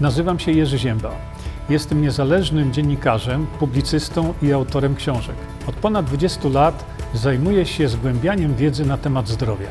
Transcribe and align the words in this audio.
Nazywam 0.00 0.38
się 0.38 0.52
Jerzy 0.52 0.78
Zięba. 0.78 1.10
Jestem 1.68 2.02
niezależnym 2.02 2.72
dziennikarzem, 2.72 3.46
publicystą 3.46 4.34
i 4.42 4.52
autorem 4.52 4.96
książek. 4.96 5.36
Od 5.66 5.74
ponad 5.74 6.06
20 6.06 6.48
lat 6.48 6.84
zajmuję 7.14 7.66
się 7.66 7.88
zgłębianiem 7.88 8.56
wiedzy 8.56 8.86
na 8.86 8.98
temat 8.98 9.28
zdrowia. 9.28 9.68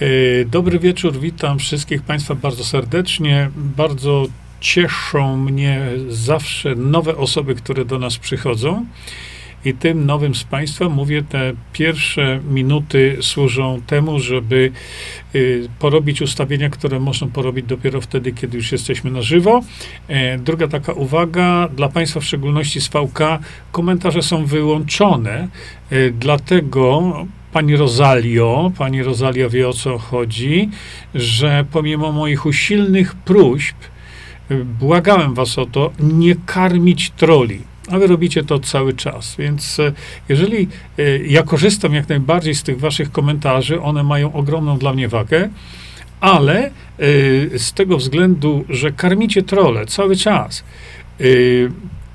E, 0.00 0.44
dobry 0.44 0.78
wieczór, 0.78 1.20
witam 1.20 1.58
wszystkich 1.58 2.02
Państwa 2.02 2.34
bardzo 2.34 2.64
serdecznie. 2.64 3.50
Bardzo 3.56 4.26
cieszą 4.60 5.36
mnie 5.36 5.88
zawsze 6.08 6.74
nowe 6.74 7.16
osoby, 7.16 7.54
które 7.54 7.84
do 7.84 7.98
nas 7.98 8.18
przychodzą. 8.18 8.86
I 9.66 9.74
tym 9.74 10.06
nowym 10.06 10.34
z 10.34 10.44
Państwa, 10.44 10.88
mówię, 10.88 11.22
te 11.22 11.52
pierwsze 11.72 12.40
minuty 12.50 13.16
służą 13.20 13.80
temu, 13.86 14.20
żeby 14.20 14.72
y, 15.34 15.68
porobić 15.78 16.22
ustawienia, 16.22 16.70
które 16.70 17.00
można 17.00 17.26
porobić 17.26 17.66
dopiero 17.66 18.00
wtedy, 18.00 18.32
kiedy 18.32 18.56
już 18.56 18.72
jesteśmy 18.72 19.10
na 19.10 19.22
żywo. 19.22 19.60
E, 20.08 20.38
druga 20.38 20.68
taka 20.68 20.92
uwaga, 20.92 21.68
dla 21.76 21.88
Państwa, 21.88 22.20
w 22.20 22.24
szczególności 22.24 22.80
z 22.80 22.88
VK, 22.88 23.20
komentarze 23.72 24.22
są 24.22 24.44
wyłączone, 24.44 25.48
e, 25.90 26.10
dlatego 26.10 27.12
pani 27.52 27.76
Rosalio, 27.76 28.72
pani 28.78 29.02
Rosalia 29.02 29.48
wie 29.48 29.68
o 29.68 29.72
co 29.72 29.98
chodzi, 29.98 30.70
że 31.14 31.64
pomimo 31.72 32.12
moich 32.12 32.46
usilnych 32.46 33.14
próśb, 33.14 33.76
y, 34.50 34.64
błagałem 34.64 35.34
was 35.34 35.58
o 35.58 35.66
to, 35.66 35.92
nie 36.00 36.34
karmić 36.46 37.10
troli 37.10 37.75
a 37.90 37.98
wy 37.98 38.06
robicie 38.06 38.44
to 38.44 38.58
cały 38.58 38.92
czas. 38.94 39.36
Więc 39.38 39.80
e, 39.80 39.92
jeżeli 40.28 40.68
e, 40.98 41.18
ja 41.18 41.42
korzystam 41.42 41.94
jak 41.94 42.08
najbardziej 42.08 42.54
z 42.54 42.62
tych 42.62 42.80
waszych 42.80 43.12
komentarzy, 43.12 43.80
one 43.82 44.02
mają 44.02 44.32
ogromną 44.32 44.78
dla 44.78 44.92
mnie 44.92 45.08
wagę, 45.08 45.48
ale 46.20 46.66
e, 46.66 46.70
z 47.58 47.72
tego 47.72 47.96
względu, 47.96 48.64
że 48.68 48.92
karmicie 48.92 49.42
trole 49.42 49.86
cały 49.86 50.16
czas, 50.16 50.64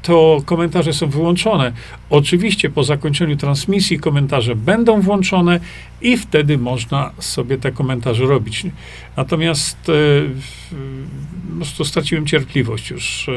to 0.02 0.42
komentarze 0.46 0.94
są 0.94 1.10
wyłączone. 1.10 1.72
Oczywiście 2.10 2.70
po 2.70 2.84
zakończeniu 2.84 3.38
transmisji 3.38 4.00
komentarze 4.00 4.56
będą 4.56 5.02
włączone 5.02 5.60
i 6.02 6.18
wtedy 6.18 6.58
można 6.58 7.12
sobie 7.20 7.58
te 7.58 7.72
komentarze 7.72 8.26
robić. 8.26 8.66
Natomiast 9.18 9.78
po 11.50 11.56
prostu 11.56 11.86
straciłem 11.86 12.26
cierpliwość 12.26 12.90
już 12.90 13.30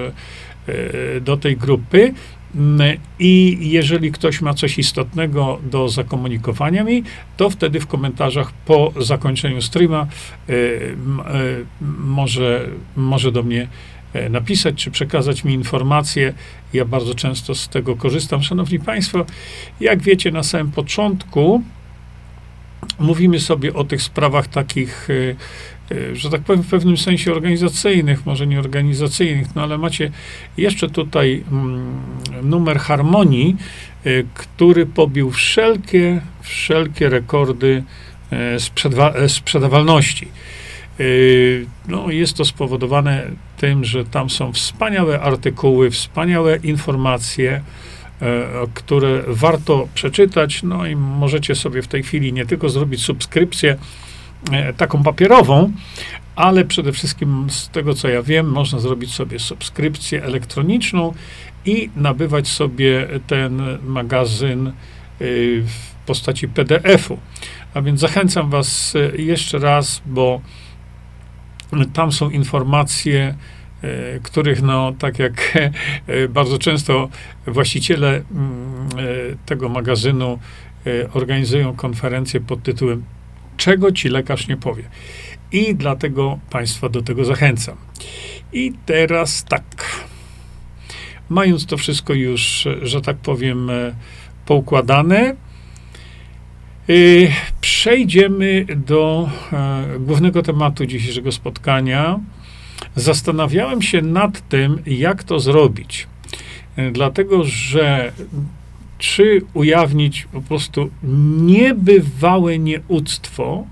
do 1.21 1.37
tej 1.37 1.57
grupy. 1.57 2.15
Mm, 2.55 2.97
I 3.19 3.59
jeżeli 3.61 4.13
ktoś 4.13 4.41
ma 4.41 4.55
coś 4.55 4.79
istotnego 4.79 5.61
do 5.71 5.89
zakomunikowania 5.89 6.85
mi, 6.85 7.03
to 7.37 7.51
wtedy 7.51 7.81
w 7.81 7.87
komentarzach 7.87 8.53
po 8.53 8.93
zakończeniu 9.01 9.63
streama 9.63 10.07
e, 10.49 10.53
e, 10.53 10.57
może, 11.99 12.69
może 12.97 13.33
do 13.33 13.43
mnie 13.43 13.69
napisać, 14.31 14.75
czy 14.75 14.91
przekazać 14.91 15.45
mi 15.45 15.55
informacje. 15.55 16.35
Ja 16.73 16.85
bardzo 16.85 17.15
często 17.15 17.55
z 17.55 17.69
tego 17.69 17.97
korzystam. 17.97 18.43
Szanowni 18.43 18.79
Państwo, 18.79 19.27
jak 19.81 20.03
wiecie, 20.03 20.31
na 20.31 20.43
samym 20.43 20.71
początku 20.71 21.63
mówimy 22.99 23.41
sobie 23.41 23.75
o 23.75 23.85
tych 23.85 24.03
sprawach 24.03 24.49
takich 24.49 25.09
że 26.13 26.31
tak 26.31 26.41
powiem, 26.41 26.63
w 26.63 26.71
pewnym 26.71 26.97
sensie 26.97 27.33
organizacyjnych, 27.33 28.27
może 28.27 28.47
nie 28.47 28.59
organizacyjnych, 28.59 29.55
no 29.55 29.63
ale 29.63 29.79
macie 29.79 30.11
jeszcze 30.57 30.91
tutaj 30.91 31.45
mm, 31.53 31.93
numer 32.43 32.79
harmonii, 32.79 33.57
y, 34.07 34.27
który 34.35 34.87
pobił 34.87 35.31
wszelkie, 35.31 36.21
wszelkie 36.43 37.09
rekordy 37.09 37.83
y, 38.33 38.37
sprzedwa- 38.57 39.29
sprzedawalności. 39.29 40.29
No, 41.89 42.11
jest 42.11 42.37
to 42.37 42.45
spowodowane 42.45 43.31
tym, 43.57 43.85
że 43.85 44.05
tam 44.05 44.31
są 44.31 44.53
wspaniałe 44.53 45.21
artykuły, 45.21 45.91
wspaniałe 45.91 46.57
informacje, 46.57 47.63
które 48.75 49.23
warto 49.27 49.89
przeczytać. 49.95 50.63
No 50.63 50.87
i 50.87 50.97
możecie 50.97 51.55
sobie 51.55 51.83
w 51.83 51.89
tej 51.89 52.03
chwili 52.03 52.33
nie 52.33 52.47
tylko 52.47 52.69
zrobić 52.69 53.03
subskrypcję, 53.03 53.71
E, 53.73 53.77
taką 54.77 55.03
papierową, 55.03 55.73
ale 56.37 56.65
przede 56.65 56.93
wszystkim 56.93 57.51
z 57.51 57.69
tego 57.69 57.95
co 57.95 58.09
ja 58.09 58.23
wiem, 58.23 58.51
można 58.51 58.79
zrobić 58.79 59.15
sobie 59.15 59.39
subskrypcję 59.39 60.25
elektroniczną 60.25 61.15
i 61.65 61.91
nabywać 61.97 62.49
sobie 62.49 63.09
ten 63.27 63.63
magazyn 63.87 64.67
e, 64.67 64.73
w 65.61 65.95
postaci 66.07 66.49
PDF-u. 66.49 67.19
A 67.75 67.83
więc 67.83 68.01
zachęcam 68.01 68.51
Was 68.51 68.95
e, 68.97 69.17
jeszcze 69.23 69.59
raz, 69.59 70.03
bo 70.07 70.41
tam 71.93 72.13
są 72.13 72.31
informacje, 72.31 73.35
których, 74.23 74.63
no, 74.63 74.93
tak 74.99 75.19
jak 75.19 75.59
bardzo 76.29 76.59
często 76.59 77.09
właściciele 77.47 78.09
mm, 78.09 78.89
tego 79.47 79.69
magazynu 79.69 80.39
organizują 81.13 81.77
konferencje 81.77 82.41
pod 82.41 82.63
tytułem 82.63 83.05
czego 83.57 83.93
ci 83.93 84.09
lekarz 84.09 84.49
nie 84.49 84.57
powie. 84.57 84.85
I 85.53 85.75
dlatego 85.75 86.39
Państwa 86.51 86.89
do 86.89 87.03
tego 87.03 87.25
zachęcam. 87.25 87.77
I 88.53 88.73
teraz 88.87 89.45
tak. 89.45 89.65
Mając 91.29 91.67
to 91.67 91.77
wszystko 91.77 92.15
już, 92.15 92.69
że 92.83 93.01
tak 93.01 93.17
powiem, 93.17 93.71
poukładane, 94.47 95.37
yy, 96.89 97.33
przejdziemy 97.61 98.67
do 98.77 99.31
e, 99.53 99.85
głównego 99.99 100.43
tematu 100.43 100.87
dzisiejszego 100.87 101.33
spotkania. 101.33 102.21
Zastanawiałem 102.97 103.83
się 103.83 104.03
nad 104.03 104.49
tym, 104.49 104.83
jak 104.87 105.25
to 105.25 105.41
zrobić. 105.41 106.07
Dlatego, 106.93 107.45
że 107.45 108.13
czy 109.05 109.41
ujawnić 109.55 110.27
po 110.33 110.41
prostu 110.41 110.91
niebywałe 111.47 112.59
nieuctwo 112.59 113.67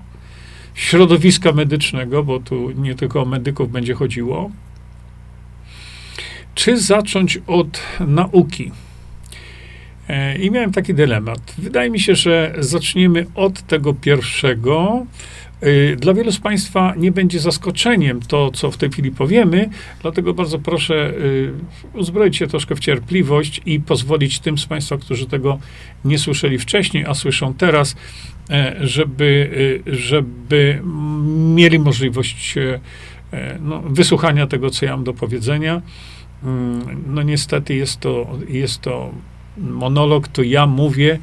środowiska 0.73 1.51
medycznego, 1.51 2.23
bo 2.23 2.39
tu 2.39 2.71
nie 2.71 2.95
tylko 2.95 3.21
o 3.21 3.25
medyków 3.25 3.71
będzie 3.71 3.93
chodziło, 3.93 4.51
czy 6.55 6.77
zacząć 6.77 7.39
od 7.47 7.81
nauki. 7.99 8.71
E, 10.09 10.37
I 10.37 10.51
miałem 10.51 10.71
taki 10.71 10.93
dylemat. 10.93 11.53
Wydaje 11.57 11.89
mi 11.89 11.99
się, 11.99 12.15
że 12.15 12.55
zaczniemy 12.59 13.25
od 13.35 13.61
tego 13.61 13.93
pierwszego, 13.93 15.05
dla 15.97 16.13
wielu 16.13 16.31
z 16.31 16.39
Państwa 16.39 16.93
nie 16.97 17.11
będzie 17.11 17.39
zaskoczeniem 17.39 18.21
to, 18.21 18.51
co 18.51 18.71
w 18.71 18.77
tej 18.77 18.89
chwili 18.89 19.11
powiemy, 19.11 19.69
dlatego 20.01 20.33
bardzo 20.33 20.59
proszę 20.59 21.13
y, 21.17 21.53
uzbroić 21.93 22.37
się 22.37 22.47
troszkę 22.47 22.75
w 22.75 22.79
cierpliwość 22.79 23.61
i 23.65 23.79
pozwolić 23.79 24.39
tym 24.39 24.57
z 24.57 24.65
Państwa, 24.65 24.97
którzy 24.97 25.27
tego 25.27 25.59
nie 26.05 26.19
słyszeli 26.19 26.57
wcześniej, 26.57 27.05
a 27.05 27.13
słyszą 27.13 27.53
teraz, 27.53 27.95
e, 28.49 28.75
żeby, 28.81 29.49
y, 29.87 29.95
żeby 29.95 30.81
mieli 31.55 31.79
możliwość 31.79 32.57
e, 32.57 32.79
e, 33.33 33.57
no, 33.61 33.81
wysłuchania 33.81 34.47
tego, 34.47 34.69
co 34.69 34.85
ja 34.85 34.91
mam 34.91 35.03
do 35.03 35.13
powiedzenia. 35.13 35.81
Mm, 36.43 37.03
no 37.07 37.21
niestety 37.21 37.75
jest 37.75 37.99
to, 37.99 38.39
jest 38.49 38.81
to 38.81 39.11
monolog, 39.57 40.27
to 40.27 40.43
ja 40.43 40.65
mówię, 40.67 41.19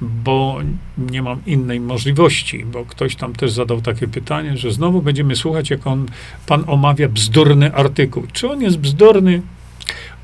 bo 0.00 0.58
nie 0.98 1.22
mam 1.22 1.40
innej 1.46 1.80
możliwości, 1.80 2.64
bo 2.64 2.84
ktoś 2.84 3.16
tam 3.16 3.32
też 3.32 3.52
zadał 3.52 3.80
takie 3.80 4.08
pytanie, 4.08 4.56
że 4.56 4.72
znowu 4.72 5.02
będziemy 5.02 5.36
słuchać, 5.36 5.70
jak 5.70 5.86
on, 5.86 6.06
pan 6.46 6.64
omawia 6.66 7.08
bzdurny 7.08 7.74
artykuł. 7.74 8.26
Czy 8.32 8.50
on 8.50 8.62
jest 8.62 8.78
bzdurny? 8.78 9.42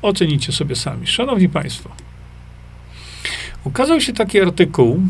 Ocenicie 0.01 0.51
sobie 0.51 0.75
sami. 0.75 1.07
Szanowni 1.07 1.49
Państwo, 1.49 1.89
ukazał 3.63 4.01
się 4.01 4.13
taki 4.13 4.41
artykuł, 4.41 5.01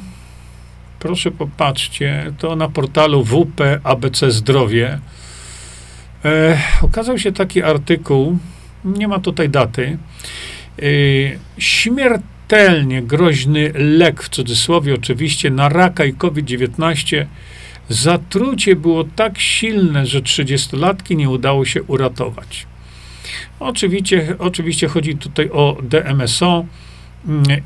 proszę 1.00 1.32
popatrzcie, 1.32 2.34
to 2.38 2.56
na 2.56 2.70
portalu 2.70 3.24
WP 3.24 3.62
ABC 3.84 4.32
Zdrowie. 4.32 5.00
E, 6.26 6.58
ukazał 6.82 7.18
się 7.18 7.32
taki 7.32 7.64
artykuł, 7.64 8.38
nie 8.86 9.08
ma 9.08 9.20
tutaj 9.20 9.50
daty, 9.50 9.98
e, 10.80 10.84
śmierć 11.58 12.22
śmiertelnie 12.52 13.02
groźny 13.02 13.72
lek, 13.76 14.24
w 14.24 14.30
cudzysłowie 14.30 14.94
oczywiście, 14.94 15.50
na 15.50 15.70
raka 15.70 16.06
i 16.06 16.14
COVID-19. 16.14 17.26
Zatrucie 17.90 18.76
było 18.76 19.04
tak 19.04 19.40
silne, 19.40 20.06
że 20.06 20.22
30-latki 20.22 21.16
nie 21.16 21.30
udało 21.30 21.66
się 21.66 21.84
uratować. 21.84 22.66
Oczywiście, 23.60 24.36
oczywiście 24.40 24.88
chodzi 24.88 25.16
tutaj 25.16 25.50
o 25.50 25.78
DMSO 25.84 26.66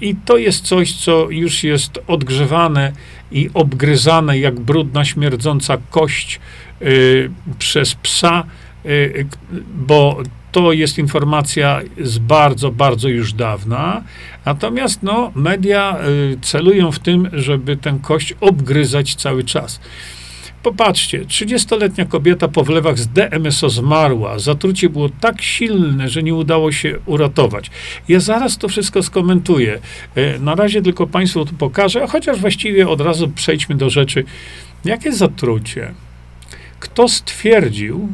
i 0.01 0.15
to 0.25 0.37
jest 0.37 0.65
coś, 0.65 0.93
co 0.93 1.29
już 1.29 1.63
jest 1.63 1.99
odgrzewane 2.07 2.91
i 3.31 3.49
obgryzane 3.53 4.39
jak 4.39 4.59
brudna, 4.59 5.05
śmierdząca 5.05 5.77
kość 5.89 6.39
y, 6.81 7.29
przez 7.59 7.95
psa, 7.95 8.43
y, 8.85 9.27
bo 9.75 10.23
to 10.55 10.73
jest 10.73 10.97
informacja 10.97 11.81
z 12.01 12.17
bardzo, 12.17 12.71
bardzo 12.71 13.09
już 13.09 13.33
dawna. 13.33 14.03
Natomiast 14.45 15.03
no, 15.03 15.31
media 15.35 15.97
y, 16.33 16.37
celują 16.41 16.91
w 16.91 16.99
tym, 16.99 17.29
żeby 17.33 17.77
ten 17.77 17.99
kość 17.99 18.33
obgryzać 18.41 19.15
cały 19.15 19.43
czas. 19.43 19.79
Popatrzcie, 20.63 21.25
30-letnia 21.25 22.05
kobieta 22.05 22.47
po 22.47 22.63
wlewach 22.63 22.99
z 22.99 23.07
DMSO 23.07 23.69
zmarła. 23.69 24.39
Zatrucie 24.39 24.89
było 24.89 25.09
tak 25.09 25.41
silne, 25.41 26.09
że 26.09 26.23
nie 26.23 26.33
udało 26.33 26.71
się 26.71 26.99
uratować. 27.05 27.71
Ja 28.07 28.19
zaraz 28.19 28.57
to 28.57 28.67
wszystko 28.67 29.03
skomentuję. 29.03 29.79
E, 30.15 30.39
na 30.39 30.55
razie 30.55 30.81
tylko 30.81 31.07
Państwu 31.07 31.45
to 31.45 31.53
pokażę, 31.53 32.07
chociaż 32.07 32.39
właściwie 32.39 32.89
od 32.89 33.01
razu 33.01 33.27
przejdźmy 33.27 33.75
do 33.75 33.89
rzeczy. 33.89 34.23
Jakie 34.85 35.11
zatrucie? 35.11 35.93
Kto 36.79 37.07
stwierdził, 37.07 38.09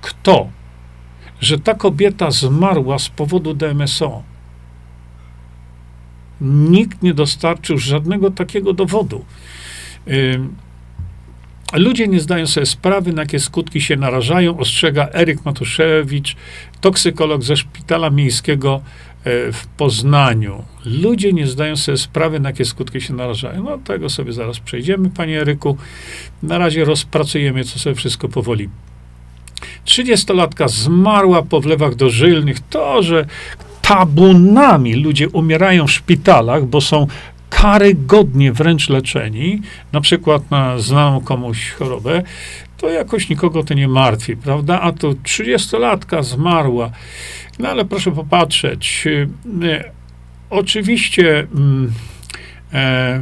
kto, 0.00 0.61
że 1.42 1.58
ta 1.58 1.74
kobieta 1.74 2.30
zmarła 2.30 2.98
z 2.98 3.08
powodu 3.08 3.54
DMSO? 3.54 4.22
Nikt 6.40 7.02
nie 7.02 7.14
dostarczył 7.14 7.78
żadnego 7.78 8.30
takiego 8.30 8.72
dowodu. 8.72 9.24
Ludzie 11.72 12.08
nie 12.08 12.20
zdają 12.20 12.46
sobie 12.46 12.66
sprawy, 12.66 13.12
na 13.12 13.22
jakie 13.22 13.40
skutki 13.40 13.80
się 13.80 13.96
narażają, 13.96 14.58
ostrzega 14.58 15.08
Eryk 15.12 15.44
Matuszewicz, 15.44 16.36
toksykolog 16.80 17.42
ze 17.42 17.56
szpitala 17.56 18.10
miejskiego 18.10 18.82
e, 19.24 19.52
w 19.52 19.66
Poznaniu. 19.66 20.64
Ludzie 20.84 21.32
nie 21.32 21.46
zdają 21.46 21.76
sobie 21.76 21.96
sprawy, 21.96 22.40
na 22.40 22.48
jakie 22.48 22.64
skutki 22.64 23.00
się 23.00 23.14
narażają. 23.14 23.62
No, 23.62 23.78
tego 23.78 24.10
sobie 24.10 24.32
zaraz 24.32 24.60
przejdziemy, 24.60 25.10
panie 25.10 25.40
Eryku. 25.40 25.76
Na 26.42 26.58
razie 26.58 26.84
rozpracujemy, 26.84 27.64
co 27.64 27.78
sobie 27.78 27.94
wszystko 27.94 28.28
powoli. 28.28 28.68
Trzydziestolatka 29.84 30.68
zmarła 30.68 31.42
po 31.42 31.60
wlewach 31.60 31.94
dożylnych. 31.94 32.60
To, 32.60 33.02
że 33.02 33.26
tabunami 33.82 34.94
ludzie 34.94 35.28
umierają 35.28 35.86
w 35.86 35.92
szpitalach, 35.92 36.64
bo 36.64 36.80
są 36.80 37.06
karygodnie 37.50 38.52
wręcz 38.52 38.88
leczeni, 38.88 39.60
na 39.92 40.00
przykład 40.00 40.50
na 40.50 40.78
znaną 40.78 41.20
komuś 41.20 41.70
chorobę, 41.70 42.22
to 42.78 42.88
jakoś 42.88 43.28
nikogo 43.28 43.64
to 43.64 43.74
nie 43.74 43.88
martwi, 43.88 44.36
prawda? 44.36 44.80
A 44.80 44.92
tu 44.92 45.12
30-latka 45.12 46.22
zmarła. 46.22 46.90
No 47.58 47.68
ale 47.68 47.84
proszę 47.84 48.12
popatrzeć. 48.12 49.04
E, 49.62 49.90
oczywiście. 50.50 51.46
Mm, 51.54 51.92
e, 52.72 53.20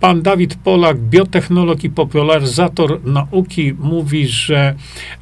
Pan 0.00 0.22
Dawid 0.22 0.54
Polak, 0.54 0.98
biotechnolog 0.98 1.84
i 1.84 1.90
popularyzator 1.90 3.00
nauki, 3.04 3.72
mówi, 3.78 4.26
że 4.26 4.74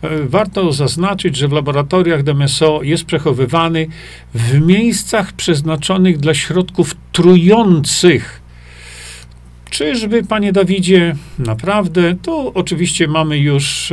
e, 0.03 0.09
warto 0.25 0.73
zaznaczyć, 0.73 1.37
że 1.37 1.49
w 1.49 1.53
laboratoriach 1.53 2.23
DMSO 2.23 2.81
jest 2.83 3.05
przechowywany 3.05 3.87
w 4.35 4.61
miejscach 4.61 5.33
przeznaczonych 5.33 6.19
dla 6.19 6.35
środków 6.35 6.97
trujących. 7.13 8.45
Czyżby, 9.71 10.23
panie 10.23 10.53
Dawidzie, 10.53 11.17
naprawdę? 11.39 12.17
Tu 12.23 12.53
oczywiście 12.55 13.09
mamy 13.09 13.39
już, 13.39 13.93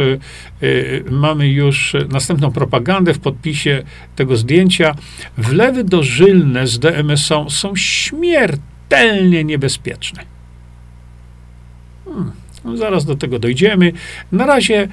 yy, 0.61 1.03
mamy 1.11 1.49
już 1.49 1.95
następną 2.09 2.51
propagandę 2.51 3.13
w 3.13 3.19
podpisie 3.19 3.83
tego 4.15 4.37
zdjęcia. 4.37 4.95
Wlewy 5.37 5.83
dożylne 5.83 6.67
z 6.67 6.79
DMSO 6.79 7.49
są 7.49 7.75
śmiertelnie 7.75 9.43
niebezpieczne. 9.43 10.30
Hmm, 12.13 12.77
zaraz 12.77 13.05
do 13.05 13.15
tego 13.15 13.39
dojdziemy. 13.39 13.93
Na 14.31 14.45
razie, 14.45 14.87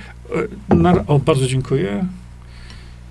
e, 0.70 0.74
na, 0.74 1.06
o 1.06 1.18
bardzo 1.18 1.46
dziękuję. 1.46 2.04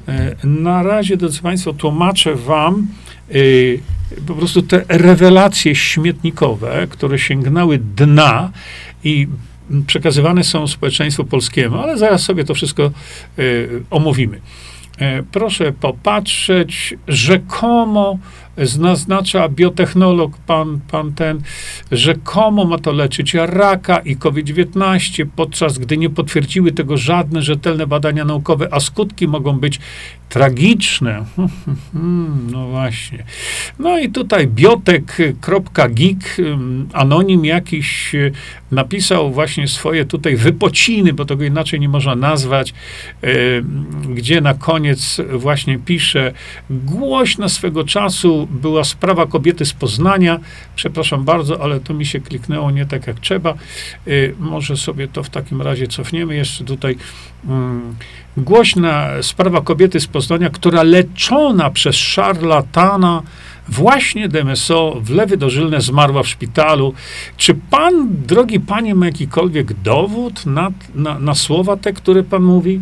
E, 0.08 0.36
na 0.44 0.84
razie, 0.84 1.18
drodzy 1.18 1.42
Państwo, 1.42 1.74
tłumaczę 1.74 2.36
Wam 2.36 2.88
y, 3.36 3.80
po 4.28 4.34
prostu 4.34 4.62
te 4.62 4.86
rewelacje 4.88 5.76
śmietnikowe, 5.76 6.88
które 6.90 7.20
sięgnęły 7.20 7.80
dna 7.96 8.52
i 9.04 9.28
przekazywane 9.88 10.44
są 10.44 10.68
społeczeństwu 10.68 11.26
polskiemu, 11.26 11.78
ale 11.78 11.98
zaraz 11.98 12.24
sobie 12.24 12.44
to 12.44 12.54
wszystko 12.54 12.92
y, 13.40 13.84
omówimy. 13.90 14.42
E, 14.98 15.24
proszę 15.24 15.72
popatrzeć, 15.72 16.96
rzekomo 17.08 18.20
naznacza 18.80 19.50
biotechnolog, 19.50 20.38
pan, 20.38 20.80
pan 20.92 21.14
ten, 21.14 21.42
rzekomo 21.92 22.66
ma 22.66 22.78
to 22.78 22.92
leczyć? 22.92 23.34
Raka 23.34 24.00
i 24.00 24.16
COVID-19, 24.16 25.26
podczas 25.36 25.78
gdy 25.78 25.98
nie 25.98 26.10
potwierdziły 26.10 26.72
tego 26.72 26.98
żadne 26.98 27.42
rzetelne 27.42 27.88
badania 27.88 28.26
naukowe, 28.26 28.68
a 28.72 28.80
skutki 28.80 29.28
mogą 29.28 29.60
być 29.60 29.80
tragiczne. 30.30 31.26
No 32.52 32.68
właśnie. 32.68 33.24
No 33.80 34.00
i 34.00 34.10
tutaj 34.10 34.48
biotek.geek, 34.48 36.38
anonim 36.94 37.46
jakiś 37.46 38.16
e, 38.16 38.32
napisał 38.72 39.32
właśnie 39.32 39.68
swoje 39.68 40.06
tutaj 40.06 40.36
wypociny, 40.36 41.14
bo 41.14 41.26
tego 41.26 41.44
inaczej 41.44 41.80
nie 41.80 41.90
można 41.90 42.16
nazwać, 42.16 42.74
gdzie 44.10 44.42
na 44.42 44.54
koniec 44.54 45.22
właśnie 45.34 45.80
pisze, 45.80 46.34
głośna 46.70 47.50
swego 47.50 47.84
czasu 47.84 48.48
była 48.52 48.84
sprawa 48.84 49.26
kobiety 49.26 49.66
z 49.66 49.74
Poznania. 49.74 50.40
Przepraszam 50.76 51.24
bardzo, 51.24 51.64
ale 51.64 51.80
to 51.80 51.94
mi 51.94 52.06
się 52.06 52.20
kliknęło 52.20 52.72
nie 52.72 52.86
tak 52.86 53.08
jak 53.08 53.20
trzeba. 53.20 53.54
Y, 54.08 54.36
może 54.40 54.78
sobie 54.78 55.08
to 55.08 55.24
w 55.24 55.30
takim 55.30 55.62
razie 55.62 55.88
cofniemy 55.88 56.36
jeszcze 56.36 56.64
tutaj. 56.64 56.98
Głośna 58.38 59.08
sprawa 59.22 59.62
kobiety 59.62 60.00
z 60.00 60.08
Poznania, 60.08 60.50
która 60.50 60.84
leczona 60.84 61.70
przez 61.70 61.96
szarlatana 61.96 63.22
właśnie 63.68 64.30
DMSO, 64.30 64.98
wlewy 65.02 65.38
dożylne, 65.38 65.82
zmarła 65.82 66.24
w 66.24 66.28
szpitalu. 66.28 66.94
Czy 67.38 67.54
pan, 67.54 68.08
drogi 68.10 68.60
panie, 68.60 68.96
ma 68.96 69.06
jakikolwiek 69.06 69.74
dowód 69.74 70.46
na, 70.46 70.72
na, 70.96 71.20
na 71.20 71.36
słowa 71.36 71.78
te, 71.78 71.94
które 71.94 72.24
pan 72.24 72.44
mówi? 72.44 72.82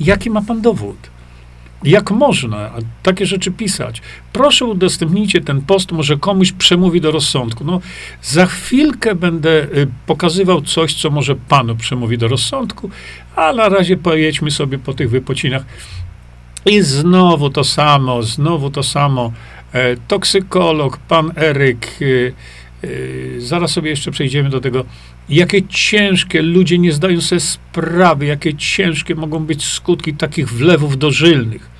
Jaki 0.00 0.30
ma 0.30 0.42
pan 0.42 0.60
dowód? 0.60 0.96
Jak 1.84 2.10
można 2.10 2.70
takie 3.02 3.26
rzeczy 3.26 3.50
pisać? 3.50 4.02
Proszę 4.32 4.64
udostępnijcie 4.64 5.40
ten 5.40 5.62
post, 5.62 5.92
może 5.92 6.16
komuś 6.16 6.52
przemówi 6.52 7.00
do 7.00 7.10
rozsądku. 7.10 7.64
No, 7.64 7.80
za 8.22 8.46
chwilkę 8.46 9.14
będę 9.14 9.62
y, 9.62 9.88
pokazywał 10.06 10.62
coś, 10.62 10.94
co 10.94 11.10
może 11.10 11.36
panu 11.36 11.76
przemówi 11.76 12.18
do 12.18 12.28
rozsądku, 12.28 12.90
a 13.36 13.52
na 13.52 13.68
razie 13.68 13.96
pojedźmy 13.96 14.50
sobie 14.50 14.78
po 14.78 14.94
tych 14.94 15.10
wypocinach. 15.10 15.64
I 16.66 16.82
znowu 16.82 17.50
to 17.50 17.64
samo, 17.64 18.22
znowu 18.22 18.70
to 18.70 18.82
samo. 18.82 19.32
E, 19.72 19.96
toksykolog, 19.96 20.96
pan 20.96 21.32
Eryk. 21.36 22.02
Y, 22.02 22.32
y, 22.84 23.36
zaraz 23.38 23.70
sobie 23.70 23.90
jeszcze 23.90 24.10
przejdziemy 24.10 24.50
do 24.50 24.60
tego 24.60 24.84
Jakie 25.28 25.62
ciężkie, 25.62 26.42
ludzie 26.42 26.78
nie 26.78 26.92
zdają 26.92 27.20
sobie 27.20 27.40
sprawy, 27.40 28.26
jakie 28.26 28.54
ciężkie 28.54 29.14
mogą 29.14 29.46
być 29.46 29.64
skutki 29.64 30.14
takich 30.14 30.48
wlewów 30.48 30.98
dożylnych. 30.98 31.70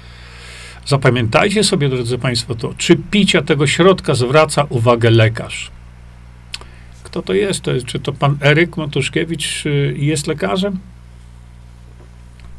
Zapamiętajcie 0.87 1.65
sobie, 1.65 1.89
drodzy 1.89 2.19
Państwo, 2.19 2.55
to, 2.55 2.75
czy 2.79 2.97
picia 2.97 3.43
tego 3.43 3.67
środka 3.67 4.15
zwraca 4.15 4.67
uwagę 4.69 5.11
lekarz. 5.11 5.71
Kto 7.03 7.23
to 7.23 7.35
jest? 7.35 7.61
To 7.61 7.73
jest 7.73 7.87
czy 7.87 8.01
to 8.01 8.13
pan 8.13 8.39
Eryk 8.43 8.77
Matuszkiewicz 8.77 9.65
jest 9.97 10.27
lekarzem? 10.27 10.79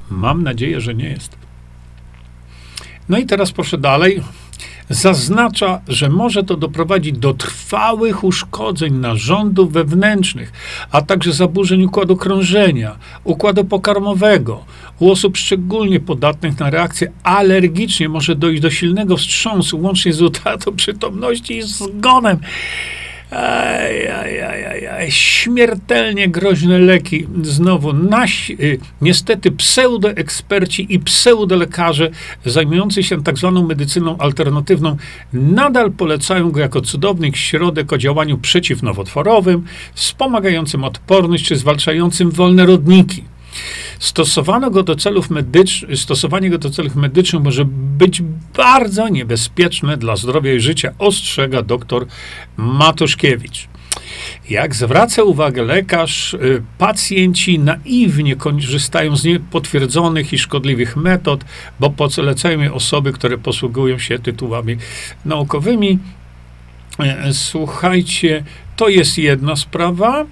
Mam 0.10 0.44
nadzieję, 0.44 0.82
że 0.82 0.96
nie 0.96 1.10
jest. 1.10 1.38
No 3.10 3.18
i 3.18 3.26
teraz 3.26 3.52
proszę 3.52 3.78
dalej 3.78 4.24
zaznacza, 4.90 5.82
że 5.88 6.10
może 6.10 6.44
to 6.44 6.58
doprowadzić 6.58 7.18
do 7.18 7.34
trwałych 7.34 8.24
uszkodzeń 8.24 8.94
narządów 8.94 9.74
wewnętrznych, 9.74 10.52
a 10.92 11.02
także 11.02 11.34
zaburzeń 11.34 11.84
układu 11.84 12.18
krążenia, 12.18 12.96
układu 13.24 13.66
pokarmowego. 13.66 14.66
U 15.00 15.12
osób 15.12 15.38
szczególnie 15.38 16.00
podatnych 16.00 16.60
na 16.60 16.70
reakcje 16.70 17.12
alergiczne 17.24 18.10
może 18.10 18.36
dojść 18.36 18.62
do 18.62 18.72
silnego 18.72 19.18
wstrząsu, 19.18 19.82
łącznie 19.82 20.14
z 20.14 20.22
utratą 20.22 20.76
przytomności 20.76 21.58
i 21.58 21.62
zgonem. 21.62 22.38
Aj, 23.30 23.94
aj, 24.10 24.34
aj, 24.42 24.62
aj, 24.66 24.82
aj. 24.88 25.12
Śmiertelnie 25.12 26.28
groźne 26.30 26.78
leki. 26.82 27.28
Znowu, 27.42 27.94
nasi, 27.94 28.54
y, 28.54 28.80
niestety 29.02 29.52
pseudoeksperci 29.52 30.94
i 30.94 31.00
pseudolekarze 31.00 32.10
zajmujący 32.46 33.04
się 33.04 33.24
tak 33.24 33.38
zwaną 33.38 33.68
medycyną 33.68 34.18
alternatywną 34.18 34.98
nadal 35.34 35.92
polecają 35.92 36.52
go 36.52 36.60
jako 36.60 36.82
cudowny 36.82 37.32
środek 37.34 37.94
o 37.94 37.98
działaniu 37.98 38.38
przeciwnowotworowym, 38.38 39.66
wspomagającym 39.94 40.84
odporność 40.84 41.46
czy 41.46 41.56
zwalczającym 41.56 42.32
wolne 42.32 42.66
rodniki. 42.66 43.24
Stosowano 44.00 44.72
go 44.72 44.84
do 44.84 44.96
celów 44.96 45.30
medycznych, 45.30 46.00
stosowanie 46.00 46.50
go 46.50 46.58
do 46.58 46.70
celów 46.70 46.96
medycznych 46.96 47.44
może 47.44 47.66
być 47.98 48.22
bardzo 48.58 49.10
niebezpieczne 49.10 49.98
dla 49.98 50.16
zdrowia 50.16 50.54
i 50.54 50.60
życia, 50.60 50.94
ostrzega 51.00 51.62
dr 51.62 52.06
Matuszkiewicz. 52.58 53.68
Jak 54.50 54.76
zwraca 54.76 55.24
uwagę 55.24 55.64
lekarz, 55.64 56.34
y, 56.34 56.64
pacjenci 56.78 57.60
naiwnie 57.60 58.36
korzystają 58.36 59.16
z 59.16 59.24
niepotwierdzonych 59.24 60.34
i 60.34 60.38
szkodliwych 60.38 60.96
metod, 60.96 61.46
bo 61.80 61.90
polecają 61.90 62.62
je 62.62 62.74
osoby, 62.74 63.14
które 63.14 63.38
posługują 63.38 64.00
się 64.00 64.20
tytułami 64.20 64.78
naukowymi. 65.26 66.00
E, 67.00 67.34
słuchajcie, 67.34 68.44
to 68.76 68.90
jest 68.90 69.18
jedna 69.18 69.56
sprawa. 69.56 70.26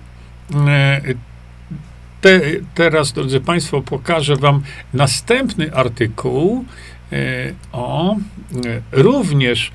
E, 2.28 2.40
te, 2.40 2.42
teraz, 2.76 3.14
drodzy 3.14 3.40
Państwo, 3.40 3.82
pokażę 3.82 4.36
Wam 4.36 4.62
następny 4.94 5.74
artykuł 5.74 6.66
e, 7.12 7.16
o 7.72 8.16
również 8.92 9.72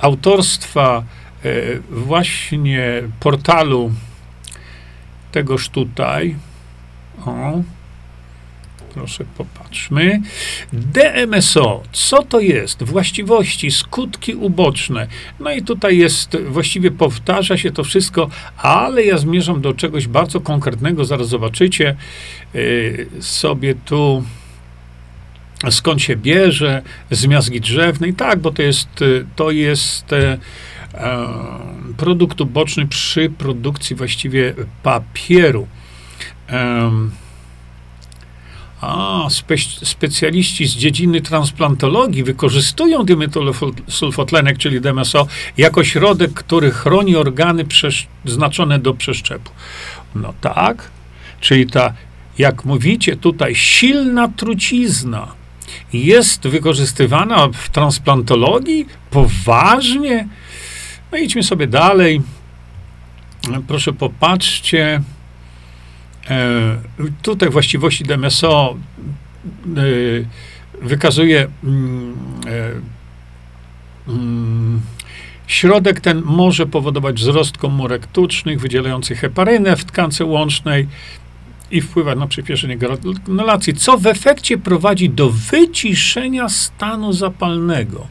autorstwa 0.00 1.04
właśnie 1.90 3.02
portalu 3.20 3.92
tegoż 5.32 5.68
tutaj. 5.68 6.36
O, 7.26 7.52
Proszę 8.94 9.24
popatrzmy. 9.38 10.20
DMSO, 10.72 11.82
co 11.92 12.22
to 12.22 12.40
jest? 12.40 12.82
Właściwości, 12.82 13.70
skutki 13.70 14.34
uboczne. 14.34 15.06
No 15.40 15.52
i 15.52 15.62
tutaj 15.62 15.98
jest, 15.98 16.36
właściwie 16.48 16.90
powtarza 16.90 17.56
się 17.56 17.70
to 17.70 17.84
wszystko, 17.84 18.30
ale 18.56 19.04
ja 19.04 19.18
zmierzam 19.18 19.60
do 19.60 19.74
czegoś 19.74 20.06
bardzo 20.06 20.40
konkretnego. 20.40 21.04
Zaraz 21.04 21.28
zobaczycie 21.28 21.96
yy, 22.54 23.06
sobie 23.20 23.74
tu 23.74 24.24
skąd 25.70 26.02
się 26.02 26.16
bierze, 26.16 26.82
z 27.10 27.26
miazgi 27.26 27.60
drzewnej. 27.60 28.14
Tak, 28.14 28.38
bo 28.38 28.50
to 28.50 28.62
jest, 28.62 28.88
to 29.36 29.50
jest 29.50 30.12
e, 30.12 30.38
e 30.94 31.28
produkt 31.96 32.40
uboczny 32.40 32.86
przy 32.86 33.30
produkcji 33.30 33.96
właściwie 33.96 34.54
papieru. 34.82 35.66
E, 36.48 36.90
a, 38.86 39.30
spe, 39.30 39.54
specjaliści 39.82 40.66
z 40.66 40.72
dziedziny 40.72 41.20
transplantologii 41.20 42.24
wykorzystują 42.24 43.04
dimetylosulfotlenek, 43.04 44.58
czyli 44.58 44.80
DMSO, 44.80 45.26
jako 45.56 45.84
środek, 45.84 46.32
który 46.32 46.70
chroni 46.70 47.16
organy 47.16 47.64
przeznaczone 47.64 48.78
do 48.78 48.94
przeszczepu. 48.94 49.50
No 50.14 50.34
tak, 50.40 50.90
czyli 51.40 51.66
ta, 51.66 51.92
jak 52.38 52.64
mówicie 52.64 53.16
tutaj, 53.16 53.54
silna 53.54 54.28
trucizna 54.28 55.28
jest 55.92 56.48
wykorzystywana 56.48 57.48
w 57.48 57.68
transplantologii? 57.68 58.86
Poważnie? 59.10 60.28
No 61.12 61.18
idźmy 61.18 61.42
sobie 61.42 61.66
dalej. 61.66 62.22
Proszę 63.68 63.92
popatrzcie. 63.92 65.00
E, 66.30 66.76
tutaj 67.22 67.50
właściwości 67.50 68.04
DMSO 68.04 68.76
e, 69.76 69.80
wykazuje 70.82 71.48
mm, 71.64 72.14
e, 72.46 74.10
mm, 74.10 74.80
Środek 75.46 76.00
ten 76.00 76.22
może 76.24 76.66
powodować 76.66 77.16
wzrost 77.16 77.58
komórek 77.58 78.06
tucznych 78.06 78.60
wydzielających 78.60 79.20
heparynę 79.20 79.76
w 79.76 79.84
tkance 79.84 80.24
łącznej 80.24 80.88
i 81.70 81.80
wpływać 81.80 82.18
na 82.18 82.26
przyspieszenie 82.26 82.76
granulacji, 82.76 83.74
co 83.74 83.98
w 83.98 84.06
efekcie 84.06 84.58
prowadzi 84.58 85.10
do 85.10 85.30
wyciszenia 85.30 86.48
stanu 86.48 87.12
zapalnego. 87.12 88.06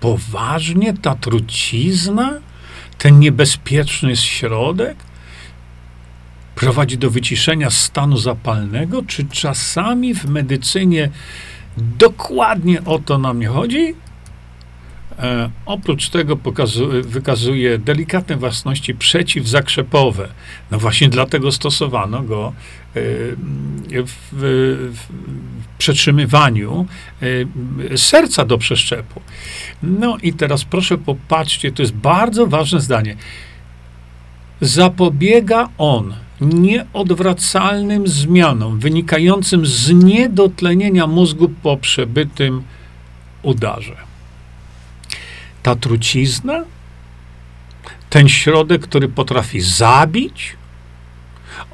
Poważnie 0.00 0.94
ta 0.94 1.14
trucizna, 1.14 2.34
ten 2.98 3.18
niebezpieczny 3.18 4.16
środek? 4.16 4.96
Prowadzi 6.56 6.98
do 6.98 7.10
wyciszenia 7.10 7.70
stanu 7.70 8.16
zapalnego, 8.16 9.02
czy 9.02 9.24
czasami 9.24 10.14
w 10.14 10.24
medycynie 10.24 11.10
dokładnie 11.76 12.84
o 12.84 12.98
to 12.98 13.18
nam 13.18 13.40
nie 13.40 13.48
chodzi? 13.48 13.94
E, 15.18 15.50
oprócz 15.66 16.08
tego 16.08 16.36
pokazuje, 16.36 17.02
wykazuje 17.02 17.78
delikatne 17.78 18.36
własności 18.36 18.94
przeciwzakrzepowe. 18.94 20.28
No 20.70 20.78
właśnie 20.78 21.08
dlatego 21.08 21.52
stosowano 21.52 22.22
go 22.22 22.48
e, 22.48 23.00
w, 24.04 24.16
w, 24.32 25.06
przetrzymywaniu 25.78 26.86
e, 27.92 27.98
serca 27.98 28.44
do 28.44 28.58
przeszczepu. 28.58 29.20
No 29.82 30.16
i 30.22 30.32
teraz 30.32 30.64
proszę 30.64 30.98
popatrzcie, 30.98 31.72
to 31.72 31.82
jest 31.82 31.94
bardzo 31.94 32.46
ważne 32.46 32.80
zdanie. 32.80 33.16
Zapobiega 34.60 35.68
on 35.78 36.25
nieodwracalnym 36.40 38.08
zmianom 38.08 38.78
wynikającym 38.78 39.66
z 39.66 39.92
niedotlenienia 39.92 41.06
mózgu 41.06 41.48
po 41.62 41.76
przebytym 41.76 42.62
udarze. 43.42 43.96
Ta 45.62 45.76
trucizna, 45.76 46.64
ten 48.10 48.28
środek, 48.28 48.82
który 48.82 49.08
potrafi 49.08 49.60
zabić, 49.60 50.56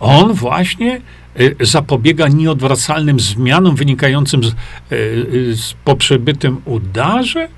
on 0.00 0.33
właśnie 0.33 1.00
y, 1.40 1.57
zapobiega 1.61 2.28
nieodwracalnym 2.28 3.21
zmianom 3.21 3.76
wynikającym 3.76 4.45
z, 4.45 4.49
y, 4.49 4.54
y, 4.95 5.57
z 5.57 5.75
po 5.85 5.97
przebytym 5.97 6.62
udarze? 6.64 7.49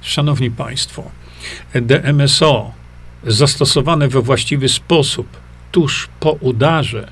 Szanowni 0.00 0.50
Państwo, 0.50 1.10
DMSO 1.74 2.79
zastosowane 3.26 4.08
we 4.08 4.22
właściwy 4.22 4.68
sposób 4.68 5.26
tuż 5.72 6.08
po 6.20 6.32
udarze, 6.32 7.08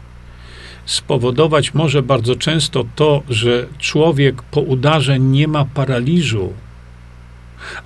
spowodować 0.87 1.75
może 1.75 2.03
bardzo 2.03 2.37
często 2.37 2.85
to, 2.97 3.23
że 3.29 3.67
człowiek 3.79 4.43
po 4.43 4.61
udarze 4.61 5.19
nie 5.19 5.49
ma 5.49 5.65
paraliżu, 5.65 6.53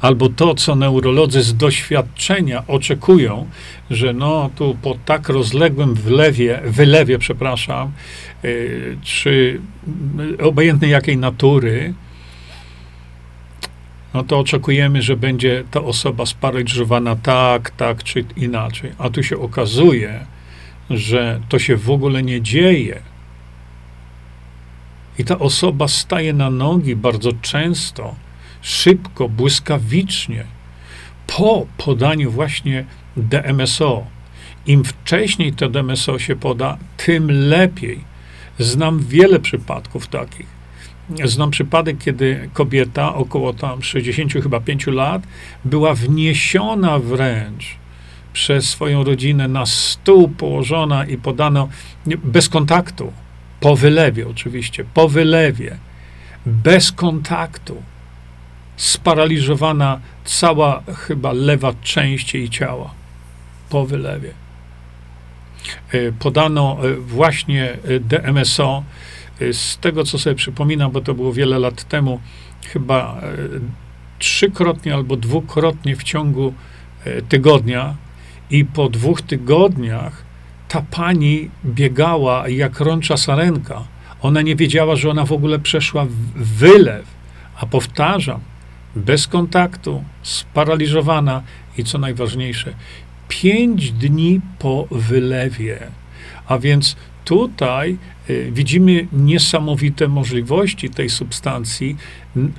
albo 0.01 0.29
to, 0.29 0.55
co 0.55 0.77
neurolodzy 0.77 1.43
z 1.43 1.57
doświadczenia 1.57 2.67
oczekują, 2.67 3.47
że 3.91 4.13
no 4.13 4.51
tu 4.57 4.77
po 4.83 4.97
tak 5.05 5.29
rozległym 5.29 5.95
wlewie, 5.95 6.61
wylewie, 6.65 7.19
przepraszam, 7.19 7.93
yy, 8.43 8.97
czy 9.03 9.61
obojętnej 10.43 10.91
jakiej 10.91 11.17
natury, 11.17 11.95
no 14.15 14.23
to 14.23 14.39
oczekujemy, 14.39 15.03
że 15.03 15.17
będzie 15.17 15.65
ta 15.71 15.81
osoba 15.81 16.27
sparaliżowana 16.27 17.17
tak, 17.17 17.71
tak 17.71 18.05
czy 18.05 18.25
inaczej. 18.37 18.93
A 18.99 19.11
tu 19.11 19.23
się 19.23 19.39
okazuje, 19.39 20.27
że 20.91 21.41
to 21.49 21.59
się 21.59 21.77
w 21.77 21.91
ogóle 21.91 22.23
nie 22.23 22.43
dzieje. 22.43 23.01
I 25.19 25.25
ta 25.25 25.39
osoba 25.39 25.89
staje 25.89 26.33
na 26.33 26.51
nogi 26.51 26.97
bardzo 26.97 27.31
często, 27.43 28.15
szybko, 28.63 29.29
błyskawicznie, 29.29 30.45
po 31.27 31.67
podaniu 31.77 32.31
właśnie 32.31 32.85
DMSO. 33.17 34.07
Im 34.67 34.85
wcześniej 34.85 35.53
to 35.53 35.69
DMSO 35.69 36.19
się 36.19 36.37
poda, 36.37 36.79
tym 36.97 37.49
lepiej. 37.49 38.05
Znam 38.59 39.01
wiele 39.01 39.41
przypadków 39.41 40.07
takich 40.07 40.62
Znam 41.25 41.51
przypadek, 41.51 41.99
kiedy 41.99 42.49
kobieta 42.53 43.15
około 43.15 43.53
tam 43.53 43.83
60 43.83 44.33
chyba 44.33 44.61
5 44.61 44.87
lat 44.87 45.23
była 45.65 45.95
wniesiona 45.95 46.99
wręcz 46.99 47.77
przez 48.33 48.69
swoją 48.71 49.05
rodzinę 49.05 49.49
na 49.49 49.67
stół 49.67 50.29
położona 50.29 51.05
i 51.05 51.19
podano 51.19 51.69
bez 52.07 52.49
kontaktu, 52.49 53.13
po 53.61 53.77
wylewie 53.77 54.29
oczywiście, 54.29 54.85
po 54.95 55.09
wylewie, 55.09 55.77
bez 56.47 56.93
kontaktu, 56.93 57.83
sparaliżowana 58.77 60.01
cała 60.25 60.83
chyba 60.97 61.33
lewa 61.33 61.73
część 61.83 62.35
jej 62.35 62.51
ciała, 62.51 62.91
po 63.71 63.87
wylewie. 63.87 64.31
E, 65.93 66.13
podano 66.13 66.79
e, 66.83 66.95
właśnie 66.95 67.73
e, 67.73 68.01
DMSO, 68.01 68.85
z 69.53 69.79
tego, 69.79 70.05
co 70.05 70.19
sobie 70.19 70.37
przypominam, 70.37 70.93
bo 70.93 71.01
to 71.01 71.15
było 71.15 71.33
wiele 71.33 71.59
lat 71.59 71.85
temu, 71.85 72.21
chyba 72.67 73.21
e, 73.23 73.37
trzykrotnie 74.19 74.95
albo 74.95 75.17
dwukrotnie 75.17 75.97
w 75.97 76.03
ciągu 76.03 76.55
e, 77.05 77.23
tygodnia, 77.23 77.95
i 78.53 78.65
po 78.65 78.89
dwóch 78.89 79.23
tygodniach 79.23 80.25
ta 80.69 80.83
pani 80.91 81.51
biegała 81.65 82.49
jak 82.49 82.81
rącza 82.81 83.17
sarenka. 83.17 83.85
Ona 84.23 84.43
nie 84.43 84.57
wiedziała, 84.57 84.97
że 84.97 85.11
ona 85.11 85.25
w 85.25 85.33
ogóle 85.33 85.59
przeszła 85.59 86.07
wylew. 86.37 87.07
A 87.61 87.67
powtarzam, 87.67 88.41
bez 88.97 89.27
kontaktu, 89.27 90.05
sparaliżowana 90.23 91.43
i 91.79 91.85
co 91.85 91.99
najważniejsze, 91.99 92.75
pięć 93.29 93.93
dni 93.93 94.41
po 94.59 94.87
wylewie. 94.91 95.79
A 96.47 96.59
więc 96.59 96.97
tutaj 97.25 97.99
y, 98.31 98.51
widzimy 98.53 99.07
niesamowite 99.13 100.09
możliwości 100.09 100.91
tej 100.91 101.11
substancji 101.11 101.97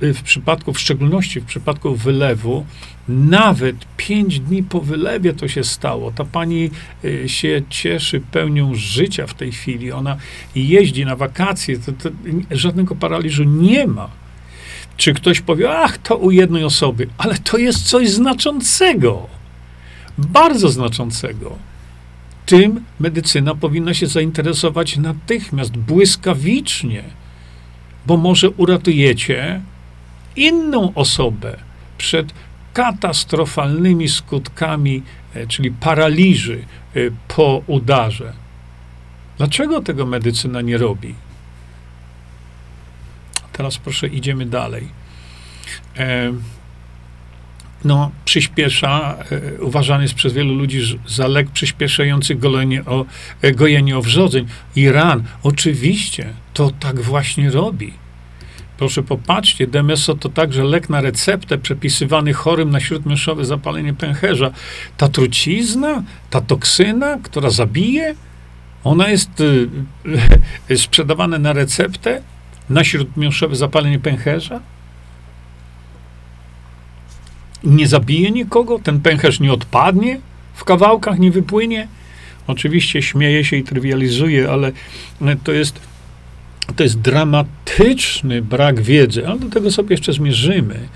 w 0.00 0.22
przypadku, 0.22 0.72
w 0.72 0.80
szczególności 0.80 1.40
w 1.40 1.44
przypadku 1.44 1.94
wylewu, 1.94 2.66
nawet 3.08 3.76
pięć 3.96 4.40
dni 4.40 4.62
po 4.62 4.80
wylewie 4.80 5.32
to 5.32 5.48
się 5.48 5.64
stało. 5.64 6.12
Ta 6.12 6.24
pani 6.24 6.70
y, 7.04 7.28
się 7.28 7.62
cieszy 7.70 8.20
pełnią 8.20 8.74
życia 8.74 9.26
w 9.26 9.34
tej 9.34 9.52
chwili. 9.52 9.92
Ona 9.92 10.16
jeździ 10.54 11.04
na 11.04 11.16
wakacje, 11.16 11.78
to, 11.78 11.92
to 11.92 12.10
żadnego 12.50 12.94
paraliżu 12.94 13.44
nie 13.44 13.86
ma. 13.86 14.10
Czy 14.96 15.14
ktoś 15.14 15.40
powie, 15.40 15.78
ach, 15.78 15.98
to 15.98 16.16
u 16.16 16.30
jednej 16.30 16.64
osoby, 16.64 17.08
ale 17.18 17.38
to 17.38 17.58
jest 17.58 17.82
coś 17.82 18.10
znaczącego, 18.10 19.26
bardzo 20.18 20.68
znaczącego. 20.68 21.73
Tym 22.46 22.84
medycyna 23.00 23.54
powinna 23.54 23.94
się 23.94 24.06
zainteresować 24.06 24.96
natychmiast, 24.96 25.76
błyskawicznie, 25.76 27.04
bo 28.06 28.16
może 28.16 28.50
uratujecie 28.50 29.60
inną 30.36 30.94
osobę 30.94 31.56
przed 31.98 32.34
katastrofalnymi 32.72 34.08
skutkami, 34.08 35.02
e, 35.34 35.46
czyli 35.46 35.70
paraliży 35.70 36.64
e, 36.94 36.98
po 37.28 37.62
udarze. 37.66 38.32
Dlaczego 39.38 39.80
tego 39.80 40.06
medycyna 40.06 40.60
nie 40.60 40.78
robi? 40.78 41.14
Teraz 43.52 43.78
proszę, 43.78 44.06
idziemy 44.06 44.46
dalej. 44.46 44.88
E, 45.96 46.32
no, 47.84 48.10
przyspiesza, 48.24 49.16
e, 49.30 49.62
uważany 49.62 50.02
jest 50.02 50.14
przez 50.14 50.32
wielu 50.32 50.54
ludzi 50.54 50.98
za 51.06 51.26
lek 51.26 51.50
przyspieszający 51.50 52.34
golenie 52.34 52.84
o, 52.84 53.04
e, 53.42 53.52
gojenie 53.52 53.98
owrzodzeń. 53.98 54.46
Iran, 54.76 55.22
oczywiście, 55.42 56.26
to 56.54 56.70
tak 56.80 57.00
właśnie 57.00 57.50
robi. 57.50 57.92
Proszę 58.78 59.02
popatrzcie, 59.02 59.66
DMSO 59.66 60.14
to 60.14 60.28
także 60.28 60.64
lek 60.64 60.90
na 60.90 61.00
receptę 61.00 61.58
przepisywany 61.58 62.32
chorym 62.32 62.70
na 62.70 62.80
śródmieszowe 62.80 63.44
zapalenie 63.44 63.94
pęcherza. 63.94 64.50
Ta 64.96 65.08
trucizna, 65.08 66.02
ta 66.30 66.40
toksyna, 66.40 67.18
która 67.22 67.50
zabije, 67.50 68.14
ona 68.84 69.08
jest 69.08 69.40
y, 69.40 69.68
y, 70.70 70.78
sprzedawana 70.78 71.38
na 71.38 71.52
receptę 71.52 72.22
na 72.70 72.84
śródmieszowe 72.84 73.56
zapalenie 73.56 73.98
pęcherza? 73.98 74.60
Nie 77.64 77.88
zabije 77.88 78.30
nikogo? 78.30 78.78
Ten 78.78 79.00
pęcherz 79.00 79.40
nie 79.40 79.52
odpadnie? 79.52 80.20
W 80.54 80.64
kawałkach 80.64 81.18
nie 81.18 81.30
wypłynie? 81.30 81.88
Oczywiście 82.46 83.02
śmieje 83.02 83.44
się 83.44 83.56
i 83.56 83.62
trywializuje, 83.62 84.50
ale 84.50 84.72
to 85.44 85.52
jest, 85.52 85.80
to 86.76 86.82
jest 86.82 87.00
dramatyczny 87.00 88.42
brak 88.42 88.80
wiedzy, 88.80 89.26
ale 89.26 89.38
do 89.38 89.48
tego 89.48 89.70
sobie 89.70 89.90
jeszcze 89.90 90.12
zmierzymy. 90.12 90.88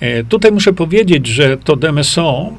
E, 0.00 0.24
tutaj 0.24 0.52
muszę 0.52 0.72
powiedzieć, 0.72 1.26
że 1.26 1.56
to 1.56 1.76
DMSO 1.76 2.52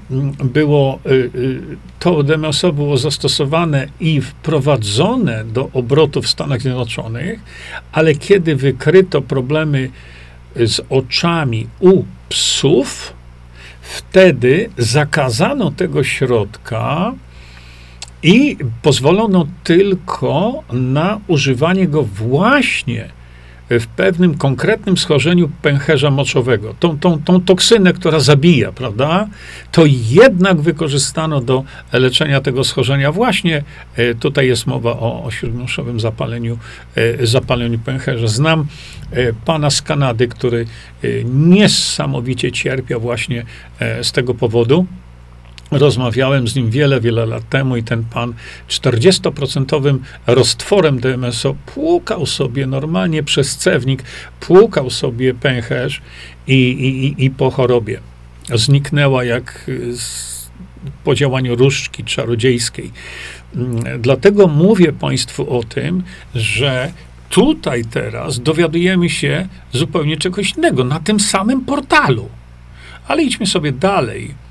było, 0.44 1.00
y, 1.06 1.10
y, 1.36 1.62
to 2.00 2.24
DMSO 2.24 2.74
było 2.74 2.98
zastosowane 2.98 3.88
i 4.00 4.22
wprowadzone 4.22 5.46
do 5.46 5.70
obrotu 5.74 6.22
w 6.22 6.28
Stanach 6.28 6.62
Zjednoczonych, 6.62 7.40
ale 7.92 8.16
kiedy 8.16 8.56
wykryto 8.56 9.22
problemy 9.22 9.90
z 10.56 10.82
oczami 10.90 11.68
u 11.80 12.04
psów, 12.30 13.13
wtedy 13.93 14.69
zakazano 14.77 15.71
tego 15.71 16.03
środka 16.03 17.13
i 18.23 18.57
pozwolono 18.81 19.47
tylko 19.63 20.63
na 20.73 21.19
używanie 21.27 21.88
go 21.88 22.03
właśnie 22.03 23.09
w 23.80 23.88
pewnym 23.88 24.38
konkretnym 24.38 24.98
schorzeniu 24.98 25.50
pęcherza 25.62 26.12
moczowego, 26.12 26.75
tą, 26.80 27.00
tą, 27.00 27.22
tą 27.24 27.42
toksynę, 27.42 27.94
która 27.94 28.20
zabija, 28.20 28.72
prawda, 28.72 29.27
to 29.72 29.84
jednak 30.10 30.62
wykorzystano 30.62 31.42
do 31.42 31.63
leczenia 31.94 32.42
tego 32.42 32.63
schorzenia 32.63 33.12
właśnie, 33.12 33.63
e, 33.96 34.15
tutaj 34.15 34.48
jest 34.48 34.68
mowa 34.68 34.92
o, 34.92 35.24
o 35.24 36.00
zapaleniu, 36.00 36.58
e, 36.96 37.25
zapaleniu 37.25 37.80
pęcherza. 37.80 38.27
Znam 38.27 38.65
e, 39.12 39.34
pana 39.34 39.70
z 39.70 39.82
Kanady, 39.82 40.27
który 40.27 40.65
niesamowicie 41.25 42.51
cierpiał 42.51 43.00
właśnie 43.00 43.46
z 44.01 44.12
tego 44.12 44.34
powodu. 44.34 44.86
Rozmawiałem 45.71 46.47
z 46.47 46.56
nim 46.56 46.69
wiele, 46.69 47.02
wiele 47.02 47.26
lat 47.26 47.49
temu 47.49 47.78
i 47.78 47.84
ten 47.84 48.04
pan 48.04 48.34
40% 48.69 49.99
roztworem 50.28 50.99
DMSO 50.99 51.56
płukał 51.65 52.26
sobie 52.26 52.67
normalnie 52.67 53.23
przez 53.23 53.58
cewnik, 53.58 54.04
płukał 54.39 54.89
sobie 54.89 55.34
pęcherz 55.34 56.02
i, 56.47 56.54
i, 56.54 57.26
i 57.26 57.30
po 57.30 57.52
chorobie. 57.52 57.99
Zniknęła 58.54 59.23
jak 59.23 59.71
po 61.04 61.15
działaniu 61.15 61.56
różdżki 61.56 62.04
czarodziejskiej. 62.04 62.91
Mm, 63.56 64.02
dlatego 64.02 64.47
mówię 64.47 64.93
Państwu 64.93 65.58
o 65.58 65.63
tym, 65.63 66.04
że 66.36 66.91
tutaj 67.30 67.86
teraz 67.86 68.39
dowiadujemy 68.39 69.10
się 69.10 69.47
zupełnie 69.71 70.17
czegoś 70.17 70.52
innego 70.52 70.84
na 70.84 70.99
tym 70.99 71.19
samym 71.19 71.65
portalu. 71.65 72.30
Ale 73.08 73.23
idźmy 73.23 73.45
sobie 73.45 73.71
dalej. 73.71 74.42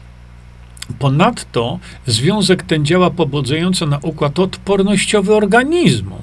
Ponadto 0.99 1.79
związek 2.07 2.63
ten 2.63 2.85
działa 2.85 3.11
pobudzająco 3.11 3.87
na 3.87 3.99
układ 3.99 4.39
odpornościowy 4.39 5.35
organizmu. 5.35 6.23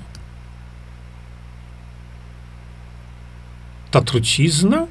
Ta 3.91 4.02
trucizna 4.02 4.88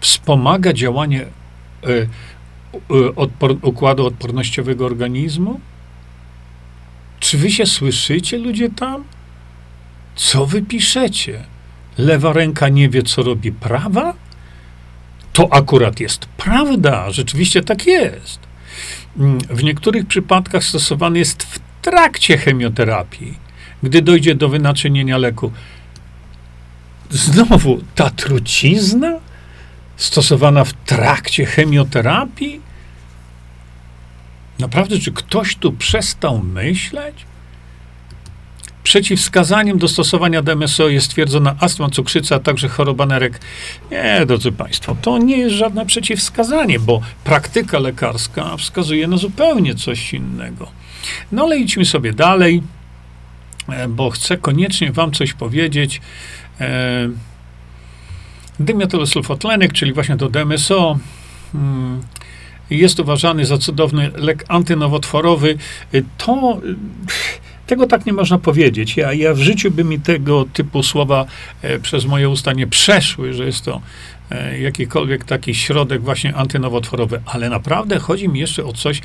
wspomaga 0.00 0.72
działanie 0.72 1.22
y, 1.22 2.08
y, 2.94 3.14
odpor, 3.14 3.56
układu 3.62 4.06
odpornościowego 4.06 4.86
organizmu? 4.86 5.60
Czy 7.20 7.38
wy 7.38 7.50
się 7.50 7.66
słyszycie, 7.66 8.38
ludzie 8.38 8.70
tam? 8.70 9.04
Co 10.16 10.46
wy 10.46 10.62
piszecie? 10.62 11.44
Lewa 11.98 12.32
ręka 12.32 12.68
nie 12.68 12.88
wie, 12.88 13.02
co 13.02 13.22
robi 13.22 13.52
prawa? 13.52 14.14
To 15.34 15.52
akurat 15.52 16.00
jest 16.00 16.26
prawda, 16.26 17.10
rzeczywiście 17.10 17.62
tak 17.62 17.86
jest. 17.86 18.38
Mm, 19.18 19.38
w 19.38 19.62
niektórych 19.62 20.06
przypadkach 20.06 20.64
stosowany 20.64 21.18
jest 21.18 21.42
w 21.42 21.58
trakcie 21.82 22.38
chemioterapii, 22.38 23.38
gdy 23.82 24.02
dojdzie 24.02 24.34
do 24.34 24.48
wynaczynienia 24.48 25.18
leku. 25.18 25.52
Znowu 27.10 27.80
ta 27.94 28.10
trucizna 28.10 29.12
stosowana 29.96 30.64
w 30.64 30.72
trakcie 30.72 31.46
chemioterapii? 31.46 32.60
Naprawdę, 34.58 34.98
czy 34.98 35.12
ktoś 35.12 35.56
tu 35.56 35.72
przestał 35.72 36.38
myśleć? 36.38 37.14
Przeciwwskazaniem 38.84 39.78
do 39.78 39.88
stosowania 39.88 40.42
DMSO 40.42 40.88
jest 40.88 41.06
stwierdzona 41.06 41.56
astma, 41.60 41.90
cukrzyca, 41.90 42.36
a 42.36 42.38
także 42.38 42.68
choroba 42.68 43.06
nerek. 43.06 43.40
Nie, 43.90 44.26
drodzy 44.26 44.52
Państwo, 44.52 44.96
to 45.02 45.18
nie 45.18 45.38
jest 45.38 45.54
żadne 45.54 45.86
przeciwwskazanie, 45.86 46.78
bo 46.78 47.00
praktyka 47.24 47.78
lekarska 47.78 48.56
wskazuje 48.56 49.08
na 49.08 49.16
zupełnie 49.16 49.74
coś 49.74 50.14
innego. 50.14 50.70
No 51.32 51.42
ale 51.42 51.58
idźmy 51.58 51.84
sobie 51.84 52.12
dalej, 52.12 52.62
e, 53.68 53.88
bo 53.88 54.10
chcę 54.10 54.36
koniecznie 54.36 54.92
Wam 54.92 55.12
coś 55.12 55.32
powiedzieć. 55.32 56.00
E, 56.60 57.08
Dymetylosulfotlenek, 58.60 59.72
czyli 59.72 59.92
właśnie 59.92 60.16
to 60.16 60.28
DMSO, 60.28 60.98
hmm, 61.52 62.02
jest 62.70 63.00
uważany 63.00 63.46
za 63.46 63.58
cudowny 63.58 64.10
lek 64.16 64.44
antynowotworowy. 64.48 65.58
E, 65.92 66.02
to 66.18 66.60
tego 67.66 67.86
tak 67.86 68.06
nie 68.06 68.12
można 68.12 68.38
powiedzieć. 68.38 68.96
Ja, 68.96 69.12
ja 69.12 69.34
w 69.34 69.38
życiu 69.38 69.70
by 69.70 69.84
mi 69.84 70.00
tego 70.00 70.44
typu 70.52 70.82
słowa 70.82 71.26
e, 71.62 71.78
przez 71.78 72.04
moje 72.04 72.28
usta 72.28 72.52
nie 72.52 72.66
przeszły, 72.66 73.32
że 73.32 73.44
jest 73.44 73.64
to 73.64 73.80
e, 74.30 74.60
jakikolwiek 74.60 75.24
taki 75.24 75.54
środek 75.54 76.02
właśnie 76.02 76.34
antynowotworowy, 76.34 77.22
ale 77.26 77.50
naprawdę 77.50 77.98
chodzi 77.98 78.28
mi 78.28 78.40
jeszcze 78.40 78.64
o 78.64 78.72
coś 78.72 79.00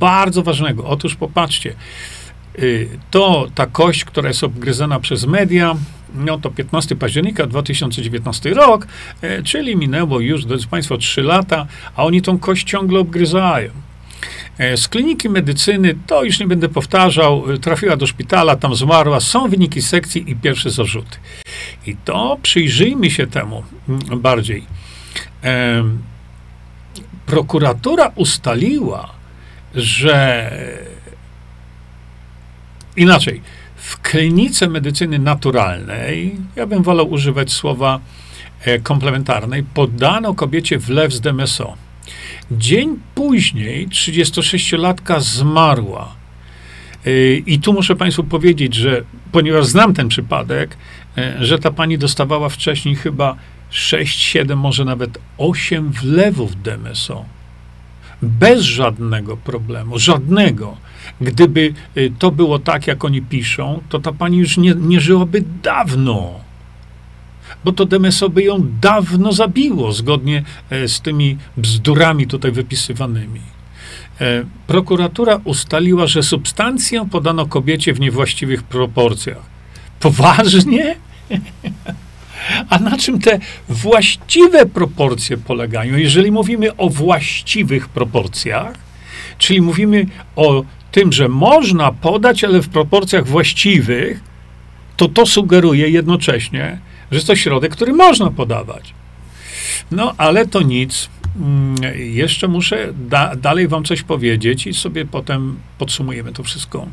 bardzo 0.00 0.42
ważnego. 0.42 0.84
Otóż 0.84 1.14
popatrzcie, 1.14 1.74
y, 2.58 2.88
to 3.10 3.46
ta 3.54 3.66
kość, 3.66 4.04
która 4.04 4.28
jest 4.28 4.44
obgryzana 4.44 5.00
przez 5.00 5.26
media, 5.26 5.74
no 6.14 6.38
to 6.38 6.50
15 6.50 6.96
października 6.96 7.46
2019 7.46 8.54
rok, 8.54 8.86
e, 9.22 9.42
czyli 9.42 9.76
minęło 9.76 10.20
już, 10.20 10.44
drodzy 10.44 10.66
Państwo, 10.66 10.98
3 10.98 11.22
lata, 11.22 11.66
a 11.96 12.04
oni 12.04 12.22
tą 12.22 12.38
kość 12.38 12.64
ciągle 12.64 12.98
obgryzają. 12.98 13.70
E, 14.58 14.76
z 14.76 14.88
kliniki 14.88 15.28
medycyny, 15.28 15.94
to 16.06 16.24
już 16.24 16.40
nie 16.40 16.46
będę 16.46 16.68
powtarzał, 16.68 17.52
e, 17.52 17.58
trafiła 17.58 17.96
do 17.96 18.06
szpitala, 18.06 18.56
tam 18.56 18.74
zmarła, 18.74 19.20
są 19.20 19.48
wyniki 19.48 19.82
sekcji 19.82 20.30
i 20.30 20.36
pierwsze 20.36 20.70
zarzuty. 20.70 21.18
I 21.86 21.96
to 21.96 22.38
przyjrzyjmy 22.42 23.10
się 23.10 23.26
temu 23.26 23.64
mm, 23.88 24.20
bardziej. 24.20 24.64
E, 25.44 25.84
prokuratura 27.26 28.12
ustaliła, 28.14 29.12
że 29.74 30.50
inaczej, 32.96 33.42
w 33.76 34.00
klinice 34.00 34.68
medycyny 34.68 35.18
naturalnej, 35.18 36.36
ja 36.56 36.66
bym 36.66 36.82
wolał 36.82 37.10
używać 37.10 37.52
słowa 37.52 38.00
e, 38.64 38.78
komplementarnej, 38.78 39.62
podano 39.62 40.34
kobiecie 40.34 40.78
wlew 40.78 41.12
z 41.12 41.20
DMSO. 41.20 41.87
Dzień 42.50 42.98
później 43.14 43.88
36-latka 43.88 45.20
zmarła. 45.20 46.14
E, 47.06 47.34
I 47.34 47.58
tu 47.58 47.72
muszę 47.72 47.96
Państwu 47.96 48.24
powiedzieć, 48.24 48.74
że 48.74 49.02
ponieważ 49.32 49.66
znam 49.66 49.94
ten 49.94 50.08
przypadek, 50.08 50.76
e, 51.18 51.44
że 51.44 51.58
ta 51.58 51.70
pani 51.70 51.98
dostawała 51.98 52.48
wcześniej 52.48 52.96
chyba 52.96 53.36
6, 53.70 54.20
7, 54.20 54.58
może 54.58 54.84
nawet 54.84 55.18
8 55.38 55.90
wlewów 55.90 56.62
DMSO. 56.62 57.24
Bez 58.22 58.62
żadnego 58.62 59.36
problemu, 59.36 59.98
żadnego. 59.98 60.76
Gdyby 61.20 61.74
y, 61.96 62.12
to 62.18 62.30
było 62.30 62.58
tak, 62.58 62.86
jak 62.86 63.04
oni 63.04 63.22
piszą, 63.22 63.82
to 63.88 63.98
ta 63.98 64.12
pani 64.12 64.38
już 64.38 64.56
nie, 64.56 64.74
nie 64.74 65.00
żyłaby 65.00 65.44
dawno. 65.62 66.40
Bo 67.64 67.72
to 67.72 67.84
DMSO 67.84 68.28
by 68.28 68.42
ją 68.42 68.66
dawno 68.80 69.32
zabiło, 69.32 69.92
zgodnie 69.92 70.42
e, 70.70 70.88
z 70.88 71.00
tymi 71.00 71.36
bzdurami 71.56 72.26
tutaj 72.26 72.52
wypisywanymi. 72.52 73.40
E, 74.20 74.44
prokuratura 74.66 75.40
ustaliła, 75.44 76.06
że 76.06 76.22
substancję 76.22 77.08
podano 77.10 77.46
kobiecie 77.46 77.92
w 77.92 78.00
niewłaściwych 78.00 78.62
proporcjach. 78.62 79.42
Poważnie? 80.00 80.96
A 82.70 82.78
na 82.78 82.96
czym 82.96 83.20
te 83.20 83.38
właściwe 83.68 84.66
proporcje 84.66 85.36
polegają? 85.36 85.96
Jeżeli 85.96 86.32
mówimy 86.32 86.76
o 86.76 86.88
właściwych 86.88 87.88
proporcjach, 87.88 88.74
czyli 89.38 89.60
mówimy 89.60 90.06
o 90.36 90.64
tym, 90.92 91.12
że 91.12 91.28
można 91.28 91.92
podać, 91.92 92.44
ale 92.44 92.60
w 92.60 92.68
proporcjach 92.68 93.26
właściwych, 93.26 94.20
to 94.96 95.08
to 95.08 95.26
sugeruje 95.26 95.88
jednocześnie, 95.88 96.78
że 97.10 97.16
jest 97.16 97.26
to 97.26 97.36
środek, 97.36 97.72
który 97.72 97.92
można 97.92 98.30
podawać. 98.30 98.94
No, 99.90 100.14
ale 100.16 100.46
to 100.46 100.62
nic. 100.62 101.08
Mm, 101.36 101.76
jeszcze 101.94 102.48
muszę 102.48 102.88
da 103.08 103.36
dalej 103.36 103.68
wam 103.68 103.84
coś 103.84 104.02
powiedzieć 104.02 104.66
i 104.66 104.74
sobie 104.74 105.06
potem 105.06 105.58
podsumujemy 105.78 106.32
to 106.32 106.42
wszystko. 106.42 106.86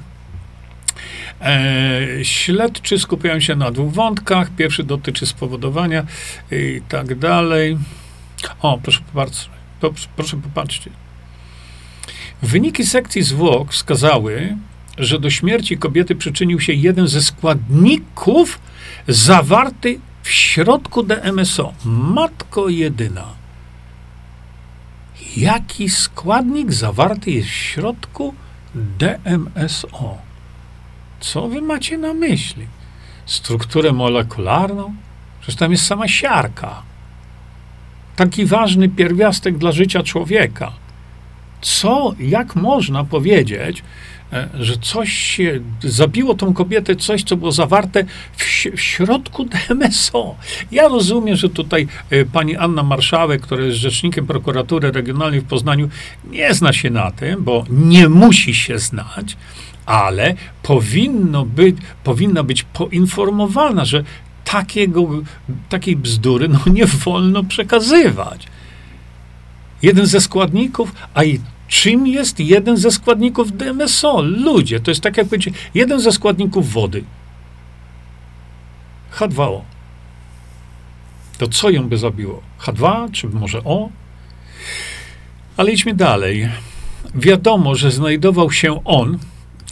E, 1.41 2.07
śledczy 2.23 2.99
skupiają 2.99 3.39
się 3.39 3.55
na 3.55 3.71
dwóch 3.71 3.93
wątkach. 3.93 4.49
Pierwszy 4.57 4.83
dotyczy 4.83 5.25
spowodowania 5.25 6.05
i 6.51 6.81
tak 6.89 7.15
dalej. 7.19 7.77
O, 8.61 8.79
proszę 8.83 8.99
popatrzcie. 9.13 9.49
Proszę 10.15 10.37
popatrzcie. 10.37 10.91
Wyniki 12.41 12.85
sekcji 12.85 13.23
zwłok 13.23 13.71
wskazały, 13.71 14.55
że 14.97 15.19
do 15.19 15.29
śmierci 15.29 15.77
kobiety 15.77 16.15
przyczynił 16.15 16.59
się 16.59 16.73
jeden 16.73 17.07
ze 17.07 17.21
składników 17.21 18.59
zawarty 19.07 19.99
w 20.23 20.29
środku 20.29 21.03
DMSO. 21.03 21.73
Matko 21.85 22.69
jedyna. 22.69 23.25
Jaki 25.37 25.89
składnik 25.89 26.73
zawarty 26.73 27.31
jest 27.31 27.49
w 27.49 27.53
środku 27.53 28.33
DMSO? 28.75 30.17
Co 31.19 31.47
wy 31.47 31.61
macie 31.61 31.97
na 31.97 32.13
myśli? 32.13 32.67
Strukturę 33.25 33.91
molekularną? 33.91 34.95
Przecież 35.41 35.59
tam 35.59 35.71
jest 35.71 35.85
sama 35.85 36.07
siarka. 36.07 36.81
Taki 38.15 38.45
ważny 38.45 38.89
pierwiastek 38.89 39.57
dla 39.57 39.71
życia 39.71 40.03
człowieka. 40.03 40.71
Co, 41.61 42.13
jak 42.19 42.55
można 42.55 43.03
powiedzieć, 43.03 43.83
że 44.59 44.77
coś 44.77 45.13
się 45.13 45.59
zabiło 45.83 46.33
tą 46.33 46.53
kobietę, 46.53 46.95
coś, 46.95 47.23
co 47.23 47.37
było 47.37 47.51
zawarte 47.51 48.03
w, 48.37 48.43
w, 48.75 48.81
środku 48.81 49.45
DMSO. 49.69 50.35
Ja 50.71 50.87
rozumiem, 50.87 51.35
że 51.35 51.49
tutaj 51.49 51.87
e, 52.09 52.25
pani 52.25 52.57
Anna 52.57 52.83
Marszałek, 52.83 53.41
która 53.41 53.63
jest 53.63 53.77
rzecznikiem 53.77 54.27
prokuratury 54.27 54.91
regionalnej 54.91 55.41
w 55.41 55.45
Poznaniu, 55.45 55.89
nie 56.31 56.53
zna 56.53 56.73
się 56.73 56.89
na 56.89 57.11
tym, 57.11 57.43
bo 57.43 57.65
nie 57.69 58.09
musi 58.09 58.55
się 58.55 58.79
znać, 58.79 59.37
ale 59.85 60.35
powinno 60.63 61.45
być, 61.45 61.75
powinna 62.03 62.43
być 62.43 62.63
poinformowana, 62.63 63.85
że 63.85 64.03
takiego, 64.45 65.09
takiej 65.69 65.95
bzdury 65.95 66.47
no, 66.47 66.59
nie 66.73 66.85
wolno 66.85 67.43
przekazywać. 67.43 68.47
Jeden 69.81 70.05
ze 70.05 70.21
składników, 70.21 70.91
a 71.13 71.23
i 71.23 71.39
czym 71.67 72.07
jest 72.07 72.39
jeden 72.39 72.77
ze 72.77 72.91
składników 72.91 73.57
DMSO? 73.57 74.21
Ludzie, 74.21 74.79
to 74.79 74.91
jest 74.91 75.01
tak 75.01 75.17
jak 75.17 75.27
powiedzieć, 75.27 75.55
jeden 75.73 75.99
ze 75.99 76.11
składników 76.11 76.71
wody. 76.71 77.03
H2O. 79.17 79.61
To 81.37 81.47
co 81.47 81.69
ją 81.69 81.89
by 81.89 81.97
zabiło? 81.97 82.41
H2, 82.59 83.11
czy 83.11 83.27
może 83.27 83.63
O? 83.63 83.89
Ale 85.57 85.71
idźmy 85.71 85.93
dalej. 85.93 86.49
Wiadomo, 87.15 87.75
że 87.75 87.91
znajdował 87.91 88.51
się 88.51 88.83
on, 88.85 89.19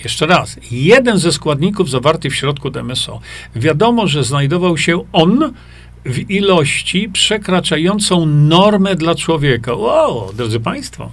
jeszcze 0.04 0.26
raz, 0.26 0.60
jeden 0.72 1.18
ze 1.18 1.32
składników 1.32 1.90
zawarty 1.90 2.30
w 2.30 2.36
środku 2.36 2.70
DMSO. 2.70 3.20
Wiadomo, 3.56 4.08
że 4.08 4.24
znajdował 4.24 4.78
się 4.78 5.04
on 5.14 5.54
w 6.06 6.32
ilości 6.32 7.10
przekraczającą 7.10 8.26
normę 8.26 8.96
dla 8.96 9.16
człowieka. 9.16 9.74
Wow, 9.74 10.34
drodzy 10.34 10.60
Państwo, 10.60 11.12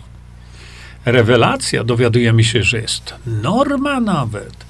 rewelacja, 1.05 1.85
dowiadujemy 1.85 2.45
się, 2.45 2.63
że 2.63 2.81
jest 2.81 3.15
norma 3.27 4.01
nawet 4.01 4.65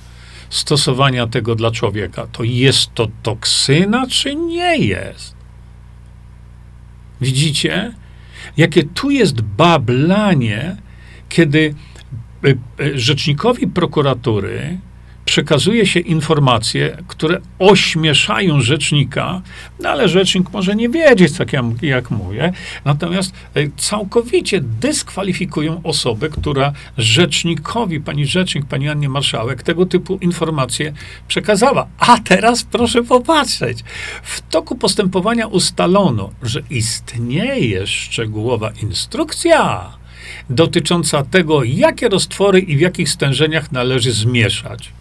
stosowania 0.51 1.27
tego 1.27 1.55
dla 1.55 1.71
człowieka. 1.71 2.27
To 2.33 2.43
jest 2.43 2.95
to 2.95 3.09
toksyna, 3.23 4.07
czy 4.07 4.35
nie 4.35 4.77
jest? 4.77 5.35
Widzicie, 7.21 7.95
jakie 8.57 8.83
tu 8.83 9.11
jest 9.11 9.41
bablanie, 9.41 10.77
kiedy 11.29 11.75
Y, 12.45 12.59
y, 12.81 12.99
rzecznikowi 12.99 13.67
prokuratury 13.67 14.79
przekazuje 15.31 15.87
się 15.87 16.01
informacje, 16.01 16.97
które 17.09 17.41
ośmieszają 17.59 18.61
rzecznika, 18.61 19.43
no 19.81 19.89
ale 19.89 20.09
rzecznik 20.09 20.53
może 20.53 20.77
nie 20.77 20.89
wiedzieć, 20.89 21.39
tak 21.39 21.53
jak, 21.53 21.65
jak 21.83 22.11
mówię, 22.11 22.53
natomiast 22.85 23.33
y, 23.57 23.71
całkowicie 23.77 24.61
dyskwalifikują 24.61 25.81
osobę, 25.85 26.29
która 26.29 26.73
rzecznikowi, 26.99 28.01
pani 28.01 28.27
rzecznik, 28.27 28.67
pani 28.67 28.89
Annie 28.89 29.09
Marszałek, 29.09 29.63
tego 29.63 29.87
typu 29.87 30.19
informacje 30.21 30.93
przekazała. 31.29 31.87
A 31.99 32.19
teraz 32.19 32.63
proszę 32.65 33.03
popatrzeć. 33.03 33.85
W 34.23 34.41
toku 34.41 34.77
postępowania 34.77 35.47
ustalono, 35.47 36.31
że 36.43 36.63
istnieje 36.71 37.87
szczegółowa 37.87 38.71
instrukcja, 38.83 39.91
dotycząca 40.51 41.25
tego, 41.25 41.65
jakie 41.65 42.09
roztwory 42.09 42.61
i 42.61 42.77
w 42.77 42.81
jakich 42.81 43.09
stężeniach 43.09 43.73
należy 43.73 44.13
zmieszać. 44.13 45.00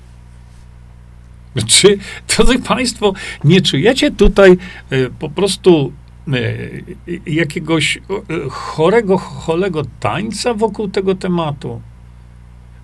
Czy, 1.67 1.97
drodzy 2.27 2.59
Państwo, 2.59 3.13
nie 3.43 3.61
czujecie 3.61 4.11
tutaj 4.11 4.57
y, 4.91 5.09
po 5.19 5.29
prostu 5.29 5.93
y, 6.27 6.83
jakiegoś 7.25 7.97
y, 7.97 8.01
chorego, 8.49 9.17
cholego 9.17 9.81
tańca 9.99 10.53
wokół 10.53 10.87
tego 10.87 11.15
tematu? 11.15 11.81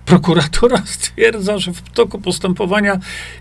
Prokuratura 0.04 0.82
stwierdza, 0.96 1.58
że 1.58 1.72
w 1.72 1.82
toku 1.82 2.18
postępowania 2.18 2.98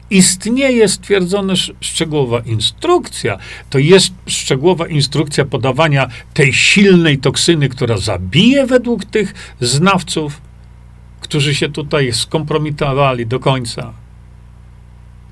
istnieje 0.09 0.87
stwierdzona 0.87 1.53
szczegółowa 1.79 2.39
instrukcja. 2.39 3.37
To 3.69 3.79
jest 3.79 4.13
szczegółowa 4.27 4.87
instrukcja 4.87 5.45
podawania 5.45 6.07
tej 6.33 6.53
silnej 6.53 7.17
toksyny, 7.17 7.69
która 7.69 7.97
zabije 7.97 8.65
według 8.65 9.05
tych 9.05 9.55
znawców, 9.61 10.41
którzy 11.21 11.55
się 11.55 11.69
tutaj 11.69 12.13
skompromitowali 12.13 13.27
do 13.27 13.39
końca. 13.39 14.04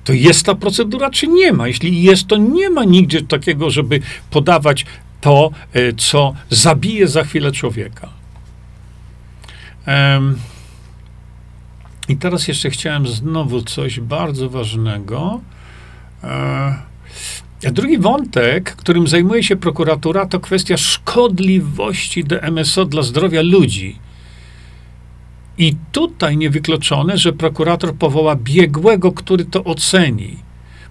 To 0.04 0.12
jest 0.12 0.46
ta 0.46 0.54
procedura, 0.54 1.10
czy 1.10 1.28
nie 1.28 1.52
ma? 1.52 1.68
Jeśli 1.68 2.02
jest, 2.02 2.26
to 2.26 2.36
nie 2.36 2.70
ma 2.70 2.84
nigdzie 2.84 3.22
takiego, 3.22 3.70
żeby 3.70 4.00
podawać 4.30 4.86
to, 5.20 5.50
e, 5.72 5.92
co 5.92 6.34
zabije 6.50 7.08
za 7.08 7.24
chwilę 7.24 7.52
człowieka. 7.52 8.08
Um, 9.86 10.38
i 12.08 12.16
teraz 12.16 12.48
jeszcze 12.48 12.70
chciałem 12.70 13.06
znowu 13.06 13.62
coś 13.62 14.00
bardzo 14.00 14.50
ważnego. 14.50 15.40
E, 16.24 17.72
drugi 17.72 17.98
wątek, 17.98 18.76
którym 18.76 19.08
zajmuje 19.08 19.42
się 19.42 19.56
prokuratura, 19.56 20.26
to 20.26 20.40
kwestia 20.40 20.76
szkodliwości 20.76 22.24
DMSO 22.24 22.84
dla 22.84 23.02
zdrowia 23.02 23.42
ludzi. 23.42 23.98
I 25.58 25.76
tutaj 25.92 26.36
niewykluczone, 26.36 27.18
że 27.18 27.32
prokurator 27.32 27.94
powoła 27.94 28.36
biegłego, 28.36 29.12
który 29.12 29.44
to 29.44 29.64
oceni. 29.64 30.36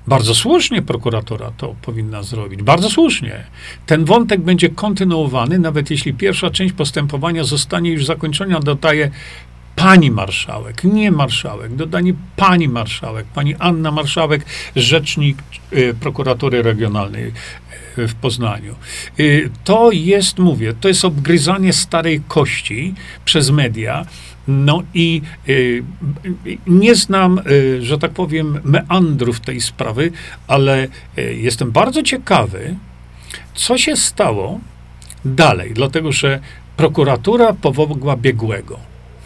Bardzo 0.07 0.35
słusznie 0.35 0.81
prokuratora 0.81 1.51
to 1.57 1.75
powinna 1.81 2.23
zrobić. 2.23 2.63
Bardzo 2.63 2.89
słusznie. 2.89 3.43
Ten 3.85 4.05
wątek 4.05 4.41
będzie 4.41 4.69
kontynuowany, 4.69 5.59
nawet 5.59 5.91
jeśli 5.91 6.13
pierwsza 6.13 6.49
część 6.49 6.73
postępowania 6.73 7.43
zostanie 7.43 7.91
już 7.91 8.05
zakończona, 8.05 8.59
dodaje 8.59 9.11
pani 9.75 10.11
marszałek, 10.11 10.83
nie 10.83 11.11
marszałek, 11.11 11.75
dodanie 11.75 12.13
pani 12.35 12.69
marszałek, 12.69 13.25
pani 13.25 13.55
Anna 13.55 13.91
Marszałek, 13.91 14.45
rzecznik 14.75 15.37
y, 15.73 15.93
prokuratury 15.99 16.61
regionalnej 16.61 17.31
y, 17.97 18.07
w 18.07 18.15
Poznaniu. 18.15 18.75
Y, 19.19 19.49
to 19.63 19.91
jest, 19.91 20.39
mówię, 20.39 20.73
to 20.81 20.87
jest 20.87 21.05
obgryzanie 21.05 21.73
starej 21.73 22.21
kości 22.27 22.93
przez 23.25 23.49
media. 23.49 24.05
No 24.47 24.83
i 24.93 25.21
y, 25.49 25.83
nie 26.67 26.95
znam, 26.95 27.39
y, 27.51 27.81
że 27.81 27.97
tak 27.97 28.11
powiem, 28.11 28.59
meandrów 28.63 29.39
tej 29.39 29.61
sprawy, 29.61 30.11
ale 30.47 30.87
y, 31.17 31.35
jestem 31.35 31.71
bardzo 31.71 32.03
ciekawy, 32.03 32.75
co 33.53 33.77
się 33.77 33.95
stało 33.95 34.59
dalej, 35.25 35.71
dlatego 35.73 36.11
że 36.11 36.39
prokuratura 36.77 37.53
powołała 37.53 38.17
biegłego. 38.17 38.79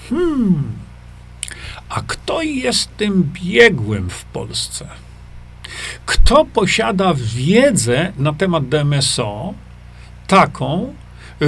Hmm. 0.09 0.63
A 1.89 2.01
kto 2.07 2.41
jest 2.41 2.97
tym 2.97 3.29
biegłym 3.33 4.09
w 4.09 4.23
Polsce? 4.23 4.87
Kto 6.05 6.45
posiada 6.45 7.13
wiedzę 7.35 8.13
na 8.17 8.33
temat 8.33 8.67
DMSO 8.67 9.53
taką, 10.27 10.93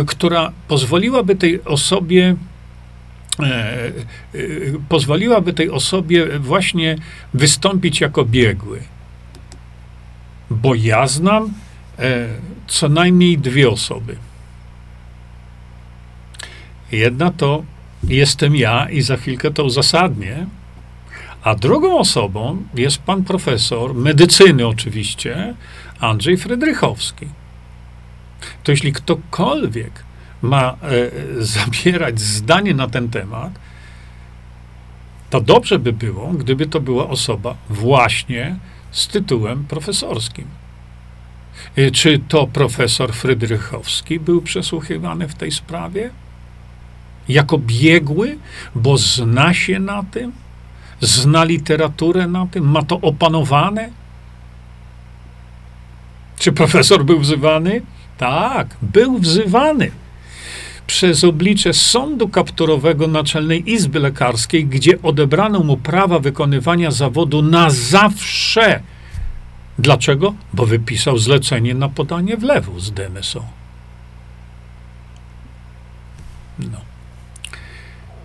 która 0.07 0.51
pozwoliłaby 0.67 1.35
tej 1.35 1.63
osobie 1.63 2.35
pozwoliłaby 4.89 5.53
tej 5.53 5.69
osobie 5.69 6.39
właśnie 6.39 6.95
wystąpić 7.33 8.01
jako 8.01 8.25
biegły. 8.25 8.81
Bo 10.49 10.75
ja 10.75 11.07
znam 11.07 11.53
e, 11.99 12.27
co 12.67 12.89
najmniej 12.89 13.37
dwie 13.37 13.69
osoby. 13.69 14.15
Jedna 16.91 17.31
to 17.31 17.63
jestem 18.03 18.55
ja 18.55 18.89
i 18.89 19.01
za 19.01 19.17
chwilkę 19.17 19.51
to 19.51 19.63
uzasadnię. 19.63 20.47
A 21.43 21.55
drugą 21.55 21.99
osobą 21.99 22.63
jest 22.75 22.97
pan 22.97 23.23
profesor 23.23 23.95
medycyny, 23.95 24.67
oczywiście, 24.67 25.53
Andrzej 25.99 26.37
Frydrychowski. 26.37 27.27
To 28.63 28.71
jeśli 28.71 28.93
ktokolwiek 28.93 30.08
ma 30.41 30.71
e, 30.71 30.75
zabierać 31.43 32.19
zdanie 32.19 32.73
na 32.73 32.87
ten 32.87 33.09
temat, 33.09 33.59
to 35.29 35.41
dobrze 35.41 35.79
by 35.79 35.93
było, 35.93 36.27
gdyby 36.27 36.67
to 36.67 36.79
była 36.79 37.07
osoba 37.07 37.55
właśnie 37.69 38.55
z 38.91 39.07
tytułem 39.07 39.65
profesorskim. 39.65 40.45
E, 41.75 41.91
czy 41.91 42.19
to 42.27 42.47
profesor 42.47 43.13
Frydrychowski 43.13 44.19
był 44.19 44.41
przesłuchiwany 44.41 45.27
w 45.27 45.35
tej 45.35 45.51
sprawie? 45.51 46.09
jako 47.29 47.57
biegły, 47.57 48.37
bo 48.75 48.97
zna 48.97 49.53
się 49.53 49.79
na 49.79 50.03
tym, 50.03 50.31
zna 51.01 51.43
literaturę 51.43 52.27
na 52.27 52.47
tym, 52.47 52.71
ma 52.71 52.83
to 52.83 53.01
opanowane. 53.01 53.89
Czy 56.39 56.51
profesor 56.51 57.05
był 57.05 57.19
wzywany? 57.19 57.81
Tak, 58.17 58.77
był 58.81 59.17
wzywany 59.17 59.91
przez 60.89 61.23
oblicze 61.23 61.73
Sądu 61.73 62.29
Kapturowego 62.29 63.07
Naczelnej 63.07 63.71
Izby 63.71 63.99
Lekarskiej, 63.99 64.65
gdzie 64.65 65.01
odebrano 65.01 65.59
mu 65.59 65.77
prawa 65.77 66.19
wykonywania 66.19 66.91
zawodu 66.91 67.41
na 67.41 67.69
zawsze. 67.69 68.81
Dlaczego? 69.79 70.33
Bo 70.53 70.65
wypisał 70.65 71.17
zlecenie 71.17 71.73
na 71.73 71.89
podanie 71.89 72.37
wlewu 72.37 72.79
z 72.79 72.91
DMSO. 72.91 73.45
No. 76.59 76.81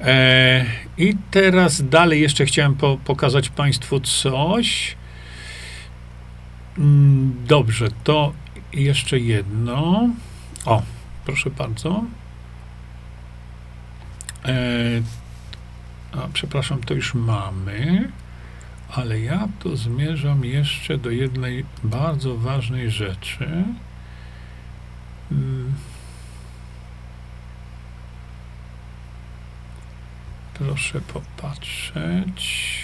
E, 0.00 0.64
I 0.98 1.16
teraz 1.30 1.88
dalej 1.88 2.20
jeszcze 2.20 2.46
chciałem 2.46 2.74
po, 2.74 2.98
pokazać 3.04 3.48
Państwu 3.48 4.00
coś. 4.00 4.96
Mm, 6.78 7.34
dobrze, 7.46 7.88
to 8.04 8.32
jeszcze 8.72 9.18
jedno. 9.18 10.08
O, 10.64 10.82
proszę 11.24 11.50
bardzo. 11.50 12.04
E, 14.44 15.02
a, 16.12 16.28
przepraszam, 16.32 16.80
to 16.80 16.94
już 16.94 17.14
mamy, 17.14 18.10
ale 18.88 19.20
ja 19.20 19.48
tu 19.58 19.76
zmierzam 19.76 20.44
jeszcze 20.44 20.98
do 20.98 21.10
jednej 21.10 21.64
bardzo 21.84 22.36
ważnej 22.36 22.90
rzeczy. 22.90 23.64
Hmm. 25.28 25.72
Proszę 30.54 31.00
popatrzeć. 31.00 32.74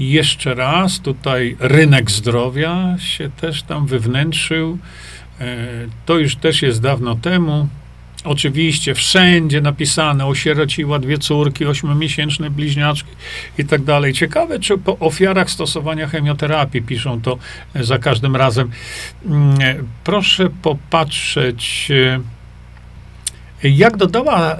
Jeszcze 0.00 0.54
raz, 0.54 1.00
tutaj 1.00 1.56
rynek 1.60 2.10
zdrowia 2.10 2.98
się 2.98 3.30
też 3.30 3.62
tam 3.62 3.86
wywnętrzył. 3.86 4.78
E, 5.40 5.66
to 6.06 6.18
już 6.18 6.36
też 6.36 6.62
jest 6.62 6.80
dawno 6.80 7.14
temu. 7.14 7.68
Oczywiście 8.24 8.94
wszędzie 8.94 9.60
napisane, 9.60 10.26
osierociła 10.26 10.98
dwie 10.98 11.18
córki, 11.18 11.66
ośmiomiesięczne 11.66 12.50
bliźniaczki 12.50 13.10
i 13.58 13.64
tak 13.64 13.82
dalej. 13.82 14.12
Ciekawe, 14.12 14.60
czy 14.60 14.78
po 14.78 14.98
ofiarach 14.98 15.50
stosowania 15.50 16.08
chemioterapii 16.08 16.82
piszą 16.82 17.20
to 17.20 17.38
za 17.74 17.98
każdym 17.98 18.36
razem. 18.36 18.70
Mm, 19.26 19.60
e, 19.60 19.74
proszę 20.04 20.50
popatrzeć. 20.62 21.88
E, 21.90 22.20
jak 23.68 23.96
dodała 23.96 24.56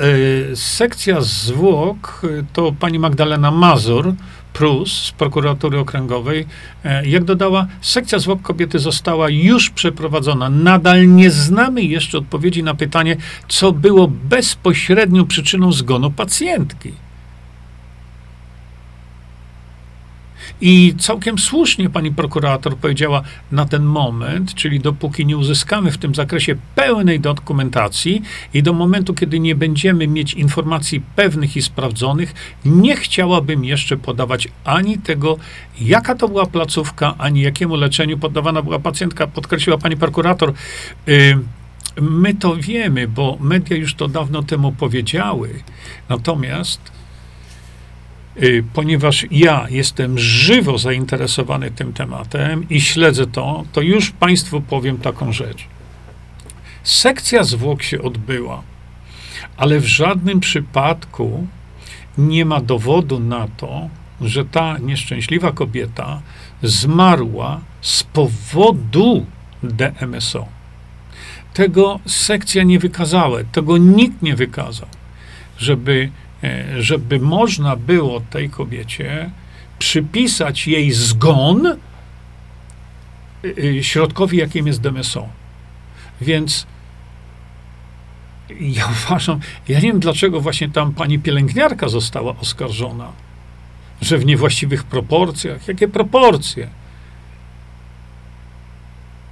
sekcja 0.55 1.21
zwłok, 1.21 2.23
to 2.53 2.73
pani 2.73 2.99
Magdalena 2.99 3.51
Mazur, 3.51 4.15
Prus 4.55 4.93
z 4.93 5.11
prokuratury 5.11 5.79
okręgowej, 5.79 6.47
y, 6.85 7.09
jak 7.09 7.25
dodała, 7.25 7.67
sekcja 7.81 8.19
zwłok 8.19 8.43
kobiety 8.43 8.79
została 8.79 9.31
już 9.31 9.71
przeprowadzona. 9.71 10.49
Nadal 10.49 11.15
nie 11.15 11.31
znamy 11.31 11.83
jeszcze 11.83 12.19
odpowiedzi 12.19 12.63
na 12.63 12.75
pytanie, 12.75 13.17
co 13.49 13.73
było 13.73 14.09
bezpośrednią 14.09 15.27
przyczyną 15.27 15.73
zgonu 15.73 16.11
pacjentki. 16.11 17.04
I 20.61 20.95
całkiem 20.99 21.39
słusznie 21.39 21.91
pani 21.91 22.13
prokurator 22.13 22.77
powiedziała 22.77 23.23
na 23.53 23.65
ten 23.65 23.83
moment, 23.83 24.55
czyli 24.55 24.81
dopóki 24.81 25.27
nie 25.27 25.37
uzyskamy 25.37 25.93
w 25.93 25.99
tym 25.99 26.15
zakresie 26.15 26.57
pełnej 26.75 27.21
dokumentacji 27.21 28.23
i 28.55 28.63
do 28.63 28.73
momentu, 28.73 29.15
kiedy 29.15 29.41
nie 29.41 29.55
będziemy 29.55 30.09
mieć 30.09 30.35
informacji 30.35 31.03
pewnych 31.17 31.57
i 31.57 31.63
sprawdzonych, 31.63 32.35
nie 32.65 32.97
chciałabym 32.97 33.65
jeszcze 33.65 33.97
podawać 33.97 34.49
ani 34.65 34.99
tego, 34.99 35.37
jaka 35.81 36.15
to 36.15 36.29
była 36.29 36.47
placówka, 36.47 37.15
ani 37.19 37.41
jakiemu 37.41 37.77
leczeniu 37.77 38.19
poddawana 38.19 38.63
była 38.63 38.79
pacjentka, 38.79 39.27
podkreśliła 39.27 39.79
pani 39.79 39.97
prokurator. 39.97 40.53
Yy, 41.07 41.39
My 42.01 42.35
to 42.35 42.57
wiemy, 42.57 43.09
bo 43.09 43.39
media 43.41 43.77
już 43.77 43.95
to 43.95 44.09
dawno 44.09 44.43
temu 44.43 44.73
powiedziały. 44.73 45.63
Natomiast 46.09 46.81
Y, 46.91 46.94
ponieważ 48.73 49.27
ja 49.31 49.67
jestem 49.71 50.19
żywo 50.19 50.79
zainteresowany 50.79 51.71
tym 51.71 51.93
tematem 51.93 52.69
i 52.69 52.81
śledzę 52.81 53.27
to, 53.27 53.65
to 53.73 53.81
już 53.81 54.11
Państwu 54.11 54.61
powiem 54.61 54.99
taką 54.99 55.33
rzecz. 55.33 55.65
Sekcja 56.83 57.45
zwłok 57.45 57.83
się 57.83 58.03
odbyła, 58.03 58.63
ale 59.57 59.81
w 59.81 59.87
żadnym 59.87 60.41
przypadku 60.41 61.47
nie 62.19 62.45
ma 62.45 62.61
dowodu 62.61 63.21
na 63.21 63.49
to, 63.57 63.89
że 64.21 64.45
ta 64.45 64.79
nieszczęśliwa 64.79 65.53
kobieta 65.53 66.23
zmarła 66.63 67.61
z 67.81 68.03
powodu 68.03 69.27
DMSO. 69.63 70.47
Tego 71.55 72.01
sekcja 72.07 72.63
nie 72.63 72.79
wykazała, 72.79 73.39
tego 73.53 73.77
nikt 73.77 74.23
nie 74.23 74.37
wykazał, 74.37 74.89
żeby 75.59 76.11
żeby 76.79 77.21
można 77.21 77.77
było 77.77 78.21
tej 78.21 78.51
kobiecie 78.51 79.31
przypisać 79.79 80.67
jej 80.67 80.93
zgon 80.93 81.67
e, 81.67 81.77
e, 83.79 83.83
środkowi, 83.83 84.39
jakim 84.39 84.67
jest 84.67 84.81
DMSO. 84.81 85.29
Więc 86.21 86.67
ja 88.61 88.89
uważam, 89.07 89.41
ja 89.69 89.81
nie 89.81 89.89
wiem 89.89 90.01
dlaczego 90.01 90.41
właśnie 90.41 90.69
tam 90.69 90.95
pani 90.95 91.19
pielęgniarka 91.19 91.89
została 91.89 92.37
oskarżona, 92.37 93.13
że 94.03 94.19
w 94.19 94.27
niewłaściwych 94.27 94.85
proporcjach. 94.85 95.69
Jakie 95.69 95.89
proporcje? 95.89 96.69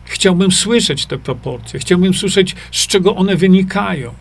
Chciałbym 0.05 0.53
słyszeć 0.53 1.07
te 1.07 1.19
proporcje, 1.19 1.81
chciałbym 1.81 2.15
słyszeć, 2.15 2.57
z 2.73 2.87
czego 2.87 3.17
one 3.17 3.37
wynikają. 3.37 4.15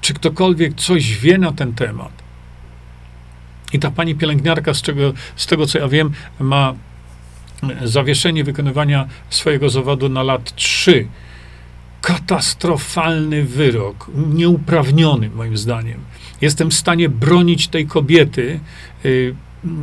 Czy 0.00 0.14
ktokolwiek 0.14 0.74
coś 0.74 1.18
wie 1.18 1.38
na 1.38 1.52
ten 1.52 1.72
temat? 1.72 2.12
I 3.72 3.78
ta 3.78 3.90
pani 3.90 4.14
pielęgniarka, 4.14 4.74
z, 4.74 4.82
czego, 4.82 5.12
z 5.36 5.46
tego 5.46 5.66
co 5.66 5.78
ja 5.78 5.88
wiem, 5.88 6.10
ma 6.40 6.74
zawieszenie 7.84 8.44
wykonywania 8.44 9.08
swojego 9.30 9.70
zawodu 9.70 10.08
na 10.08 10.22
lat 10.22 10.54
3. 10.54 11.08
katastrofalny 12.00 13.44
wyrok, 13.44 14.10
nieuprawniony 14.14 15.30
moim 15.30 15.56
zdaniem. 15.56 16.00
Jestem 16.40 16.70
w 16.70 16.74
stanie 16.74 17.08
bronić 17.08 17.68
tej 17.68 17.86
kobiety, 17.86 18.60
yy, 19.04 19.34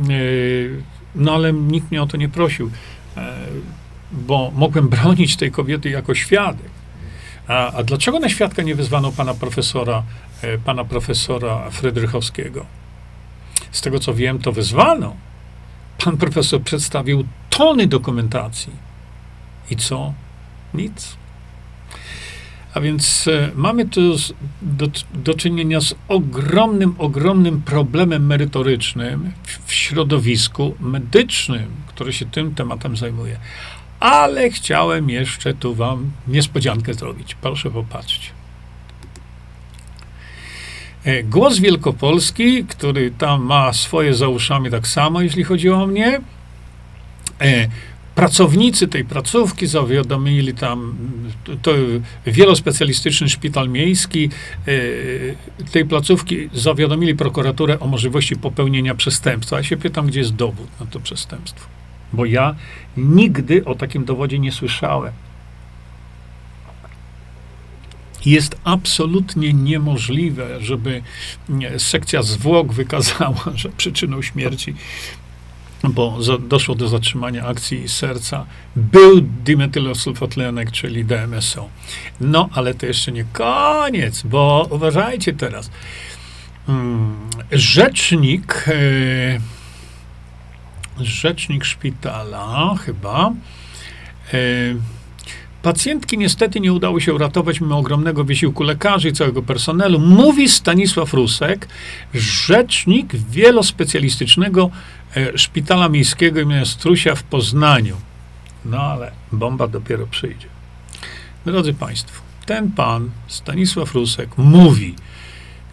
yy, 0.08 0.82
no 1.14 1.34
ale 1.34 1.52
nikt 1.52 1.90
mnie 1.90 2.02
o 2.02 2.06
to 2.06 2.16
nie 2.16 2.28
prosił, 2.28 2.70
yy, 3.16 3.22
bo 4.12 4.52
mogłem 4.56 4.88
bronić 4.88 5.36
tej 5.36 5.50
kobiety 5.50 5.90
jako 5.90 6.14
świadek. 6.14 6.77
A, 7.48 7.72
a, 7.72 7.82
dlaczego 7.82 8.20
na 8.20 8.28
świadka 8.28 8.62
nie 8.62 8.74
wezwano 8.74 9.12
pana 9.12 9.34
profesora, 9.34 10.02
e, 10.42 10.58
pana 10.58 10.84
profesora 10.84 11.70
Frydrychowskiego? 11.70 12.66
Z 13.70 13.80
tego 13.80 13.98
co 13.98 14.14
wiem, 14.14 14.38
to 14.38 14.52
wezwano. 14.52 15.16
Pan 16.04 16.16
profesor 16.16 16.62
przedstawił 16.62 17.24
tony 17.50 17.86
dokumentacji. 17.86 18.72
I 19.70 19.76
co? 19.76 20.14
Nic. 20.74 21.16
A 22.74 22.80
więc 22.80 23.28
e, 23.28 23.50
mamy 23.54 23.88
tu 23.88 24.16
do, 24.62 24.86
do, 25.14 25.34
czynienia 25.34 25.80
z 25.80 25.94
ogromnym, 26.08 26.94
ogromnym 26.98 27.62
problemem 27.62 28.26
merytorycznym 28.26 29.32
w, 29.42 29.66
w 29.66 29.72
środowisku 29.72 30.74
medycznym, 30.80 31.70
które 31.86 32.12
się 32.12 32.26
tym 32.26 32.54
tematem 32.54 32.96
zajmuje. 32.96 33.38
Ale 34.00 34.50
chciałem 34.50 35.10
jeszcze 35.10 35.54
tu 35.54 35.74
wam 35.74 36.10
niespodziankę 36.28 36.94
zrobić. 36.94 37.34
Proszę 37.34 37.70
popatrzcie. 37.70 38.30
E, 41.04 41.22
Głos 41.22 41.58
Wielkopolski, 41.58 42.64
który 42.64 43.10
tam 43.10 43.42
ma 43.42 43.72
swoje 43.72 44.14
za 44.14 44.28
uszami 44.28 44.70
tak 44.70 44.86
samo, 44.86 45.20
jeśli 45.20 45.44
chodzi 45.44 45.70
o 45.70 45.86
mnie. 45.86 46.20
E, 47.40 47.68
pracownicy 48.14 48.88
tej 48.88 49.04
placówki 49.04 49.66
zawiadomili 49.66 50.54
tam, 50.54 50.96
to 51.62 51.74
wielospecjalistyczny 52.26 53.28
szpital 53.28 53.68
miejski 53.68 54.30
e, 54.66 55.70
tej 55.72 55.84
placówki 55.84 56.48
zawiadomili 56.54 57.14
prokuraturę 57.14 57.80
o 57.80 57.86
możliwości 57.86 58.36
popełnienia 58.36 58.94
przestępstwa. 58.94 59.56
Ja 59.56 59.62
się 59.62 59.76
pytam, 59.76 60.06
gdzie 60.06 60.20
jest 60.20 60.34
dowód 60.34 60.68
na 60.80 60.86
to 60.86 61.00
przestępstwo. 61.00 61.77
Bo 62.12 62.24
ja 62.24 62.54
nigdy 62.96 63.64
o 63.64 63.74
takim 63.74 64.04
dowodzie 64.04 64.38
nie 64.38 64.52
słyszałem. 64.52 65.12
Jest 68.26 68.56
absolutnie 68.64 69.52
niemożliwe, 69.52 70.60
żeby 70.60 71.02
sekcja 71.78 72.22
zwłok 72.22 72.72
wykazała, 72.72 73.44
że 73.54 73.68
przyczyną 73.68 74.22
śmierci, 74.22 74.74
bo 75.84 76.22
za, 76.22 76.38
doszło 76.38 76.74
do 76.74 76.88
zatrzymania 76.88 77.46
akcji 77.46 77.88
serca, 77.88 78.46
był 78.76 79.20
dimetylosulfatlenek, 79.20 80.70
czyli 80.70 81.04
DMSO. 81.04 81.68
No, 82.20 82.48
ale 82.52 82.74
to 82.74 82.86
jeszcze 82.86 83.12
nie 83.12 83.24
koniec, 83.32 84.22
bo 84.22 84.68
uważajcie 84.70 85.32
teraz. 85.32 85.70
Hmm, 86.66 87.16
rzecznik. 87.52 88.64
Yy, 88.66 89.40
rzecznik 91.00 91.64
szpitala 91.64 92.74
chyba. 92.84 93.32
E, 94.32 94.38
pacjentki 95.62 96.18
niestety 96.18 96.60
nie 96.60 96.72
udało 96.72 97.00
się 97.00 97.14
uratować 97.14 97.60
mimo 97.60 97.78
ogromnego 97.78 98.24
wysiłku 98.24 98.62
lekarzy 98.62 99.08
i 99.08 99.12
całego 99.12 99.42
personelu, 99.42 99.98
mówi 99.98 100.48
Stanisław 100.48 101.14
Rusek, 101.14 101.68
rzecznik 102.14 103.16
wielospecjalistycznego 103.16 104.70
e, 105.16 105.38
szpitala 105.38 105.88
miejskiego 105.88 106.40
im. 106.40 106.66
Strusia 106.66 107.14
w 107.14 107.22
Poznaniu. 107.22 107.96
No 108.64 108.78
ale 108.78 109.12
bomba 109.32 109.68
dopiero 109.68 110.06
przyjdzie. 110.06 110.46
Drodzy 111.46 111.74
Państwo, 111.74 112.22
ten 112.46 112.72
pan, 112.72 113.10
Stanisław 113.26 113.94
Rusek, 113.94 114.38
mówi, 114.38 114.94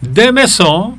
DMSO 0.04 0.94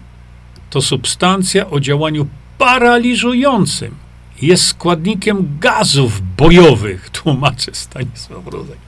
to 0.70 0.82
substancja 0.82 1.70
o 1.70 1.80
działaniu 1.80 2.28
paraliżującym 2.58 3.94
jest 4.42 4.66
składnikiem 4.66 5.58
gazów 5.60 6.22
bojowych, 6.36 7.10
tłumaczy 7.22 7.70
Stanisław 7.74 8.46
Rózek. 8.46 8.78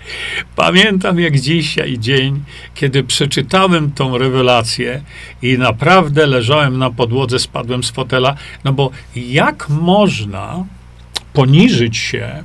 Pamiętam 0.57 1.21
jak 1.21 1.41
dzisiaj 1.41 1.99
dzień, 1.99 2.45
kiedy 2.75 3.05
przeczytałem 3.05 3.91
tą 3.91 4.19
rewelację 4.19 5.03
i 5.43 5.59
naprawdę 5.59 6.27
leżałem 6.27 6.79
na 6.79 6.91
podłodze, 6.91 7.39
spadłem 7.39 7.85
z 7.85 7.91
fotela, 7.91 8.35
no 8.65 8.73
bo 8.73 8.91
jak 9.17 9.69
można 9.69 10.65
poniżyć 11.33 11.97
się 11.97 12.45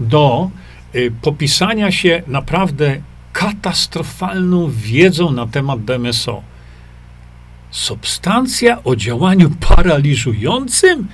do 0.00 0.50
y, 0.94 1.12
popisania 1.22 1.92
się 1.92 2.22
naprawdę 2.26 3.00
katastrofalną 3.32 4.70
wiedzą 4.70 5.32
na 5.32 5.46
temat 5.46 5.84
DMSO? 5.84 6.42
Substancja 7.70 8.84
o 8.84 8.96
działaniu 8.96 9.50
paraliżującym? 9.50 11.08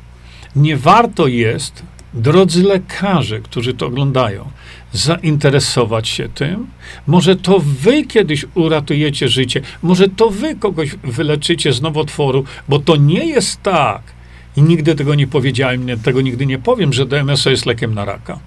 nie 0.57 0.77
warto 0.77 1.27
jest 1.27 1.83
drodzy 2.14 2.62
lekarze, 2.62 3.40
którzy 3.40 3.75
to 3.75 3.87
oglądają, 3.87 4.51
zainteresować 4.92 6.09
się 6.09 6.29
tym. 6.29 6.66
Może 7.07 7.37
to 7.37 7.59
wy 7.59 8.05
kiedyś 8.05 8.46
uratujecie 8.55 9.29
życie, 9.29 9.61
może 9.83 10.09
to 10.09 10.31
wy 10.31 10.57
kogoś 10.57 10.96
wyleczycie 11.05 11.72
z 11.72 11.83
nowotworu, 11.83 12.44
bo 12.68 12.79
to 12.79 12.96
nie 12.96 13.27
jest 13.27 13.62
tak. 13.62 14.03
I 14.57 14.62
nigdy 14.62 14.94
tego 14.94 15.14
nie 15.14 15.27
powiedziałem, 15.27 15.87
tego 16.03 16.20
nigdy 16.20 16.46
nie 16.46 16.58
powiem, 16.58 16.92
że 16.92 17.06
DMSO 17.06 17.50
jest 17.50 17.67
lekiem 17.67 17.94
na 17.94 18.04
raka. 18.04 18.38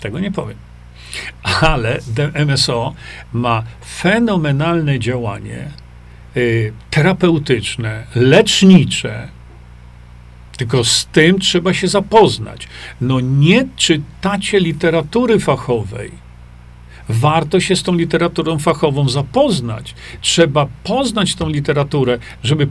Tego 0.00 0.20
nie 0.20 0.32
powiem. 0.32 0.56
Ale 1.60 1.98
DMSO 2.06 2.94
ma 3.32 3.62
fenomenalne 3.84 4.98
działanie 4.98 5.70
y, 6.36 6.72
terapeutyczne, 6.90 8.06
lecznicze, 8.14 9.28
tylko 10.60 10.84
z 10.84 11.06
tym 11.06 11.38
trzeba 11.38 11.74
się 11.74 11.88
zapoznać. 11.88 12.68
No 13.00 13.20
nie 13.20 13.68
czytacie 13.76 14.60
literatury 14.60 15.38
fachowej. 15.38 16.10
warto 17.08 17.60
się 17.60 17.76
z 17.76 17.82
tą 17.82 17.94
literaturą 17.94 18.58
fachową 18.58 19.08
zapoznać. 19.08 19.94
Trzeba 20.20 20.68
poznać 20.84 21.34
tą 21.34 21.48
literaturę, 21.48 22.18
żeby 22.42 22.68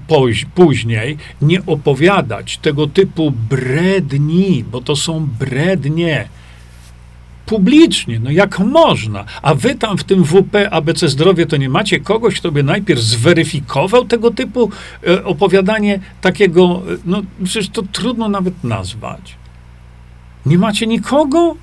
później 0.55 1.17
nie 1.41 1.65
opowiadać 1.65 2.57
tego 2.57 2.87
typu 2.87 3.31
bredni, 3.31 4.65
bo 4.71 4.81
to 4.81 4.95
są 4.95 5.27
brednie 5.39 6.27
publicznie, 7.49 8.19
no 8.19 8.31
jak 8.31 8.59
można? 8.59 9.25
A 9.41 9.55
wy 9.55 9.75
tam 9.75 9.97
w 9.97 10.03
tym 10.03 10.23
WP 10.23 10.55
ABC 10.71 11.09
Zdrowie 11.09 11.45
to 11.45 11.57
nie 11.57 11.69
macie 11.69 11.99
kogoś, 11.99 12.39
kto 12.39 12.51
by 12.51 12.63
najpierw 12.63 13.01
zweryfikował 13.01 14.05
tego 14.05 14.31
typu 14.31 14.71
e, 15.07 15.25
opowiadanie 15.25 15.99
takiego, 16.21 16.81
e, 16.93 16.97
no 17.05 17.21
przecież 17.43 17.69
to 17.69 17.81
trudno 17.91 18.29
nawet 18.29 18.63
nazwać. 18.63 19.35
Nie 20.45 20.57
macie 20.57 20.87
nikogo? 20.87 21.55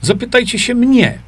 Zapytajcie 0.00 0.58
się 0.58 0.74
mnie. 0.74 1.18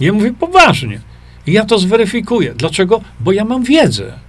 Ja 0.00 0.12
mówię 0.12 0.32
poważnie. 0.32 1.00
Ja 1.46 1.64
to 1.64 1.78
zweryfikuję. 1.78 2.54
Dlaczego? 2.54 3.00
Bo 3.20 3.32
ja 3.32 3.44
mam 3.44 3.62
wiedzę 3.62 4.27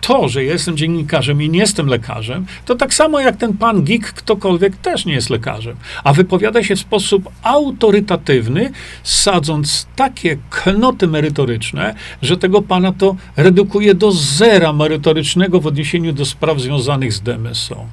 to, 0.00 0.28
że 0.28 0.44
jestem 0.44 0.76
dziennikarzem 0.76 1.42
i 1.42 1.50
nie 1.50 1.58
jestem 1.58 1.86
lekarzem, 1.86 2.46
to 2.64 2.74
tak 2.74 2.94
samo 2.94 3.20
jak 3.20 3.36
ten 3.36 3.56
pan 3.56 3.84
geek, 3.84 4.12
ktokolwiek 4.12 4.76
też 4.76 5.04
nie 5.04 5.14
jest 5.14 5.30
lekarzem. 5.30 5.76
A 6.04 6.12
wypowiada 6.12 6.62
się 6.62 6.76
w 6.76 6.80
sposób 6.80 7.30
autorytatywny, 7.42 8.70
sadząc 9.02 9.86
takie 9.96 10.36
knoty 10.50 11.06
merytoryczne, 11.06 11.94
że 12.22 12.36
tego 12.36 12.62
pana 12.62 12.92
to 12.92 13.16
redukuje 13.36 13.94
do 13.94 14.12
zera 14.12 14.72
merytorycznego 14.72 15.60
w 15.60 15.66
odniesieniu 15.66 16.12
do 16.12 16.24
spraw 16.24 16.60
związanych 16.60 17.12
z 17.12 17.20
DMSO 17.20 17.86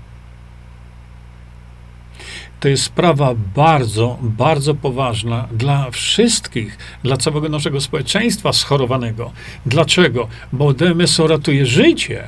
to 2.63 2.69
jest 2.69 2.83
sprawa 2.83 3.35
bardzo, 3.55 4.17
bardzo 4.21 4.75
poważna 4.75 5.47
dla 5.51 5.91
wszystkich, 5.91 6.77
dla 7.03 7.17
całego 7.17 7.49
naszego 7.49 7.81
społeczeństwa 7.81 8.53
schorowanego. 8.53 9.31
Dlaczego? 9.65 10.27
Bo 10.53 10.73
DMSO 10.73 11.27
ratuje 11.27 11.65
życie. 11.65 12.23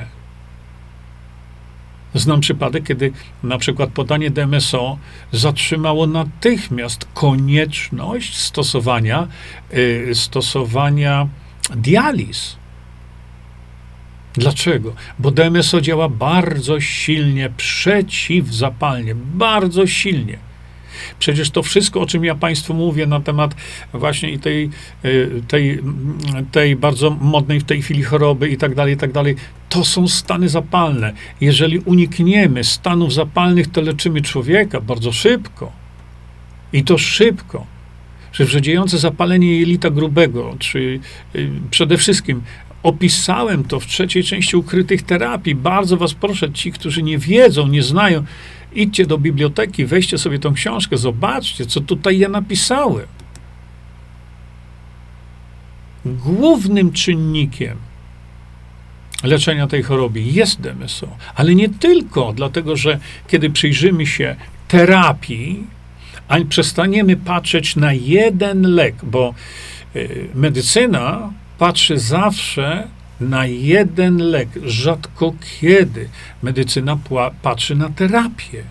Znam 2.13 2.39
przypadek, 2.39 2.83
kiedy 2.88 3.11
na 3.43 3.57
przykład 3.57 3.89
podanie 3.89 4.29
DMSO 4.29 4.97
zatrzymało 5.31 6.07
natychmiast 6.07 7.07
konieczność 7.13 8.38
stosowania, 8.38 9.27
y, 9.73 10.09
stosowania 10.13 11.27
dializ. 11.75 12.55
Dlaczego? 14.38 14.93
Bo 15.19 15.31
DMSO 15.31 15.81
działa 15.81 16.09
bardzo 16.09 16.81
silnie, 16.81 17.49
przeciwzapalnie, 17.57 19.15
bardzo 19.15 19.88
silnie. 19.88 20.38
Przecież 21.19 21.49
to 21.49 21.63
wszystko, 21.63 22.01
o 22.01 22.05
czym 22.05 22.25
ja 22.25 22.36
Państwu 22.36 22.73
mówię 22.73 23.07
na 23.07 23.19
temat 23.19 23.55
właśnie 23.93 24.39
tej, 24.39 24.69
y, 25.05 25.41
tej, 25.47 25.79
tej 26.51 26.75
bardzo 26.75 27.09
modnej 27.09 27.59
w 27.59 27.63
tej 27.63 27.81
chwili 27.81 28.03
choroby 28.03 28.49
i 28.49 28.57
tak 28.57 28.75
dalej, 28.75 28.93
i 28.93 28.97
tak 28.97 29.11
dalej, 29.11 29.36
to 29.69 29.86
są 29.86 30.07
stany 30.07 30.49
zapalne. 30.49 31.13
Jeżeli 31.41 31.79
unikniemy 31.79 32.63
stanów 32.63 33.13
zapalnych, 33.13 33.67
to 33.71 33.81
leczymy 33.81 34.21
człowieka 34.21 34.81
bardzo 34.81 35.11
szybko. 35.11 35.71
I 36.73 36.83
to 36.83 36.97
szybko 36.97 37.75
że 38.36 38.45
wrzodziejące 38.45 38.97
zapalenie 38.97 39.59
jelita 39.59 39.89
grubego, 39.89 40.55
czy 40.59 40.99
y, 41.36 41.49
przede 41.71 41.97
wszystkim 41.97 42.41
Opisałem 42.86 43.63
to 43.63 43.79
w 43.79 43.86
trzeciej 43.86 44.23
części 44.23 44.57
ukrytych 44.57 45.03
terapii. 45.03 45.55
Bardzo 45.55 45.97
Was 45.97 46.13
proszę, 46.13 46.51
ci, 46.53 46.71
którzy 46.71 47.03
nie 47.03 47.17
wiedzą, 47.17 47.67
nie 47.67 47.83
znają, 47.83 48.23
idźcie 48.73 49.05
do 49.05 49.17
biblioteki, 49.17 49.86
weźcie 49.86 50.17
sobie 50.17 50.39
tą 50.39 50.53
książkę, 50.53 50.97
zobaczcie, 50.97 51.65
co 51.65 51.81
tutaj 51.81 52.19
ja 52.19 52.29
napisałem. 52.29 53.05
Głównym 56.05 56.91
czynnikiem 56.91 57.77
leczenia 59.23 59.67
tej 59.67 59.83
choroby 59.83 60.21
jest 60.21 60.61
DMSO, 60.61 61.07
ale 61.36 61.55
nie 61.55 61.69
tylko, 61.69 62.33
dlatego 62.33 62.75
że 62.75 62.99
kiedy 63.27 63.49
przyjrzymy 63.49 64.05
się 64.05 64.36
terapii, 64.67 65.63
a 66.27 66.38
przestaniemy 66.49 67.17
patrzeć 67.17 67.75
na 67.75 67.93
jeden 67.93 68.61
lek, 68.61 68.95
bo 69.03 69.33
y, 69.95 70.27
medycyna 70.36 71.33
patrzy 71.57 71.99
zawsze 71.99 72.87
na 73.19 73.45
jeden 73.45 74.17
lek. 74.17 74.49
Rzadko 74.65 75.33
kiedy 75.59 76.09
medycyna 76.43 76.97
patrzy 77.41 77.75
na 77.75 77.89
terapię, 77.89 78.63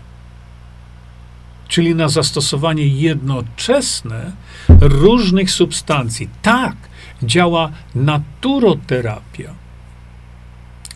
czyli 1.68 1.95
na 1.95 2.09
zastosowanie 2.09 2.87
jednoczesne 2.87 4.32
różnych 4.80 5.51
substancji. 5.51 6.28
Tak, 6.43 6.76
działa 7.22 7.70
naturoterapia. 7.95 9.55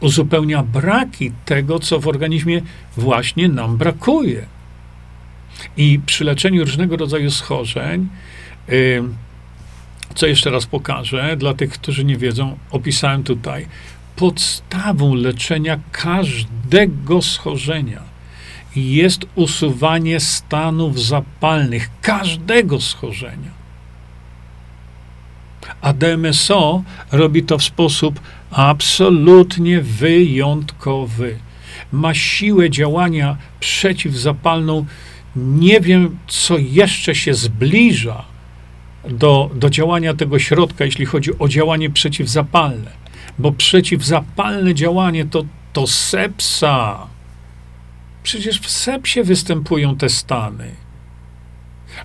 Uzupełnia 0.01 0.63
braki 0.63 1.33
tego, 1.45 1.79
co 1.79 2.01
w 2.01 2.09
organizmie 2.09 2.63
właśnie 2.97 3.49
nam 3.49 3.77
brakuje. 3.77 4.47
I 5.77 6.01
przy 6.07 6.25
leczeniu 6.25 6.65
różnego 6.65 6.97
rodzaju 6.97 7.31
schorzeń, 7.31 8.09
yy, 8.69 9.05
co 10.19 10.27
jeszcze 10.27 10.51
raz 10.51 10.67
pokażę, 10.67 11.37
dla 11.37 11.55
tych, 11.55 11.71
którzy 11.71 12.05
nie 12.05 12.17
wiedzą, 12.17 12.59
opisałem 12.71 13.23
tutaj. 13.23 13.67
Podstawą 14.17 15.15
leczenia 15.15 15.79
każdego 15.93 17.23
schorzenia 17.23 18.03
jest 18.77 19.27
usuwanie 19.35 20.21
stanów 20.21 21.03
zapalnych 21.03 21.91
każdego 22.03 22.81
schorzenia. 22.81 23.51
A 25.81 25.93
DMSO 25.93 26.83
robi 27.13 27.43
to 27.43 27.59
w 27.59 27.65
sposób 27.65 28.21
absolutnie 28.51 29.81
wyjątkowy. 29.81 31.39
Ma 31.93 32.15
siłę 32.15 32.71
działania 32.71 33.37
przeciwzapalną. 33.61 34.87
Nie 35.37 35.81
wiem, 35.81 36.19
co 36.29 36.59
jeszcze 36.59 37.15
się 37.15 37.35
zbliża 37.35 38.38
do, 39.09 39.51
do 39.55 39.71
działania 39.71 40.15
tego 40.15 40.39
środka, 40.39 40.85
jeśli 40.85 41.07
chodzi 41.07 41.39
o 41.39 41.49
działanie 41.49 41.91
przeciwzapalne. 41.91 42.91
Bo 43.39 43.53
przeciwzapalne 43.53 44.75
działanie 44.75 45.25
to, 45.25 45.45
to 45.73 45.87
sepsa. 45.87 47.07
Przecież 48.23 48.61
w 48.61 48.71
sepsie 48.71 49.23
występują 49.23 49.97
te 49.97 50.09
stany. 50.09 50.71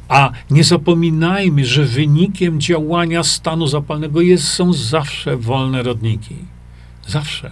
A 0.08 0.32
nie 0.50 0.64
zapominajmy, 0.64 1.66
że 1.66 1.84
wynikiem 1.84 2.62
działania 2.62 3.24
stanu 3.24 3.68
zapalnego 3.68 4.22
jest, 4.22 4.48
są 4.48 4.74
zawsze 4.74 5.38
wolne 5.38 5.84
rodniki. 5.84 6.36
Zawsze. 7.08 7.52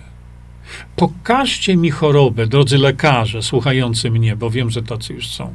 Pokażcie 0.96 1.78
mi 1.78 1.92
chorobę, 1.92 2.48
drodzy 2.48 2.78
lekarze 2.78 3.44
słuchający 3.44 4.12
mnie, 4.12 4.36
bo 4.36 4.50
wiem, 4.50 4.70
że 4.70 4.84
tacy 4.84 5.14
już 5.14 5.28
są. 5.28 5.54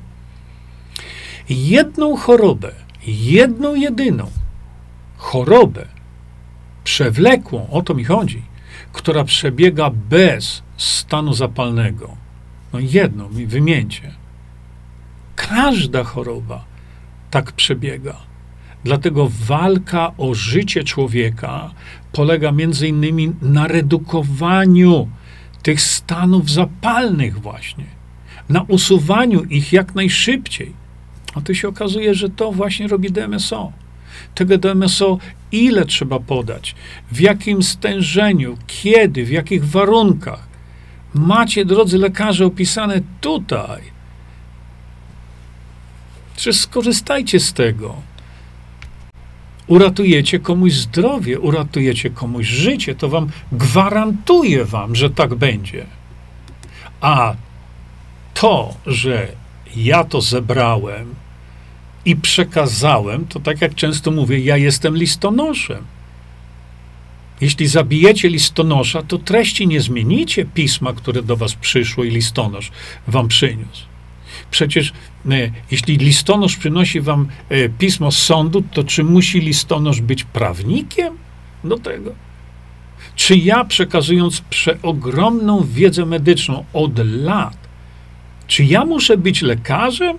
Jedną 1.49 2.17
chorobę, 2.17 2.73
jedną 3.07 3.75
jedyną 3.75 4.31
chorobę 5.17 5.87
przewlekłą, 6.85 7.71
o 7.71 7.83
to 7.83 7.95
mi 7.95 8.05
chodzi, 8.05 8.43
która 8.93 9.25
przebiega 9.25 9.91
bez 9.91 10.63
stanu 10.77 11.35
zapalnego. 11.35 12.17
No 12.73 12.79
jedną 12.79 13.29
mi 13.29 13.47
wymieńcie. 13.47 14.13
Każda 15.37 16.05
choroba 16.05 16.65
tak 17.31 17.53
przebiega. 17.53 18.17
Dlatego 18.85 19.31
walka 19.47 20.13
o 20.19 20.35
życie 20.35 20.85
człowieka 20.85 21.71
polega 22.13 22.53
między 22.53 22.89
innymi 22.89 23.33
na 23.43 23.67
redukowaniu 23.67 25.09
tych 25.63 25.81
stanów 25.81 26.51
zapalnych 26.51 27.41
właśnie, 27.41 27.85
na 28.49 28.63
usuwaniu 28.63 29.45
ich 29.45 29.73
jak 29.73 29.95
najszybciej 29.95 30.86
a 31.37 31.41
tu 31.41 31.55
się 31.55 31.69
okazuje, 31.69 32.15
że 32.15 32.29
to 32.29 32.53
właśnie 32.53 32.89
robi 32.89 33.11
DMSO. 33.11 33.73
Tego 34.35 34.59
DMSO 34.59 35.19
ile 35.53 35.85
trzeba 35.85 36.21
podać, 36.21 36.75
w 37.13 37.21
jakim 37.21 37.63
stężeniu, 37.63 38.57
kiedy, 38.67 39.25
w 39.25 39.31
jakich 39.31 39.65
warunkach. 39.65 40.47
Macie, 41.15 41.65
drodzy 41.65 41.99
lekarze, 41.99 42.47
opisane 42.47 43.01
tutaj. 43.21 43.83
Czy 46.37 46.53
skorzystajcie 46.53 47.41
z 47.41 47.53
tego. 47.53 47.95
Uratujecie 49.67 50.39
komuś 50.39 50.73
zdrowie, 50.73 51.41
uratujecie 51.41 52.11
komuś 52.11 52.47
życie. 52.47 52.95
To 52.95 53.09
wam 53.09 53.29
gwarantuję 53.53 54.65
wam, 54.65 54.97
że 54.97 55.11
tak 55.11 55.35
będzie. 55.35 55.87
A 57.01 57.35
to, 58.35 58.75
że 58.87 59.29
ja 59.77 60.05
to 60.05 60.21
zebrałem, 60.21 61.15
i 62.07 62.17
przekazałem, 62.17 63.27
to 63.27 63.41
tak 63.41 63.61
jak 63.61 63.75
często 63.75 64.11
mówię, 64.11 64.39
ja 64.39 64.57
jestem 64.57 64.97
listonoszem. 64.97 65.85
Jeśli 67.41 67.67
zabijecie 67.67 68.29
listonosza, 68.29 69.03
to 69.03 69.19
treści 69.19 69.67
nie 69.67 69.81
zmienicie 69.81 70.45
pisma, 70.45 70.93
które 70.93 71.23
do 71.23 71.37
was 71.37 71.55
przyszło 71.55 72.05
i 72.05 72.11
listonosz 72.11 72.71
wam 73.07 73.29
przyniósł. 73.29 73.83
Przecież 74.51 74.93
e, 75.31 75.51
jeśli 75.71 75.97
listonosz 75.97 76.57
przynosi 76.57 77.01
wam 77.01 77.29
e, 77.49 77.69
pismo 77.69 78.13
z 78.13 78.19
sądu, 78.19 78.63
to 78.73 78.85
czy 78.85 79.05
musi 79.05 79.41
listonosz 79.41 80.01
być 80.01 80.25
prawnikiem 80.25 81.15
do 81.65 81.79
tego? 81.79 82.15
Czy 83.17 83.37
ja 83.37 83.65
przekazując 83.65 84.41
przeogromną 84.41 85.67
wiedzę 85.71 86.07
medyczną 86.07 86.65
od 86.73 86.99
lat, 87.05 87.57
czy 88.47 88.65
ja 88.65 88.85
muszę 88.85 89.17
być 89.17 89.43
lekarzem? 89.43 90.19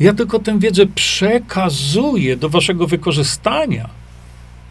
Ja 0.00 0.14
tylko 0.14 0.38
tę 0.38 0.58
wiedzę 0.58 0.86
przekazuję 0.86 2.36
do 2.36 2.48
waszego 2.48 2.86
wykorzystania. 2.86 3.88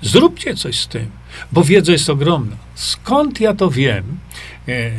Zróbcie 0.01 0.55
coś 0.55 0.80
z 0.80 0.88
tym, 0.88 1.07
bo 1.51 1.63
wiedza 1.63 1.91
jest 1.91 2.09
ogromna. 2.09 2.55
Skąd 2.76 3.39
ja 3.39 3.53
to 3.53 3.69
wiem? 3.69 4.17
E, 4.67 4.91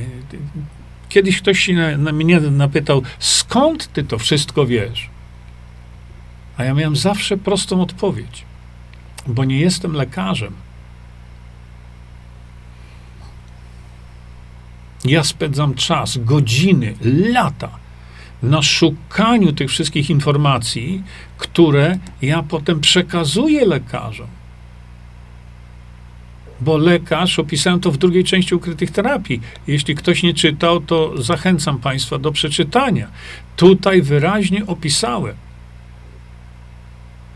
kiedyś 1.09 1.39
ktoś 1.39 1.69
na, 1.69 1.97
na 1.97 2.13
mnie 2.13 2.41
napytał, 2.41 3.03
skąd 3.19 3.93
ty 3.93 4.05
to 4.05 4.19
wszystko 4.19 4.67
wiesz? 4.67 5.09
A 6.57 6.65
ja 6.65 6.75
miałem 6.75 6.97
zawsze 6.97 7.37
prostą 7.37 7.83
odpowiedź, 7.83 8.45
bo 9.27 9.45
nie 9.45 9.61
jestem 9.61 9.93
lekarzem. 9.93 10.53
Ja 15.05 15.25
spędzam 15.25 15.75
czas, 15.75 16.19
godziny, 16.19 16.95
lata 17.33 17.84
na 18.45 18.63
szukaniu 18.63 19.53
tych 19.53 19.71
wszystkich 19.71 20.11
informacji, 20.11 21.03
które 21.39 21.99
ja 22.23 22.43
potem 22.43 22.81
przekazuję 22.81 23.67
lekarzom. 23.67 24.27
Bo 26.61 26.79
lekarz, 26.79 27.39
opisałem 27.39 27.81
to 27.81 27.91
w 27.91 27.99
drugiej 27.99 28.25
części 28.25 28.55
ukrytych 28.55 28.91
terapii. 28.91 29.41
Jeśli 29.67 29.95
ktoś 29.95 30.23
nie 30.23 30.35
czytał, 30.35 30.81
to 30.81 31.23
zachęcam 31.23 31.79
Państwa 31.79 32.19
do 32.19 32.33
przeczytania. 32.33 33.09
Tutaj 33.57 34.03
wyraźnie 34.03 34.67
opisałem, 34.67 35.35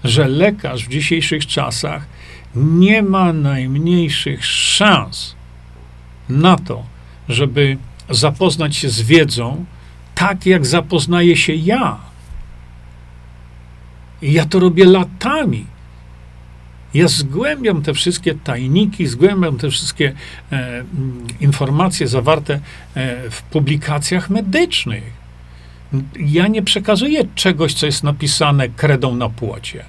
że 0.05 0.29
lekarz 0.29 0.85
w 0.85 0.89
dzisiejszych 0.89 1.47
czasach 1.47 2.07
nie 2.55 3.03
ma 3.03 3.33
najmniejszych 3.33 4.47
szans 4.47 5.35
na 6.29 6.57
to, 6.57 6.83
żeby 7.29 7.77
zapoznać 8.11 8.77
się 8.77 8.91
z 8.91 9.03
wiedzą, 9.03 9.65
tak 10.19 10.47
jak 10.47 10.67
zapoznaję 10.67 11.37
się 11.37 11.55
ja. 11.55 11.99
I 14.23 14.33
ja 14.33 14.45
to 14.45 14.61
robię 14.61 14.85
latami. 14.85 15.67
Ja 16.95 17.09
zgłębiam 17.09 17.83
te 17.83 17.95
wszystkie 17.95 18.35
tajniki, 18.35 19.07
zgłębiam 19.07 19.59
te 19.59 19.71
wszystkie 19.71 20.13
e, 20.53 20.57
mm, 20.57 21.27
informacje 21.41 22.09
zawarte 22.09 22.61
e, 22.95 23.31
w 23.31 23.43
publikacjach 23.43 24.31
medycznych. 24.31 25.03
Ja 26.17 26.49
nie 26.49 26.63
przekazuję 26.63 27.25
czegoś, 27.35 27.75
co 27.75 27.87
jest 27.87 28.05
napisane 28.05 28.69
kredą 28.69 29.17
na 29.17 29.29
płocie. 29.29 29.85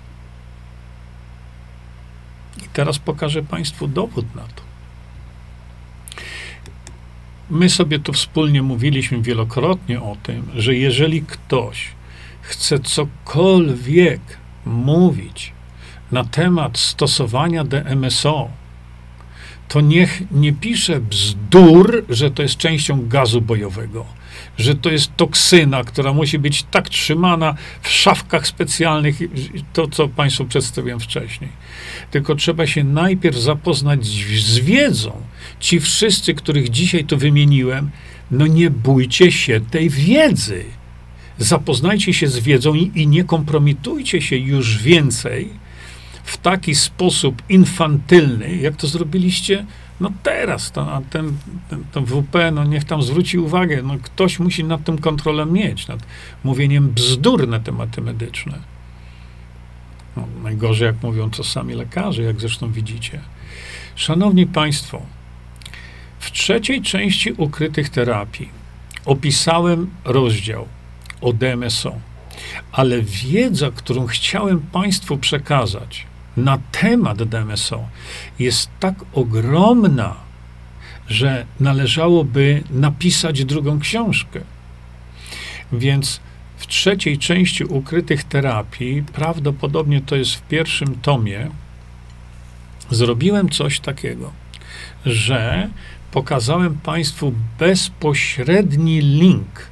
I 2.57 2.67
teraz 2.73 2.99
pokażę 2.99 3.43
Państwu 3.43 3.87
dowód 3.87 4.35
na 4.35 4.41
to. 4.41 4.68
My 7.49 7.69
sobie 7.69 7.99
tu 7.99 8.13
wspólnie 8.13 8.61
mówiliśmy 8.61 9.21
wielokrotnie 9.21 10.01
o 10.01 10.17
tym, 10.23 10.47
że 10.55 10.75
jeżeli 10.75 11.21
ktoś 11.21 11.87
chce 12.41 12.79
cokolwiek 12.79 14.21
mówić 14.65 15.53
na 16.11 16.23
temat 16.23 16.77
stosowania 16.77 17.63
DMSO, 17.63 18.49
to 19.67 19.81
niech 19.81 20.21
nie 20.31 20.53
pisze 20.53 20.99
bzdur, 20.99 22.05
że 22.09 22.31
to 22.31 22.41
jest 22.41 22.57
częścią 22.57 23.07
gazu 23.07 23.41
bojowego, 23.41 24.05
że 24.57 24.75
to 24.75 24.89
jest 24.89 25.15
toksyna, 25.15 25.83
która 25.83 26.13
musi 26.13 26.39
być 26.39 26.63
tak 26.63 26.89
trzymana 26.89 27.55
w 27.81 27.89
szafkach 27.89 28.47
specjalnych, 28.47 29.19
to 29.73 29.87
co 29.87 30.07
Państwu 30.07 30.45
przedstawiłem 30.45 30.99
wcześniej. 30.99 31.49
Tylko 32.11 32.35
trzeba 32.35 32.67
się 32.67 32.83
najpierw 32.83 33.37
zapoznać 33.37 34.05
z 34.05 34.59
wiedzą. 34.59 35.11
Ci 35.59 35.79
wszyscy, 35.79 36.33
których 36.33 36.69
dzisiaj 36.69 37.05
tu 37.05 37.17
wymieniłem, 37.17 37.89
no 38.31 38.47
nie 38.47 38.69
bójcie 38.69 39.31
się 39.31 39.61
tej 39.61 39.89
wiedzy. 39.89 40.65
Zapoznajcie 41.37 42.13
się 42.13 42.27
z 42.27 42.39
wiedzą 42.39 42.73
i, 42.73 42.91
i 42.95 43.07
nie 43.07 43.23
kompromitujcie 43.23 44.21
się 44.21 44.37
już 44.37 44.77
więcej 44.77 45.49
w 46.23 46.37
taki 46.37 46.75
sposób 46.75 47.41
infantylny, 47.49 48.55
jak 48.55 48.75
to 48.75 48.87
zrobiliście 48.87 49.65
no 49.99 50.11
teraz, 50.23 50.71
to, 50.71 51.01
ten, 51.09 51.37
ten, 51.69 51.83
ten 51.91 52.05
WP, 52.05 52.51
no 52.51 52.63
niech 52.63 52.83
tam 52.83 53.03
zwróci 53.03 53.37
uwagę, 53.37 53.81
no 53.83 53.97
ktoś 54.01 54.39
musi 54.39 54.63
nad 54.63 54.83
tym 54.83 54.97
kontrolę 54.97 55.45
mieć, 55.45 55.87
nad 55.87 55.99
mówieniem 56.43 56.89
bzdur 56.89 57.47
na 57.47 57.59
tematy 57.59 58.01
medyczne. 58.01 58.59
No, 60.17 60.27
najgorzej, 60.43 60.85
jak 60.85 61.03
mówią 61.03 61.29
to 61.29 61.43
sami 61.43 61.73
lekarze, 61.73 62.23
jak 62.23 62.39
zresztą 62.39 62.71
widzicie. 62.71 63.19
Szanowni 63.95 64.47
Państwo, 64.47 65.01
w 66.19 66.31
trzeciej 66.31 66.81
części 66.81 67.31
ukrytych 67.31 67.89
terapii 67.89 68.49
opisałem 69.05 69.89
rozdział 70.05 70.67
o 71.21 71.33
DMSO, 71.33 71.95
ale 72.71 73.01
wiedza, 73.01 73.71
którą 73.75 74.07
chciałem 74.07 74.59
Państwu 74.61 75.17
przekazać, 75.17 76.05
na 76.37 76.57
temat 76.71 77.23
DMSO 77.23 77.87
jest 78.39 78.69
tak 78.79 78.95
ogromna, 79.13 80.15
że 81.07 81.45
należałoby 81.59 82.63
napisać 82.69 83.45
drugą 83.45 83.79
książkę. 83.79 84.39
Więc 85.73 86.19
w 86.57 86.67
trzeciej 86.67 87.17
części 87.17 87.63
ukrytych 87.63 88.23
terapii, 88.23 89.03
prawdopodobnie 89.13 90.01
to 90.01 90.15
jest 90.15 90.35
w 90.35 90.41
pierwszym 90.41 90.95
tomie, 90.95 91.49
zrobiłem 92.89 93.49
coś 93.49 93.79
takiego, 93.79 94.31
że 95.05 95.69
pokazałem 96.11 96.77
Państwu 96.77 97.33
bezpośredni 97.59 99.01
link 99.01 99.69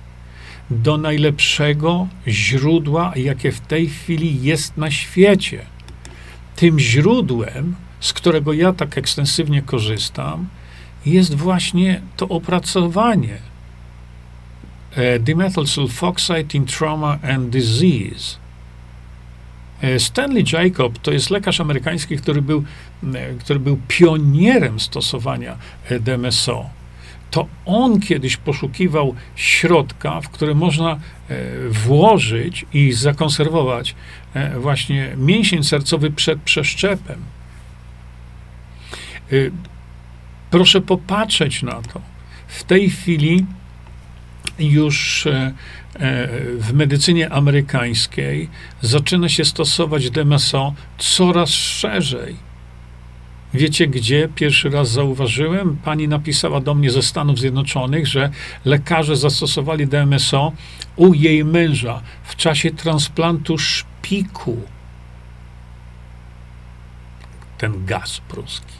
do 0.69 0.97
najlepszego 0.97 2.07
źródła, 2.27 3.13
jakie 3.15 3.51
w 3.51 3.59
tej 3.59 3.89
chwili 3.89 4.43
jest 4.43 4.77
na 4.77 4.91
świecie 4.91 5.65
tym 6.57 6.79
źródłem, 6.79 7.75
z 7.99 8.13
którego 8.13 8.53
ja 8.53 8.73
tak 8.73 8.97
ekstensywnie 8.97 9.61
korzystam, 9.61 10.47
jest 11.05 11.35
właśnie 11.35 12.01
to 12.17 12.27
opracowanie 12.27 13.37
e, 14.95 15.19
dimethyl 15.19 15.67
sulfoxide 15.67 16.53
in 16.53 16.65
trauma 16.65 17.19
and 17.23 17.49
disease. 17.49 18.37
E, 19.81 19.99
Stanley 19.99 20.43
Jacob 20.53 20.99
to 20.99 21.11
jest 21.11 21.29
lekarz 21.29 21.61
amerykański, 21.61 22.17
który 22.17 22.41
był, 22.41 22.59
e, 22.59 22.63
który 23.39 23.59
był 23.59 23.79
pionierem 23.87 24.79
stosowania 24.79 25.57
DMSO 25.99 26.69
to 27.31 27.47
on 27.65 27.99
kiedyś 27.99 28.37
poszukiwał 28.37 29.15
środka, 29.35 30.21
w 30.21 30.29
który 30.29 30.55
można 30.55 30.91
e, 30.91 30.99
włożyć 31.69 32.65
i 32.73 32.93
zakonserwować 32.93 33.95
e, 34.33 34.59
właśnie 34.59 35.13
mięsień 35.17 35.63
sercowy 35.63 36.11
przed 36.11 36.41
przeszczepem. 36.41 37.21
E, 39.31 39.35
proszę 40.51 40.81
popatrzeć 40.81 41.63
na 41.63 41.81
to. 41.81 42.01
W 42.47 42.63
tej 42.63 42.89
chwili 42.89 43.45
już 44.59 45.27
w 46.57 46.73
medycynie 46.73 47.29
amerykańskiej 47.29 48.49
zaczyna 48.81 49.29
się 49.29 49.45
stosować 49.45 50.09
DMSO 50.09 50.73
coraz 50.97 51.49
szerzej. 51.49 52.46
Wiecie 53.53 53.87
gdzie? 53.87 54.29
Pierwszy 54.35 54.69
raz 54.69 54.91
zauważyłem. 54.91 55.77
Pani 55.83 56.07
napisała 56.07 56.59
do 56.61 56.73
mnie 56.73 56.91
ze 56.91 57.01
Stanów 57.01 57.39
Zjednoczonych, 57.39 58.07
że 58.07 58.29
lekarze 58.65 59.15
zastosowali 59.15 59.87
DMSO 59.87 60.51
u 60.95 61.13
jej 61.13 61.45
męża 61.45 62.01
w 62.23 62.35
czasie 62.35 62.71
transplantu 62.71 63.57
szpiku. 63.57 64.61
Ten 67.57 67.85
gaz 67.85 68.21
pruski. 68.27 68.73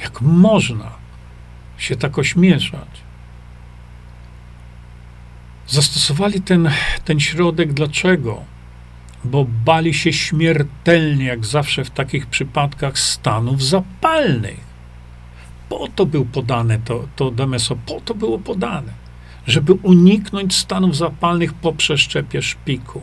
Jak 0.00 0.20
można 0.20 0.92
się 1.78 1.96
tak 1.96 2.18
ośmieszać? 2.18 2.88
Zastosowali 5.66 6.40
ten, 6.40 6.70
ten 7.04 7.20
środek 7.20 7.72
dlaczego? 7.72 8.55
Bo 9.24 9.46
bali 9.64 9.94
się 9.94 10.12
śmiertelnie, 10.12 11.24
jak 11.24 11.46
zawsze 11.46 11.84
w 11.84 11.90
takich 11.90 12.26
przypadkach, 12.26 12.98
stanów 12.98 13.64
zapalnych. 13.64 14.66
Po 15.68 15.88
to 15.88 16.06
był 16.06 16.24
podane 16.24 16.78
to, 16.78 17.08
to 17.16 17.30
DMSO, 17.30 17.76
po 17.86 18.00
to 18.00 18.14
było 18.14 18.38
podane, 18.38 18.92
żeby 19.46 19.72
uniknąć 19.72 20.54
stanów 20.54 20.96
zapalnych 20.96 21.54
po 21.54 21.72
przeszczepie 21.72 22.42
szpiku. 22.42 23.00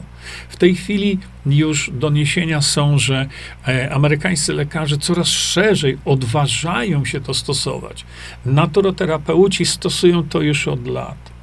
W 0.50 0.56
tej 0.56 0.76
chwili 0.76 1.20
już 1.46 1.92
doniesienia 1.94 2.62
są, 2.62 2.98
że 2.98 3.28
e, 3.68 3.94
amerykańscy 3.94 4.54
lekarze 4.54 4.98
coraz 4.98 5.28
szerzej 5.28 5.98
odważają 6.06 7.06
się 7.06 7.22
to 7.22 7.34
stosować. 7.34 8.06
Naturoterapeuci 8.46 9.66
stosują 9.66 10.24
to 10.24 10.42
już 10.42 10.68
od 10.68 10.88
lat. 10.88 11.34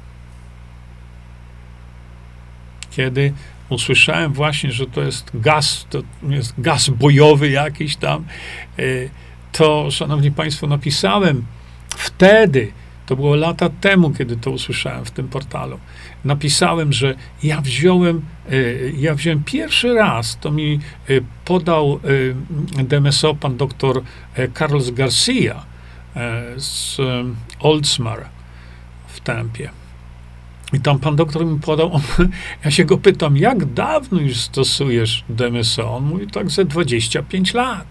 kiedy 2.91 3.33
usłyszałem 3.71 4.33
właśnie, 4.33 4.71
że 4.71 4.87
to 4.87 5.01
jest 5.01 5.31
gaz, 5.33 5.85
to 5.89 6.01
jest 6.29 6.53
gaz 6.57 6.89
bojowy 6.89 7.49
jakiś 7.49 7.95
tam, 7.95 8.25
y, 8.79 9.09
to, 9.51 9.91
szanowni 9.91 10.31
państwo, 10.31 10.67
napisałem 10.67 11.45
wtedy, 11.89 12.71
to 13.05 13.15
było 13.15 13.35
lata 13.35 13.69
temu, 13.69 14.11
kiedy 14.11 14.35
to 14.37 14.51
usłyszałem 14.51 15.05
w 15.05 15.11
tym 15.11 15.27
portalu. 15.27 15.79
Napisałem, 16.25 16.93
że 16.93 17.15
ja 17.43 17.61
wziąłem, 17.61 18.21
y, 18.51 18.93
ja 18.97 19.15
wziąłem 19.15 19.43
pierwszy 19.43 19.93
raz, 19.93 20.37
to 20.41 20.51
mi 20.51 20.79
y, 21.09 21.23
podał 21.45 21.99
DMSO 22.83 23.35
pan 23.35 23.57
doktor 23.57 24.01
Carlos 24.57 24.91
Garcia 24.91 25.65
z 26.57 26.97
Oldsmar 27.59 28.25
w 29.07 29.19
Tempie. 29.19 29.80
I 30.73 30.79
tam 30.79 30.99
pan 30.99 31.15
doktor 31.15 31.45
mi 31.45 31.59
podał, 31.59 31.93
on, 31.93 32.01
ja 32.65 32.71
się 32.71 32.85
go 32.85 32.97
pytam, 32.97 33.37
jak 33.37 33.65
dawno 33.65 34.21
już 34.21 34.37
stosujesz 34.37 35.23
DMSO? 35.29 35.95
On 35.95 36.03
mówi, 36.03 36.27
tak 36.27 36.49
ze 36.49 36.65
25 36.65 37.53
lat. 37.53 37.85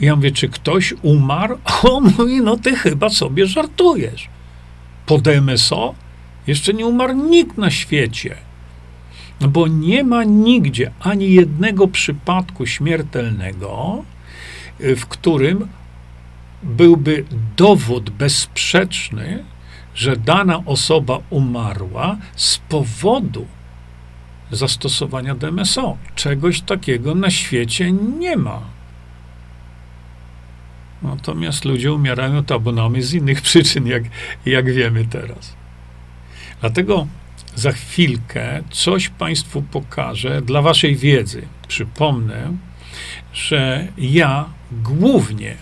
I 0.00 0.04
ja 0.04 0.16
mówię, 0.16 0.30
czy 0.30 0.48
ktoś 0.48 0.94
umarł? 1.02 1.58
On 1.92 2.04
mówi, 2.18 2.40
no 2.40 2.56
ty 2.56 2.76
chyba 2.76 3.08
sobie 3.08 3.46
żartujesz. 3.46 4.28
Po 5.06 5.18
DMSO 5.18 5.94
jeszcze 6.46 6.74
nie 6.74 6.86
umarł 6.86 7.14
nikt 7.14 7.58
na 7.58 7.70
świecie. 7.70 8.36
No 9.40 9.48
bo 9.48 9.68
nie 9.68 10.04
ma 10.04 10.24
nigdzie 10.24 10.90
ani 11.00 11.32
jednego 11.32 11.88
przypadku 11.88 12.66
śmiertelnego, 12.66 14.04
w 14.80 15.06
którym 15.06 15.68
byłby 16.62 17.24
dowód 17.56 18.10
bezsprzeczny, 18.10 19.44
że 19.96 20.16
dana 20.16 20.62
osoba 20.66 21.18
umarła 21.30 22.16
z 22.36 22.58
powodu 22.58 23.46
zastosowania 24.50 25.34
DMSO. 25.34 25.96
Czegoś 26.14 26.60
takiego 26.60 27.14
na 27.14 27.30
świecie 27.30 27.92
nie 27.92 28.36
ma. 28.36 28.60
Natomiast 31.02 31.64
ludzie 31.64 31.92
umierają 31.92 32.38
od 32.38 32.52
abonamy 32.52 33.02
z 33.02 33.14
innych 33.14 33.42
przyczyn, 33.48 33.86
jak, 33.86 34.02
jak 34.46 34.72
wiemy 34.72 35.04
teraz. 35.04 35.56
Dlatego 36.60 37.06
za 37.54 37.72
chwilkę 37.72 38.62
coś 38.70 39.08
Państwu 39.08 39.62
pokażę 39.62 40.42
dla 40.42 40.62
Waszej 40.62 40.96
wiedzy. 40.96 41.42
Przypomnę, 41.68 42.56
że 43.32 43.88
ja 43.98 44.44
głównie 44.72 45.56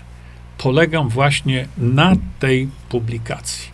polegam 0.59 1.09
właśnie 1.09 1.69
na 1.79 2.13
tej 2.39 2.69
publikacji. 2.89 3.74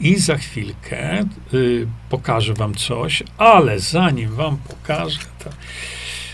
I 0.00 0.16
za 0.16 0.36
chwilkę 0.36 1.24
y, 1.54 1.86
pokażę 2.10 2.54
Wam 2.54 2.74
coś, 2.74 3.22
ale 3.38 3.80
zanim 3.80 4.30
Wam 4.30 4.56
pokażę, 4.56 5.18
to 5.44 5.50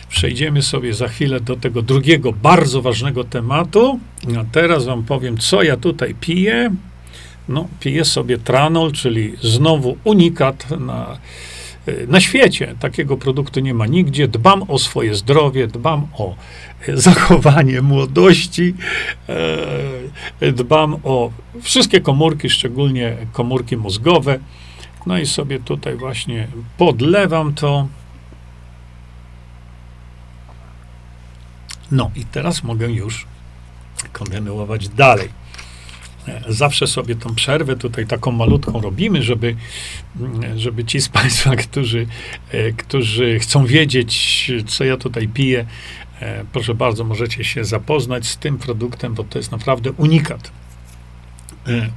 przejdziemy 0.09 0.63
sobie 0.63 0.95
za 0.95 1.09
chwilę 1.09 1.41
do 1.41 1.57
tego 1.57 1.83
drugiego 1.83 2.33
bardzo 2.33 2.83
ważnego 2.83 3.25
tematu. 3.25 4.01
A 4.41 4.45
teraz 4.53 4.85
Wam 4.85 5.03
powiem, 5.03 5.39
co 5.39 5.63
ja 5.63 5.77
tutaj 5.77 6.15
piję. 6.21 6.71
No, 7.49 7.69
piję 7.81 8.05
sobie 8.05 8.39
tranol, 8.39 8.93
czyli 8.93 9.37
znowu 9.43 9.97
unikat 10.05 10.71
na, 10.81 11.19
na 12.09 12.21
świecie. 12.21 12.75
Takiego 12.81 13.17
produktu 13.17 13.61
nie 13.61 13.75
ma 13.75 13.87
nigdzie. 13.87 14.29
Dbam 14.29 14.63
o 14.63 14.79
swoje 14.79 15.15
zdrowie, 15.15 15.67
dbam 15.67 16.07
o 16.19 16.35
zachowanie 16.95 17.83
młodości, 17.83 18.75
e, 20.41 20.53
dbam 20.53 20.97
o 21.05 21.31
wszystkie 21.63 22.01
komórki, 22.01 22.51
szczególnie 22.51 23.17
komórki 23.33 23.77
mózgowe. 23.77 24.39
No 25.07 25.19
i 25.19 25.27
sobie 25.27 25.61
tutaj 25.61 25.97
właśnie 25.97 26.49
podlewam 26.79 27.55
to. 27.55 27.89
No 31.91 32.11
i 32.17 32.25
teraz 32.25 32.63
mogę 32.63 32.91
już 32.91 33.27
kontynuować 34.13 34.89
dalej. 34.89 35.42
Zawsze 36.49 36.87
sobie 36.87 37.15
tą 37.15 37.35
przerwę 37.35 37.77
tutaj 37.77 38.07
taką 38.07 38.33
malutką 38.33 38.81
robimy, 38.81 39.23
żeby, 39.23 39.57
żeby 40.57 40.85
ci 40.85 41.01
z 41.01 41.09
Państwa, 41.09 41.57
którzy, 41.57 42.07
którzy 42.77 43.39
chcą 43.39 43.67
wiedzieć, 43.67 44.53
co 44.67 44.85
ja 44.85 44.97
tutaj 44.97 45.29
piję, 45.29 45.67
proszę 46.53 46.75
bardzo, 46.75 47.05
możecie 47.05 47.45
się 47.45 47.65
zapoznać 47.65 48.27
z 48.27 48.37
tym 48.37 48.59
produktem, 48.59 49.15
bo 49.15 49.25
to 49.25 49.39
jest 49.39 49.53
naprawdę 49.53 49.93
unikat. 49.93 50.53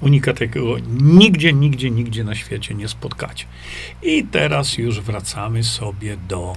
Unikat, 0.01 0.41
jakiego 0.41 0.75
nigdzie, 1.01 1.53
nigdzie, 1.53 1.91
nigdzie 1.91 2.23
na 2.23 2.35
świecie 2.35 2.75
nie 2.75 2.87
spotkacie. 2.87 3.45
I 4.03 4.23
teraz 4.23 4.77
już 4.77 5.01
wracamy 5.01 5.63
sobie 5.63 6.17
do 6.17 6.55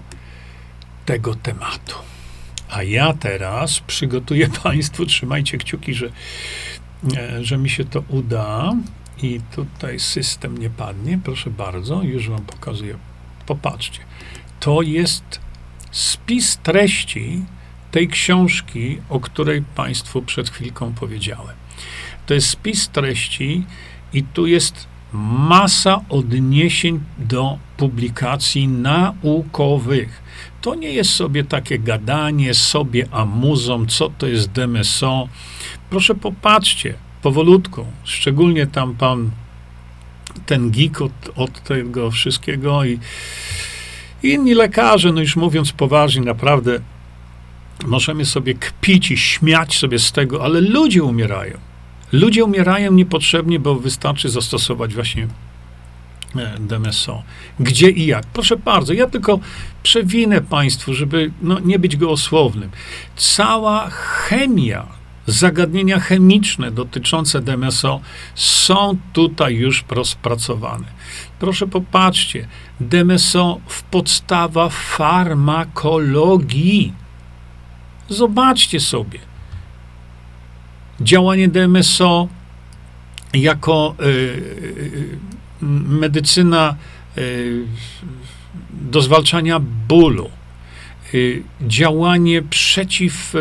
tego 1.06 1.34
tematu. 1.34 1.94
A 2.70 2.82
ja 2.82 3.12
teraz 3.12 3.80
przygotuję 3.80 4.48
Państwu, 4.62 5.06
trzymajcie 5.06 5.58
kciuki, 5.58 5.94
że, 5.94 6.12
że 7.40 7.58
mi 7.58 7.70
się 7.70 7.84
to 7.84 8.02
uda. 8.08 8.72
I 9.22 9.40
tutaj 9.54 10.00
system 10.00 10.58
nie 10.58 10.70
padnie. 10.70 11.18
Proszę 11.24 11.50
bardzo, 11.50 12.02
już 12.02 12.28
Wam 12.28 12.44
pokazuję. 12.44 12.98
Popatrzcie. 13.46 14.00
To 14.60 14.82
jest 14.82 15.40
spis 15.90 16.56
treści 16.56 17.44
tej 17.90 18.08
książki, 18.08 18.98
o 19.08 19.20
której 19.20 19.62
Państwu 19.62 20.22
przed 20.22 20.50
chwilką 20.50 20.92
powiedziałem. 20.94 21.56
To 22.26 22.34
jest 22.34 22.48
spis 22.48 22.88
treści 22.88 23.64
i 24.12 24.22
tu 24.22 24.46
jest 24.46 24.86
masa 25.12 26.00
odniesień 26.08 27.00
do 27.18 27.58
publikacji 27.76 28.68
naukowych. 28.68 30.22
To 30.60 30.74
nie 30.74 30.92
jest 30.92 31.10
sobie 31.10 31.44
takie 31.44 31.78
gadanie 31.78 32.54
sobie 32.54 33.06
amuzą, 33.10 33.86
co 33.86 34.10
to 34.18 34.26
jest 34.26 34.50
DMSO. 34.52 35.28
Proszę 35.90 36.14
popatrzcie, 36.14 36.94
powolutku, 37.22 37.86
szczególnie 38.04 38.66
tam 38.66 38.94
pan, 38.94 39.30
ten 40.46 40.70
geek 40.70 41.00
od, 41.00 41.12
od 41.36 41.62
tego 41.62 42.10
wszystkiego 42.10 42.84
i 42.84 42.98
inni 44.22 44.54
lekarze, 44.54 45.12
no 45.12 45.20
już 45.20 45.36
mówiąc 45.36 45.72
poważnie, 45.72 46.22
naprawdę 46.22 46.80
możemy 47.86 48.24
sobie 48.24 48.54
kpić 48.54 49.10
i 49.10 49.16
śmiać 49.16 49.78
sobie 49.78 49.98
z 49.98 50.12
tego, 50.12 50.44
ale 50.44 50.60
ludzie 50.60 51.02
umierają. 51.02 51.58
Ludzie 52.12 52.44
umierają 52.44 52.92
niepotrzebnie, 52.92 53.60
bo 53.60 53.74
wystarczy 53.74 54.28
zastosować 54.28 54.94
właśnie 54.94 55.28
e, 56.38 56.54
DMSO. 56.60 57.22
Gdzie 57.60 57.90
i 57.90 58.06
jak? 58.06 58.26
Proszę 58.26 58.56
bardzo, 58.56 58.92
ja 58.92 59.06
tylko 59.06 59.38
przewinę 59.82 60.40
Państwu, 60.40 60.94
żeby 60.94 61.30
no, 61.42 61.58
nie 61.58 61.78
być 61.78 61.96
gołosłownym. 61.96 62.70
Cała 63.16 63.90
chemia, 63.90 64.86
zagadnienia 65.26 66.00
chemiczne 66.00 66.70
dotyczące 66.70 67.40
DMSO 67.40 68.00
są 68.34 68.96
tutaj 69.12 69.54
już 69.54 69.84
rozpracowane. 69.90 70.86
Proszę 71.38 71.66
popatrzcie, 71.66 72.48
DMSO 72.80 73.60
w 73.66 73.82
podstawa 73.82 74.68
farmakologii 74.68 76.92
Zobaczcie 78.08 78.80
sobie. 78.80 79.18
Działanie 81.00 81.48
DMSO 81.48 82.28
jako 83.34 83.94
y, 84.00 85.18
medycyna 85.60 86.76
y, 87.18 87.64
do 88.70 89.02
zwalczania 89.02 89.60
bólu, 89.88 90.30
y, 91.14 91.42
działanie 91.60 92.42
przeciw 92.42 93.34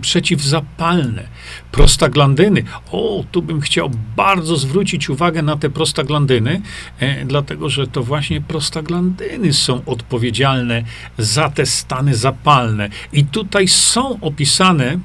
przeciwzapalne, 0.00 1.26
prostaglandyny. 1.72 2.64
O, 2.92 3.24
tu 3.32 3.42
bym 3.42 3.60
chciał 3.60 3.90
bardzo 4.16 4.56
zwrócić 4.56 5.10
uwagę 5.10 5.42
na 5.42 5.56
te 5.56 5.70
prostaglandyny, 5.70 6.60
e, 6.98 7.24
dlatego 7.24 7.70
że 7.70 7.86
to 7.86 8.02
właśnie 8.02 8.40
prostaglandyny 8.40 9.52
są 9.52 9.84
odpowiedzialne 9.86 10.84
za 11.18 11.50
te 11.50 11.66
stany 11.66 12.14
zapalne. 12.14 12.88
I 13.12 13.24
tutaj 13.24 13.68
są 13.68 14.20
opisane 14.20 14.98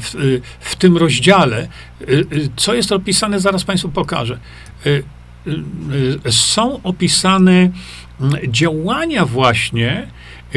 w, 0.00 0.40
w 0.60 0.76
tym 0.76 0.96
rozdziale, 0.96 1.68
e, 2.00 2.06
co 2.56 2.74
jest 2.74 2.92
opisane, 2.92 3.40
zaraz 3.40 3.64
Państwu 3.64 3.88
pokażę. 3.88 4.38
Są 6.30 6.82
opisane 6.82 7.70
działania 8.48 9.26
właśnie, 9.26 10.06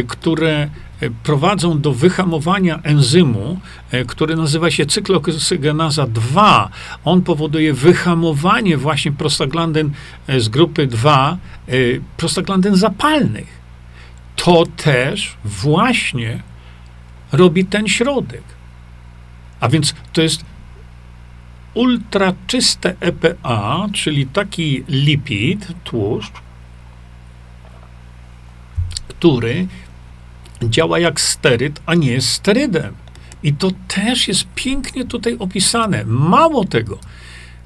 które 0.08 0.70
E, 1.02 1.10
prowadzą 1.24 1.82
do 1.82 1.94
wyhamowania 1.94 2.80
enzymu, 2.84 3.60
e, 3.92 4.06
który 4.06 4.36
nazywa 4.36 4.72
się 4.72 4.86
cykloksygenaza 4.86 6.08
2. 6.08 6.70
On 7.06 7.22
powoduje 7.22 7.74
wyhamowanie 7.74 8.78
właśnie 8.78 9.12
prostaglandyn 9.12 9.92
e, 10.28 10.40
z 10.40 10.50
grupy 10.50 10.88
2, 10.88 11.38
prostaglandyn 12.18 12.76
zapalnych. 12.76 13.66
To 14.36 14.64
też 14.66 15.38
właśnie 15.46 16.44
robi 17.32 17.66
ten 17.66 17.88
środek. 17.88 18.44
A 19.66 19.70
więc 19.70 19.94
to 20.14 20.22
jest 20.22 20.46
ultraczyste 21.74 22.96
EPA, 23.00 23.88
czyli 23.94 24.28
taki 24.28 24.84
lipid, 24.88 25.68
tłuszcz, 25.84 26.34
który 29.08 29.68
działa 30.64 31.00
jak 31.00 31.22
steryd, 31.22 31.82
a 31.86 31.96
nie 31.96 32.12
jest 32.12 32.30
sterydem. 32.30 32.94
I 33.44 33.54
to 33.54 33.72
też 33.88 34.28
jest 34.28 34.48
pięknie 34.56 35.06
tutaj 35.06 35.36
opisane. 35.40 36.04
Mało 36.06 36.66
tego, 36.66 37.00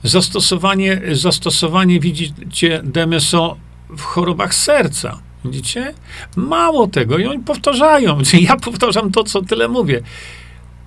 zastosowanie, 0.04 1.02
zastosowanie 1.12 2.00
widzicie, 2.00 2.82
DMSO 2.84 3.58
w 3.90 4.02
chorobach 4.02 4.56
serca. 4.56 5.20
Widzicie? 5.46 5.94
Mało 6.36 6.88
tego. 6.88 7.18
I 7.18 7.26
oni 7.26 7.44
powtarzają. 7.44 8.18
Ja 8.48 8.58
powtarzam 8.58 9.12
to, 9.12 9.24
co 9.24 9.42
tyle 9.42 9.68
mówię. 9.68 10.02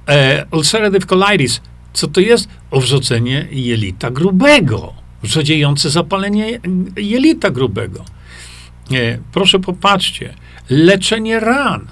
E, 0.09 0.46
ulcerative 0.50 1.07
colitis. 1.07 1.61
Co 1.92 2.09
to 2.09 2.20
jest? 2.20 2.48
Owrzodzenie 2.70 3.46
jelita 3.50 4.11
grubego. 4.11 4.94
Wrzodziejące 5.22 5.90
zapalenie 5.90 6.61
jelita 6.96 7.50
grubego. 7.50 8.05
E, 8.92 9.18
proszę 9.32 9.59
popatrzcie. 9.59 10.34
Leczenie 10.70 11.40
ran. 11.40 11.86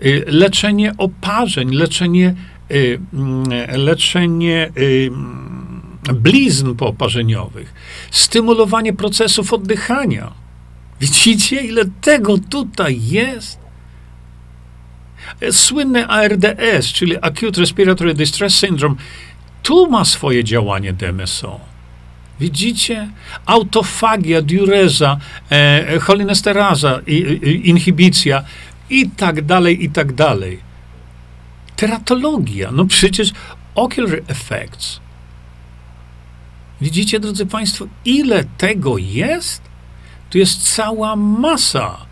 E, 0.00 0.30
leczenie 0.32 0.94
oparzeń. 0.98 1.74
Leczenie, 1.74 2.34
e, 2.70 2.74
mm, 3.12 3.44
leczenie 3.84 4.72
e, 6.08 6.14
blizn 6.14 6.74
poparzeniowych. 6.74 7.74
Stymulowanie 8.10 8.92
procesów 8.92 9.52
oddychania 9.52 10.42
Widzicie, 11.02 11.60
ile 11.60 11.84
tego 12.00 12.38
tutaj 12.38 13.00
jest? 13.02 13.58
Słynne 15.50 16.06
ARDS, 16.06 16.92
czyli 16.92 17.16
Acute 17.16 17.60
Respiratory 17.60 18.14
Distress 18.14 18.54
Syndrome, 18.54 18.94
tu 19.62 19.90
ma 19.90 20.04
swoje 20.04 20.44
działanie 20.44 20.92
DMSO. 20.92 21.60
Widzicie? 22.40 23.08
Autofagia, 23.46 24.42
diureza, 24.42 25.18
e, 25.50 25.98
cholinesteraza, 26.00 27.00
i, 27.06 27.14
i, 27.14 27.68
inhibicja 27.68 28.44
i 28.90 29.10
tak 29.10 29.42
dalej, 29.44 29.84
i 29.84 29.90
tak 29.90 30.12
dalej. 30.12 30.58
Teratologia, 31.76 32.70
no 32.72 32.84
przecież 32.84 33.32
ocular 33.74 34.22
effects. 34.28 35.00
Widzicie, 36.80 37.20
drodzy 37.20 37.46
Państwo, 37.46 37.86
ile 38.04 38.44
tego 38.44 38.98
jest? 38.98 39.62
Tu 40.30 40.38
jest 40.38 40.74
cała 40.74 41.16
masa. 41.16 42.06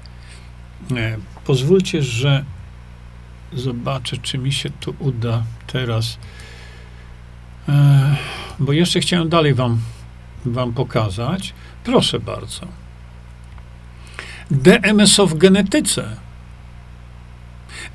E, 0.97 1.17
pozwólcie, 1.45 2.03
że 2.03 2.45
zobaczę, 3.53 4.17
czy 4.17 4.39
mi 4.39 4.53
się 4.53 4.71
tu 4.71 4.95
uda 4.99 5.43
teraz. 5.67 6.19
E, 7.69 8.17
bo 8.59 8.73
jeszcze 8.73 9.01
chciałem 9.01 9.29
dalej 9.29 9.55
wam, 9.55 9.81
wam 10.45 10.73
pokazać. 10.73 11.55
Proszę 11.85 12.21
bardzo. 12.21 12.67
DMSO 14.51 15.27
w 15.27 15.35
genetyce. 15.35 16.17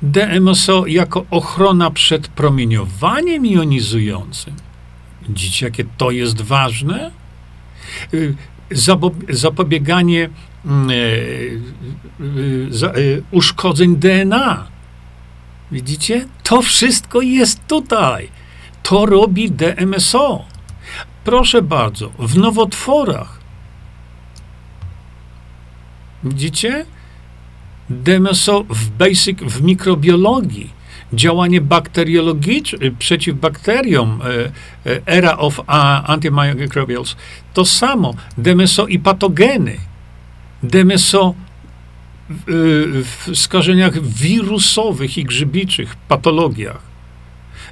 DMSO 0.02 0.86
jako 0.86 1.26
ochrona 1.30 1.90
przed 1.90 2.28
promieniowaniem 2.28 3.46
jonizującym. 3.46 4.54
Widzicie, 5.28 5.66
jakie 5.66 5.84
to 5.96 6.10
jest 6.10 6.42
ważne? 6.42 7.10
Y, 8.14 8.34
zapobieganie 9.28 10.30
mm, 10.64 10.90
e, 10.90 10.94
e, 12.86 12.92
uszkodzeń 13.30 13.96
DNA. 13.96 14.66
Widzicie? 15.72 16.26
To 16.42 16.62
wszystko 16.62 17.20
jest 17.20 17.66
tutaj. 17.66 18.28
To 18.82 19.06
robi 19.06 19.50
DMSO. 19.50 20.44
Proszę 21.24 21.62
bardzo, 21.62 22.10
w 22.18 22.38
nowotworach. 22.38 23.40
Widzicie? 26.24 26.86
DMSO 27.90 28.64
w 28.68 28.88
basic, 28.88 29.38
w 29.38 29.62
mikrobiologii 29.62 30.76
działanie 31.12 31.60
bakteriologiczne, 31.60 32.86
y, 32.86 32.90
przeciw 32.90 33.34
bakteriom, 33.34 34.20
y, 34.86 34.90
y, 34.90 35.02
era 35.06 35.36
of 35.36 35.60
antimicrobials, 36.06 37.16
to 37.54 37.64
samo, 37.64 38.14
DMSO 38.38 38.86
i 38.86 38.98
patogeny, 38.98 39.76
DMSO 40.62 41.34
w 42.28 43.30
skażeniach 43.34 44.02
wirusowych 44.02 45.18
i 45.18 45.24
grzybiczych, 45.24 45.96
patologiach, 45.96 46.82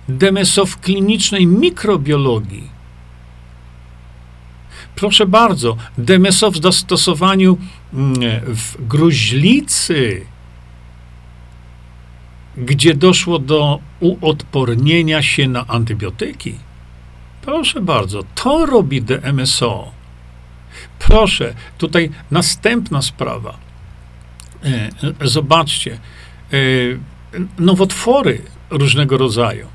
DMSO 0.08 0.66
w 0.66 0.80
klinicznej 0.80 1.46
mikrobiologii. 1.46 2.74
Proszę 4.96 5.26
bardzo, 5.26 5.76
DMSO 5.98 6.50
w 6.50 6.62
zastosowaniu 6.62 7.58
mm, 7.94 8.14
w 8.46 8.86
gruźlicy, 8.88 10.26
gdzie 12.56 12.94
doszło 12.94 13.38
do 13.38 13.78
uodpornienia 14.00 15.22
się 15.22 15.48
na 15.48 15.66
antybiotyki. 15.66 16.54
Proszę 17.42 17.80
bardzo, 17.80 18.22
to 18.34 18.66
robi 18.66 19.02
DMSO. 19.02 19.92
Proszę, 20.98 21.54
tutaj 21.78 22.10
następna 22.30 23.02
sprawa. 23.02 23.63
E, 24.64 24.90
zobaczcie, 25.28 25.92
e, 25.92 26.56
nowotwory 27.58 28.42
różnego 28.70 29.18
rodzaju. 29.18 29.66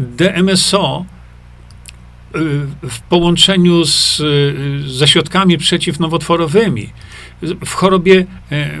DMSO 0.00 1.04
e, 1.04 2.38
w 2.88 3.00
połączeniu 3.00 3.84
z, 3.84 4.22
ze 4.86 5.08
środkami 5.08 5.58
przeciwnowotworowymi, 5.58 6.90
w 7.42 7.74
chorobie, 7.74 8.26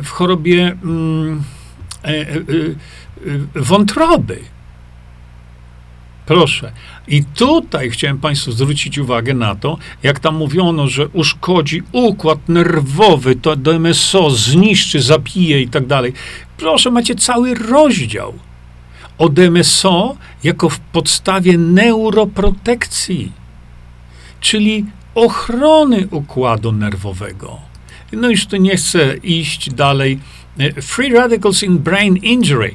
w 0.02 0.08
chorobie 0.08 0.76
mm, 0.84 1.42
wątroby. 3.54 4.38
Proszę. 6.32 6.72
I 7.08 7.24
tutaj 7.24 7.90
chciałem 7.90 8.18
Państwu 8.18 8.52
zwrócić 8.52 8.98
uwagę 8.98 9.34
na 9.34 9.54
to, 9.54 9.78
jak 10.02 10.20
tam 10.20 10.36
mówiono, 10.36 10.88
że 10.88 11.08
uszkodzi 11.08 11.82
układ 11.92 12.48
nerwowy, 12.48 13.36
to 13.36 13.56
DMSO 13.56 14.30
zniszczy, 14.30 15.02
zabije 15.02 15.60
i 15.60 15.68
tak 15.68 15.86
dalej. 15.86 16.12
Proszę, 16.56 16.90
macie 16.90 17.14
cały 17.14 17.54
rozdział 17.54 18.34
o 19.18 19.28
DMSO 19.28 20.16
jako 20.44 20.68
w 20.68 20.78
podstawie 20.78 21.58
neuroprotekcji, 21.58 23.32
czyli 24.40 24.84
ochrony 25.14 26.08
układu 26.10 26.72
nerwowego. 26.72 27.58
No 28.12 28.30
już 28.30 28.46
tu 28.46 28.56
nie 28.56 28.76
chcę 28.76 29.16
iść 29.16 29.70
dalej 29.70 30.18
E, 30.58 30.82
free 30.82 31.12
radicals 31.12 31.62
in 31.62 31.78
brain 31.78 32.16
injury. 32.16 32.74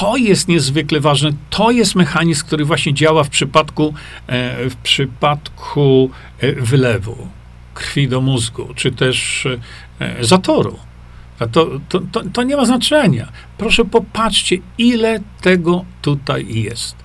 To 0.00 0.16
jest 0.16 0.48
niezwykle 0.48 1.00
ważne. 1.00 1.30
To 1.50 1.70
jest 1.70 1.94
mechanizm, 1.94 2.46
który 2.46 2.64
właśnie 2.64 2.94
działa 2.94 3.24
w 3.24 3.28
przypadku, 3.28 3.94
e, 4.26 4.70
w 4.70 4.76
przypadku 4.76 6.10
e, 6.38 6.52
wylewu 6.52 7.28
krwi 7.74 8.08
do 8.08 8.20
mózgu, 8.20 8.68
czy 8.74 8.92
też 8.92 9.48
zatoru. 10.20 10.78
A 11.38 11.46
to, 11.46 11.66
to, 11.88 12.00
to, 12.12 12.22
to 12.32 12.42
nie 12.42 12.56
ma 12.56 12.64
znaczenia. 12.64 13.28
Proszę 13.58 13.84
popatrzcie, 13.84 14.56
ile 14.78 15.20
tego 15.40 15.84
tutaj 16.02 16.46
jest. 16.54 16.96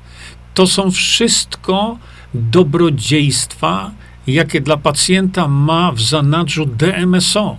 To 0.54 0.68
są 0.68 0.92
wszystko 0.92 1.98
dobrodziejstwa, 2.34 3.92
jakie 4.28 4.62
dla 4.62 4.78
pacjenta 4.78 5.48
ma 5.48 5.92
w 5.92 6.02
zanadrzu 6.02 6.66
DMSO. 6.66 7.58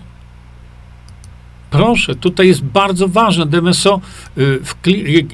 Proszę, 1.70 2.14
tutaj 2.14 2.48
jest 2.48 2.64
bardzo 2.64 3.08
ważne 3.08 3.46
DMSO 3.46 4.00
y, 4.38 4.60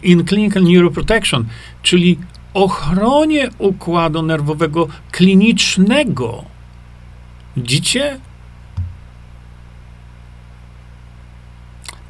in 0.03 0.25
clinical 0.27 0.63
neuroprotection, 0.63 1.45
czyli 1.83 2.19
ochronie 2.55 3.51
układu 3.59 4.23
nerwowego 4.23 4.89
klinicznego. 5.11 6.45
Widzicie? 7.57 8.21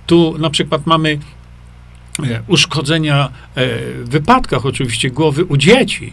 Tu 0.06 0.38
na 0.38 0.50
przykład 0.50 0.86
mamy 0.86 1.18
e, 2.22 2.42
uszkodzenia 2.46 3.24
e, 3.24 3.30
w 4.04 4.08
wypadkach 4.08 4.66
oczywiście 4.66 5.10
głowy 5.10 5.44
u 5.44 5.56
dzieci 5.56 6.12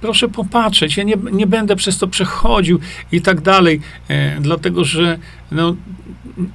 proszę 0.00 0.28
popatrzeć, 0.28 0.96
ja 0.96 1.02
nie, 1.02 1.16
nie 1.32 1.46
będę 1.46 1.76
przez 1.76 1.98
to 1.98 2.06
przechodził 2.06 2.78
i 3.12 3.20
tak 3.20 3.40
dalej, 3.40 3.80
e, 4.08 4.40
dlatego 4.40 4.84
że 4.84 5.18
no, 5.52 5.76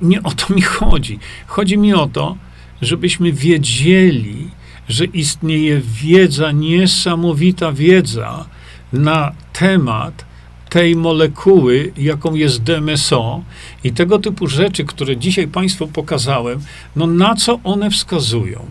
nie 0.02 0.24
o 0.24 0.32
to 0.32 0.54
mi 0.54 0.62
chodzi. 0.62 1.20
Chodzi 1.48 1.78
mi 1.78 1.94
o 1.94 2.08
to, 2.08 2.38
żebyśmy 2.82 3.32
wiedzieli, 3.32 4.50
że 4.89 5.06
istnieje 5.06 5.82
wiedza, 6.04 6.52
niesamowita 6.52 7.72
wiedza 7.72 8.46
na 8.94 9.32
temat 9.54 10.26
tej 10.70 10.96
molekuły, 10.96 11.92
jaką 11.98 12.36
jest 12.36 12.64
DMSO 12.64 13.44
i 13.84 13.92
tego 13.92 14.20
typu 14.20 14.48
rzeczy, 14.48 14.86
które 14.86 15.18
dzisiaj 15.18 15.48
Państwu 15.48 15.88
pokazałem, 15.88 16.60
no 16.96 17.08
na 17.08 17.36
co 17.36 17.60
one 17.64 17.92
wskazują? 17.92 18.66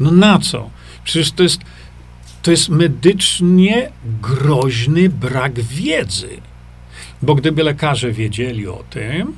No 0.00 0.10
na 0.10 0.38
co? 0.38 0.70
Przecież 1.04 1.32
to 1.32 1.42
jest 1.42 1.60
to 2.42 2.50
jest 2.50 2.68
medycznie 2.68 3.90
groźny 4.22 5.08
brak 5.08 5.60
wiedzy. 5.60 6.28
Bo 7.22 7.34
gdyby 7.34 7.62
lekarze 7.62 8.12
wiedzieli 8.12 8.68
o 8.68 8.84
tym 8.90 9.32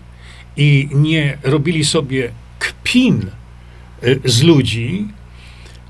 i 0.56 0.88
nie 0.92 1.38
robili 1.42 1.84
sobie 1.84 2.30
kpin 2.58 3.26
y, 4.04 4.20
z 4.24 4.42
ludzi, 4.42 5.08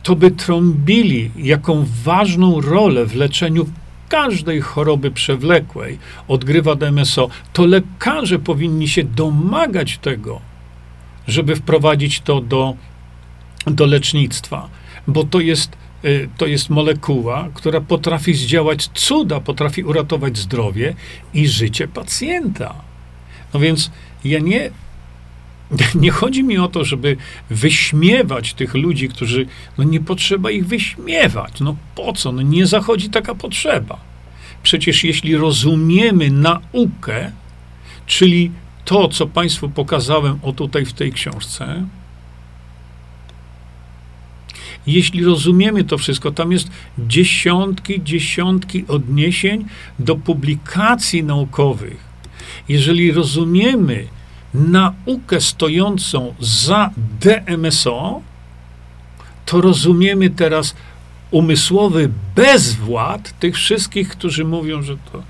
to 0.02 0.16
by 0.16 0.30
trąbili, 0.30 1.30
jaką 1.36 1.86
ważną 2.04 2.60
rolę 2.60 3.06
w 3.06 3.14
leczeniu 3.14 3.66
każdej 4.08 4.60
choroby 4.60 5.10
przewlekłej 5.10 5.98
odgrywa 6.28 6.74
DMSO. 6.74 7.28
To 7.52 7.66
lekarze 7.66 8.38
powinni 8.38 8.88
się 8.88 9.04
domagać 9.04 9.98
tego, 9.98 10.40
żeby 11.28 11.56
wprowadzić 11.56 12.20
to 12.20 12.40
do, 12.40 12.74
do 13.66 13.86
lecznictwa, 13.86 14.68
bo 15.06 15.24
to 15.24 15.40
jest, 15.40 15.76
to 16.36 16.46
jest 16.46 16.70
molekuła, 16.70 17.48
która 17.54 17.80
potrafi 17.80 18.34
zdziałać 18.34 18.88
cuda, 18.94 19.40
potrafi 19.40 19.84
uratować 19.84 20.38
zdrowie 20.38 20.94
i 21.34 21.48
życie 21.48 21.88
pacjenta. 21.88 22.74
No 23.54 23.60
więc 23.60 23.90
ja 24.24 24.38
nie 24.38 24.70
nie 25.94 26.10
chodzi 26.10 26.44
mi 26.44 26.58
o 26.58 26.68
to, 26.68 26.84
żeby 26.84 27.16
wyśmiewać 27.50 28.54
tych 28.54 28.74
ludzi, 28.74 29.08
którzy, 29.08 29.46
no 29.78 29.84
nie 29.84 30.00
potrzeba 30.00 30.50
ich 30.50 30.66
wyśmiewać. 30.66 31.60
No 31.60 31.76
po 31.94 32.12
co? 32.12 32.32
No 32.32 32.42
nie 32.42 32.66
zachodzi 32.66 33.10
taka 33.10 33.34
potrzeba. 33.34 34.00
Przecież 34.62 35.04
jeśli 35.04 35.36
rozumiemy 35.36 36.30
naukę, 36.30 37.32
czyli 38.06 38.50
to, 38.84 39.08
co 39.08 39.26
Państwu 39.26 39.68
pokazałem 39.68 40.38
o 40.42 40.52
tutaj 40.52 40.84
w 40.84 40.92
tej 40.92 41.12
książce, 41.12 41.86
jeśli 44.86 45.24
rozumiemy 45.24 45.84
to 45.84 45.98
wszystko, 45.98 46.30
tam 46.30 46.52
jest 46.52 46.70
dziesiątki, 46.98 48.02
dziesiątki 48.02 48.84
odniesień 48.88 49.64
do 49.98 50.16
publikacji 50.16 51.24
naukowych. 51.24 52.14
Jeżeli 52.68 53.12
rozumiemy, 53.12 54.06
naukę 54.54 55.40
stojącą 55.40 56.34
za 56.40 56.90
DMSO, 57.20 58.20
to 59.46 59.60
rozumiemy 59.60 60.30
teraz 60.30 60.74
umysłowy 61.30 62.10
bezwład 62.36 63.38
tych 63.38 63.54
wszystkich, 63.54 64.08
którzy 64.08 64.44
mówią, 64.44 64.82
że 64.82 64.96
to 64.96 65.22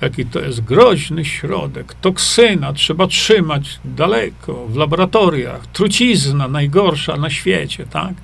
jaki 0.00 0.26
to 0.26 0.40
jest 0.40 0.60
groźny 0.60 1.24
środek, 1.24 1.94
toksyna, 1.94 2.72
trzeba 2.72 3.06
trzymać 3.06 3.80
daleko, 3.84 4.66
w 4.66 4.76
laboratoriach, 4.76 5.66
trucizna 5.66 6.48
najgorsza 6.48 7.16
na 7.16 7.30
świecie, 7.30 7.86
tak? 7.90 8.14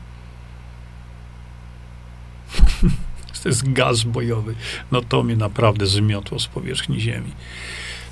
To 3.42 3.48
jest 3.48 3.72
gaz 3.72 4.02
bojowy. 4.02 4.54
No 4.92 5.00
to 5.00 5.22
mnie 5.22 5.36
naprawdę 5.36 5.86
zmiotło 5.86 6.38
z 6.38 6.46
powierzchni 6.46 7.00
Ziemi. 7.00 7.30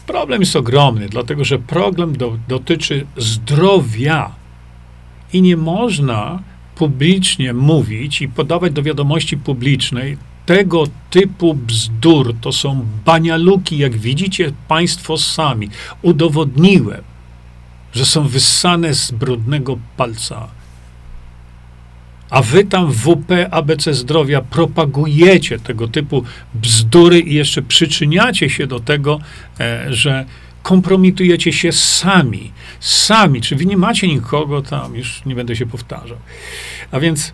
Problem 0.06 0.40
jest 0.40 0.56
ogromny, 0.56 1.08
dlatego 1.08 1.44
że 1.44 1.58
problem 1.58 2.16
do, 2.16 2.38
dotyczy 2.48 3.06
zdrowia 3.16 4.34
i 5.32 5.42
nie 5.42 5.56
można 5.56 6.42
publicznie 6.74 7.54
mówić 7.54 8.22
i 8.22 8.28
podawać 8.28 8.72
do 8.72 8.82
wiadomości 8.82 9.36
publicznej 9.36 10.16
tego 10.46 10.84
typu 11.10 11.54
bzdur. 11.54 12.34
To 12.40 12.52
są 12.52 12.86
banialuki, 13.04 13.78
jak 13.78 13.96
widzicie 13.96 14.52
Państwo 14.68 15.18
sami. 15.18 15.68
Udowodniłem, 16.02 17.02
że 17.92 18.06
są 18.06 18.28
wyssane 18.28 18.94
z 18.94 19.10
brudnego 19.10 19.78
palca 19.96 20.48
a 22.34 22.42
wy 22.42 22.64
tam 22.64 22.92
w 22.92 22.96
WP 22.96 23.48
ABC 23.50 23.94
Zdrowia 23.94 24.40
propagujecie 24.40 25.58
tego 25.58 25.88
typu 25.88 26.24
bzdury 26.54 27.20
i 27.20 27.34
jeszcze 27.34 27.62
przyczyniacie 27.62 28.50
się 28.50 28.66
do 28.66 28.80
tego, 28.80 29.20
e, 29.60 29.86
że 29.92 30.24
kompromitujecie 30.62 31.52
się 31.52 31.72
sami. 31.72 32.52
Sami. 32.80 33.40
Czy 33.40 33.56
wy 33.56 33.66
nie 33.66 33.76
macie 33.76 34.08
nikogo 34.08 34.62
tam? 34.62 34.96
Już 34.96 35.24
nie 35.26 35.34
będę 35.34 35.56
się 35.56 35.66
powtarzał. 35.66 36.18
A 36.90 37.00
więc 37.00 37.32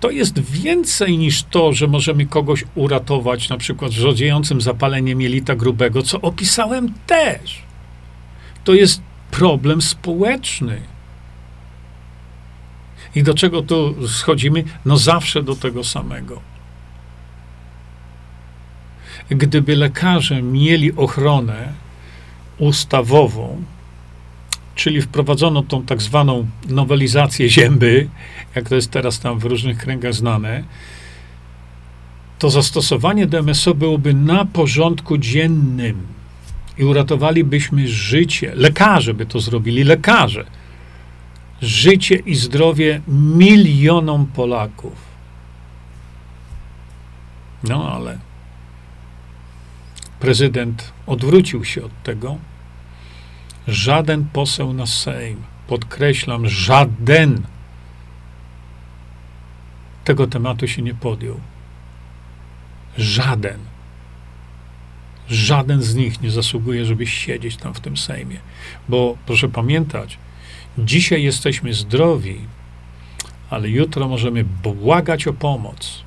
to 0.00 0.10
jest 0.10 0.38
więcej 0.38 1.18
niż 1.18 1.42
to, 1.42 1.72
że 1.72 1.86
możemy 1.86 2.26
kogoś 2.26 2.64
uratować, 2.74 3.48
na 3.48 3.56
przykład 3.56 3.92
wrzodziejącym 3.92 4.60
zapaleniem 4.60 5.20
jelita 5.20 5.54
grubego, 5.54 6.02
co 6.02 6.20
opisałem 6.20 6.92
też. 7.06 7.62
To 8.64 8.74
jest 8.74 9.02
problem 9.30 9.82
społeczny. 9.82 10.95
I 13.16 13.22
do 13.22 13.34
czego 13.34 13.62
tu 13.62 14.08
schodzimy? 14.08 14.64
No 14.84 14.96
zawsze 14.96 15.42
do 15.42 15.56
tego 15.56 15.84
samego. 15.84 16.40
Gdyby 19.28 19.76
lekarze 19.76 20.42
mieli 20.42 20.92
ochronę 20.96 21.72
ustawową, 22.58 23.62
czyli 24.74 25.02
wprowadzono 25.02 25.62
tą 25.62 25.82
tak 25.82 26.02
zwaną 26.02 26.46
nowelizację 26.68 27.48
zięby, 27.48 28.08
jak 28.54 28.68
to 28.68 28.74
jest 28.74 28.90
teraz 28.90 29.20
tam 29.20 29.38
w 29.38 29.44
różnych 29.44 29.78
kręgach 29.78 30.14
znane, 30.14 30.64
to 32.38 32.50
zastosowanie 32.50 33.26
DMSO 33.26 33.74
byłoby 33.74 34.14
na 34.14 34.44
porządku 34.44 35.18
dziennym 35.18 36.06
i 36.78 36.84
uratowalibyśmy 36.84 37.88
życie. 37.88 38.52
Lekarze 38.54 39.14
by 39.14 39.26
to 39.26 39.40
zrobili, 39.40 39.84
lekarze 39.84 40.44
życie 41.62 42.14
i 42.14 42.34
zdrowie 42.34 43.00
milionom 43.08 44.26
Polaków. 44.26 44.92
No 47.64 47.92
ale 47.92 48.18
prezydent 50.20 50.92
odwrócił 51.06 51.64
się 51.64 51.84
od 51.84 52.02
tego. 52.02 52.36
Żaden 53.68 54.26
poseł 54.32 54.72
na 54.72 54.86
Sejm, 54.86 55.42
podkreślam, 55.66 56.48
żaden 56.48 57.42
tego 60.04 60.26
tematu 60.26 60.68
się 60.68 60.82
nie 60.82 60.94
podjął. 60.94 61.40
Żaden. 62.98 63.58
Żaden 65.28 65.82
z 65.82 65.94
nich 65.94 66.20
nie 66.22 66.30
zasługuje, 66.30 66.84
żeby 66.84 67.06
siedzieć 67.06 67.56
tam 67.56 67.74
w 67.74 67.80
tym 67.80 67.96
Sejmie. 67.96 68.36
Bo 68.88 69.16
proszę 69.26 69.48
pamiętać, 69.48 70.18
Dzisiaj 70.78 71.22
jesteśmy 71.22 71.74
zdrowi, 71.74 72.40
ale 73.50 73.68
jutro 73.68 74.08
możemy 74.08 74.44
błagać 74.44 75.26
o 75.26 75.32
pomoc. 75.32 76.04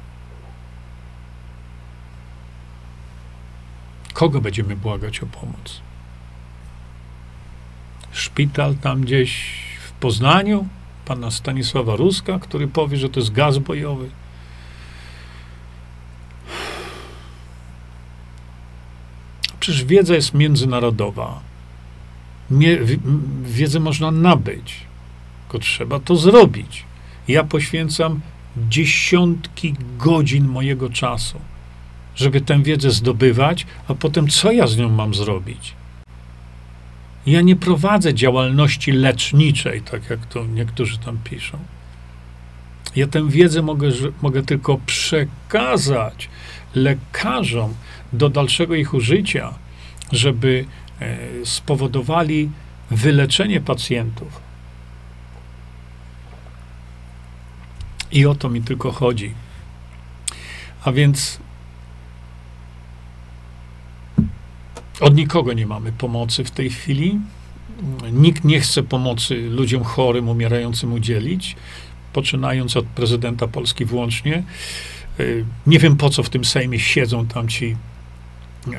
Kogo 4.14 4.42
będziemy 4.42 4.76
błagać 4.76 5.20
o 5.20 5.26
pomoc? 5.26 5.82
Szpital 8.12 8.76
tam 8.76 9.02
gdzieś 9.02 9.54
w 9.88 9.92
Poznaniu, 9.92 10.68
pana 11.06 11.32
Stanisława 11.32 11.96
Ruska, 11.96 12.40
który 12.40 12.68
powie, 12.68 12.98
że 12.98 13.10
to 13.10 13.20
jest 13.20 13.32
gaz 13.32 13.58
bojowy. 13.58 14.10
Przecież 19.60 19.86
wiedza 19.86 20.16
jest 20.16 20.34
międzynarodowa 20.34 21.49
wiedzę 23.44 23.80
można 23.80 24.12
nabyć, 24.12 24.76
tylko 25.42 25.60
trzeba 25.60 26.00
to 26.00 26.16
zrobić. 26.16 26.84
Ja 27.28 27.44
poświęcam 27.44 28.20
dziesiątki 28.70 29.76
godzin 29.98 30.48
mojego 30.48 30.90
czasu, 30.90 31.40
żeby 32.16 32.42
tę 32.42 32.64
wiedzę 32.64 32.92
zdobywać, 32.92 33.66
a 33.88 33.94
potem 33.96 34.28
co 34.28 34.52
ja 34.52 34.68
z 34.68 34.78
nią 34.78 34.90
mam 34.90 35.14
zrobić? 35.14 35.74
Ja 37.26 37.42
nie 37.42 37.56
prowadzę 37.56 38.14
działalności 38.14 38.92
leczniczej, 38.92 39.82
tak 39.82 40.10
jak 40.10 40.26
to 40.26 40.46
niektórzy 40.46 40.98
tam 40.98 41.18
piszą. 41.24 41.58
Ja 42.96 43.08
tę 43.08 43.30
wiedzę 43.30 43.62
mogę, 43.62 43.90
mogę 44.22 44.44
tylko 44.44 44.80
przekazać 44.86 46.30
lekarzom 46.76 47.74
do 48.14 48.30
dalszego 48.30 48.76
ich 48.76 48.94
użycia, 48.94 49.54
żeby 50.12 50.66
spowodowali 51.46 52.50
wyleczenie 52.92 53.62
pacjentów. 53.62 54.42
I 58.12 58.26
o 58.26 58.36
to 58.36 58.50
mi 58.50 58.62
tylko 58.62 58.92
chodzi. 58.92 59.34
A 60.84 60.92
więc 60.92 61.40
od 65.00 65.16
nikogo 65.16 65.54
nie 65.54 65.68
mamy 65.68 65.92
pomocy 65.92 66.44
w 66.44 66.52
tej 66.52 66.70
chwili. 66.70 67.20
Nikt 68.12 68.44
nie 68.44 68.60
chce 68.60 68.84
pomocy 68.84 69.50
ludziom 69.50 69.84
chorym, 69.84 70.30
umierającym 70.30 70.94
udzielić, 70.94 71.56
poczynając 72.14 72.78
od 72.78 72.86
prezydenta 72.86 73.48
Polski 73.48 73.86
włącznie. 73.86 74.44
E, 75.20 75.24
nie 75.68 75.80
wiem 75.80 75.98
po 75.98 76.10
co 76.10 76.24
w 76.24 76.30
tym 76.30 76.46
Sejmie 76.46 76.80
siedzą 76.80 77.28
tam 77.28 77.48
ci 77.48 77.76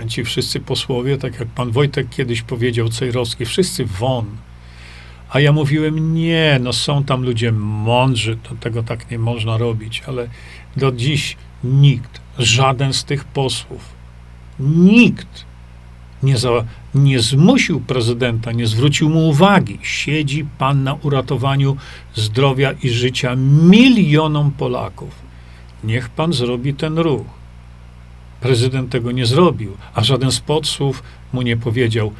ci 0.08 0.24
wszyscy 0.24 0.60
posłowie, 0.60 1.18
tak 1.18 1.40
jak 1.40 1.48
pan 1.48 1.70
Wojtek 1.70 2.08
kiedyś 2.08 2.42
powiedział, 2.42 2.88
Cejrowski, 2.88 3.44
wszyscy 3.44 3.84
won. 3.84 4.26
A 5.30 5.40
ja 5.40 5.52
mówiłem, 5.52 6.14
nie, 6.14 6.58
no 6.62 6.72
są 6.72 7.04
tam 7.04 7.22
ludzie 7.22 7.52
mądrzy, 7.52 8.38
to 8.42 8.54
tego 8.54 8.82
tak 8.82 9.10
nie 9.10 9.18
można 9.18 9.56
robić, 9.56 10.02
ale 10.06 10.28
do 10.76 10.92
dziś 10.92 11.36
nikt, 11.64 12.20
żaden 12.38 12.92
z 12.92 13.04
tych 13.04 13.24
posłów, 13.24 13.84
nikt 14.60 15.44
nie, 16.22 16.38
za, 16.38 16.64
nie 16.94 17.20
zmusił 17.20 17.80
prezydenta, 17.80 18.52
nie 18.52 18.66
zwrócił 18.66 19.08
mu 19.08 19.28
uwagi. 19.28 19.78
Siedzi 19.82 20.46
pan 20.58 20.82
na 20.82 20.94
uratowaniu 20.94 21.76
zdrowia 22.14 22.72
i 22.82 22.88
życia 22.88 23.36
milionom 23.70 24.50
Polaków. 24.50 25.10
Niech 25.84 26.08
pan 26.08 26.32
zrobi 26.32 26.74
ten 26.74 26.98
ruch. 26.98 27.39
Prezydent 28.40 28.90
tego 28.90 29.12
nie 29.12 29.26
zrobił, 29.26 29.76
a 29.94 30.04
żaden 30.04 30.32
z 30.32 30.40
posłów 30.40 31.02
mu 31.32 31.42
nie 31.42 31.56
powiedział: 31.56 32.12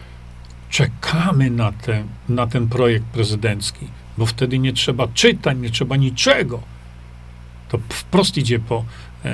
Czekamy 0.70 1.50
na, 1.50 1.72
te, 1.72 2.04
na 2.28 2.46
ten 2.46 2.68
projekt 2.68 3.04
prezydencki, 3.04 3.86
bo 4.18 4.26
wtedy 4.26 4.58
nie 4.58 4.72
trzeba 4.72 5.08
czytań, 5.08 5.60
nie 5.60 5.70
trzeba 5.70 5.96
niczego. 5.96 6.60
To 7.68 7.78
wprost 7.88 8.36
idzie 8.36 8.58
po, 8.58 8.84
e, 9.24 9.32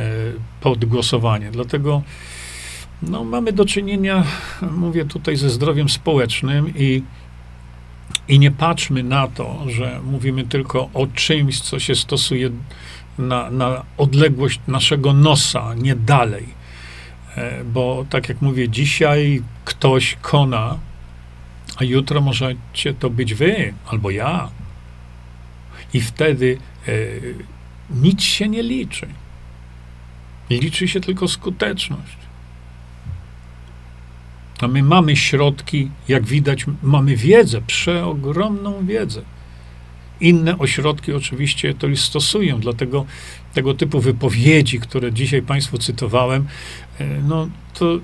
pod 0.61 0.85
głosowanie. 0.85 1.51
Dlatego 1.51 2.03
no, 3.03 3.25
mamy 3.25 3.53
do 3.53 3.65
czynienia, 3.65 4.25
mówię 4.71 5.05
tutaj, 5.05 5.37
ze 5.37 5.51
zdrowiem 5.51 5.89
społecznym 5.89 6.73
i, 6.77 7.03
i 8.29 8.39
nie 8.39 8.51
patrzmy 8.51 9.03
na 9.03 9.29
to, 9.29 9.65
że 9.69 10.01
mówimy 10.05 10.45
tylko 10.45 10.89
o 10.95 11.07
czymś, 11.07 11.61
co 11.61 11.79
się 11.79 11.95
stosuje 11.95 12.51
na, 13.19 13.51
na 13.51 13.85
odległość 13.99 14.61
naszego 14.69 15.13
nosa, 15.13 15.75
nie 15.75 15.97
dalej. 15.97 16.56
E, 17.37 17.65
bo 17.65 18.07
tak 18.11 18.29
jak 18.29 18.43
mówię, 18.43 18.69
dzisiaj 18.69 19.43
ktoś 19.65 20.17
kona, 20.23 20.79
a 21.77 21.85
jutro 21.85 22.21
możecie 22.21 22.95
to 22.95 23.11
być 23.11 23.35
wy 23.35 23.75
albo 23.87 24.11
ja. 24.11 24.49
I 25.95 26.01
wtedy 26.01 26.59
e, 26.89 26.93
nic 27.91 28.23
się 28.23 28.49
nie 28.49 28.63
liczy. 28.63 29.09
Liczy 30.51 30.89
się 30.89 31.01
tylko 31.01 31.29
skuteczność. 31.29 32.17
A 34.61 34.69
my 34.69 34.83
mamy 34.83 35.17
środki, 35.17 35.91
jak 36.09 36.25
widać, 36.25 36.67
mamy 36.83 37.17
wiedzę, 37.17 37.61
przeogromną 37.63 38.87
wiedzę. 38.87 39.23
Inne 40.21 40.59
ośrodki 40.59 41.13
oczywiście 41.13 41.75
to 41.75 41.87
już 41.87 42.01
stosują, 42.01 42.61
dlatego 42.61 43.07
tego 43.55 43.75
typu 43.75 44.01
wypowiedzi, 44.01 44.81
które 44.81 45.13
dzisiaj 45.13 45.43
Państwu 45.43 45.79
cytowałem, 45.79 46.47
e, 46.99 47.07
no 47.29 47.49
to 47.75 47.99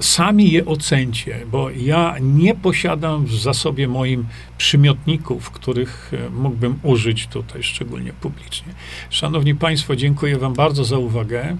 sami 0.00 0.50
je 0.50 0.64
ocencie, 0.64 1.40
bo 1.50 1.70
ja 1.70 2.16
nie 2.20 2.54
posiadam 2.54 3.26
w 3.26 3.34
zasobie 3.34 3.88
moim 3.88 4.26
przymiotników, 4.58 5.50
których 5.50 6.12
e, 6.26 6.30
mógłbym 6.30 6.78
użyć 6.82 7.26
tutaj, 7.26 7.62
szczególnie 7.62 8.12
publicznie. 8.12 8.74
Szanowni 9.10 9.54
Państwo, 9.54 9.96
dziękuję 9.96 10.38
Wam 10.38 10.54
bardzo 10.54 10.84
za 10.84 10.98
uwagę. 10.98 11.56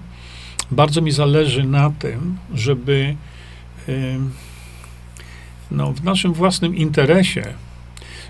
Bardzo 0.71 1.01
mi 1.01 1.11
zależy 1.11 1.63
na 1.63 1.89
tym, 1.89 2.37
żeby 2.53 3.15
no, 5.71 5.93
w 5.93 6.03
naszym 6.03 6.33
własnym 6.33 6.75
interesie, 6.75 7.53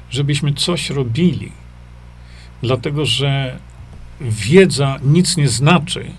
żebyśmy 0.09 0.53
coś 0.53 0.89
robili, 0.89 1.51
dlatego 2.61 3.05
że 3.05 3.59
wiedza 4.21 4.99
nic 5.03 5.37
nie 5.37 5.47
znaczy, 5.47 6.11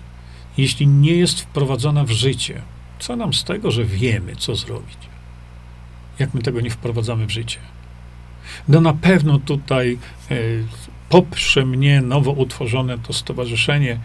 jeśli 0.57 0.87
nie 0.87 1.15
jest 1.15 1.41
wprowadzona 1.41 2.03
w 2.03 2.11
życie. 2.11 2.61
Co 2.99 3.15
nam 3.15 3.33
z 3.33 3.43
tego, 3.43 3.71
że 3.71 3.85
wiemy, 3.85 4.35
co 4.35 4.55
zrobić, 4.55 4.97
jak 6.19 6.33
my 6.33 6.41
tego 6.41 6.61
nie 6.61 6.69
wprowadzamy 6.69 7.25
w 7.25 7.31
życie? 7.31 7.59
No 8.67 8.81
na 8.81 8.93
pewno 8.93 9.39
tutaj 9.39 9.97
e, 10.31 10.35
poprze 11.09 11.65
mnie 11.65 12.01
nowo 12.01 12.31
utworzone 12.31 12.97
to 12.97 13.13
Stowarzyszenie 13.13 13.99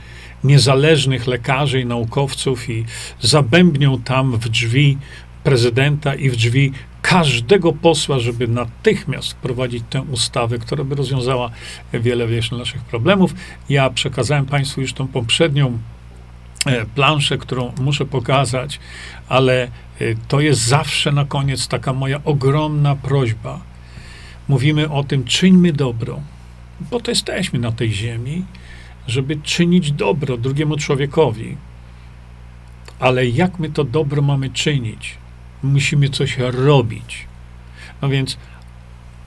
Niezależnych 0.45 1.27
Lekarzy 1.27 1.81
i 1.81 1.87
Naukowców 1.87 2.71
i 2.71 2.85
zabębnią 3.21 4.03
tam 4.03 4.37
w 4.37 4.49
drzwi 4.49 4.99
prezydenta 5.45 6.15
i 6.15 6.31
w 6.31 6.37
drzwi 6.37 6.73
każdego 7.13 7.73
posła, 7.73 8.19
żeby 8.19 8.49
natychmiast 8.49 9.33
wprowadzić 9.33 9.85
tę 9.91 10.03
ustawę, 10.03 10.59
która 10.59 10.85
by 10.85 10.95
rozwiązała 10.95 11.51
wiele 11.93 12.27
naszych 12.59 12.85
problemów. 12.85 13.35
Ja 13.69 13.91
przekazałem 13.91 14.47
Państwu 14.47 14.81
już 14.81 14.93
tą 14.93 15.09
poprzednią 15.09 15.79
e, 16.67 16.87
planszę, 16.87 17.39
którą 17.39 17.73
muszę 17.81 18.05
pokazać, 18.05 18.81
ale 19.29 19.63
e, 19.65 19.69
to 20.29 20.41
jest 20.41 20.61
zawsze 20.61 21.13
na 21.13 21.25
koniec 21.25 21.69
taka 21.69 21.93
moja 21.93 22.21
ogromna 22.25 22.97
prośba. 22.97 23.61
Mówimy 24.49 24.91
o 24.91 25.05
tym, 25.05 25.25
czyńmy 25.25 25.73
dobro, 25.73 26.21
bo 26.91 27.01
to 27.01 27.11
jesteśmy 27.11 27.59
na 27.59 27.73
tej 27.73 27.93
ziemi, 27.93 28.45
żeby 29.07 29.37
czynić 29.37 29.93
dobro 29.93 30.37
drugiemu 30.37 30.77
człowiekowi. 30.77 31.57
Ale 32.99 33.27
jak 33.27 33.59
my 33.59 33.71
to 33.71 33.85
dobro 33.85 34.23
mamy 34.23 34.51
czynić? 34.51 35.22
Musimy 35.63 36.09
coś 36.09 36.39
robić. 36.39 37.27
No 38.03 38.09
więc 38.09 38.39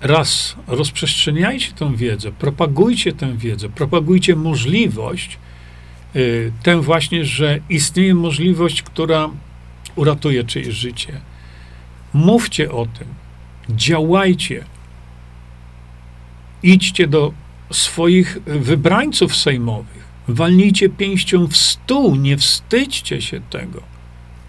raz 0.02 0.56
rozprzestrzeniajcie 0.68 1.72
tę 1.72 1.96
wiedzę, 1.96 2.32
propagujcie 2.32 3.14
tę 3.14 3.38
wiedzę, 3.38 3.70
propagujcie 3.70 4.36
możliwość, 4.36 5.38
y, 6.16 6.52
tę 6.64 6.82
właśnie, 6.82 7.26
że 7.26 7.60
istnieje 7.70 8.16
możliwość, 8.16 8.84
która 8.84 9.30
uratuje 9.96 10.44
czyjeś 10.44 10.76
życie. 10.76 11.22
Mówcie 12.14 12.72
o 12.72 12.86
tym, 12.86 13.08
działajcie, 13.70 14.64
idźcie 16.64 17.08
do 17.08 17.34
swoich 17.72 18.38
wybrańców 18.46 19.36
sejmowych. 19.36 20.06
Walnijcie 20.28 20.90
pięścią 20.90 21.48
w 21.48 21.58
stół, 21.58 22.16
nie 22.16 22.38
wstydźcie 22.38 23.22
się 23.22 23.42
tego. 23.42 23.95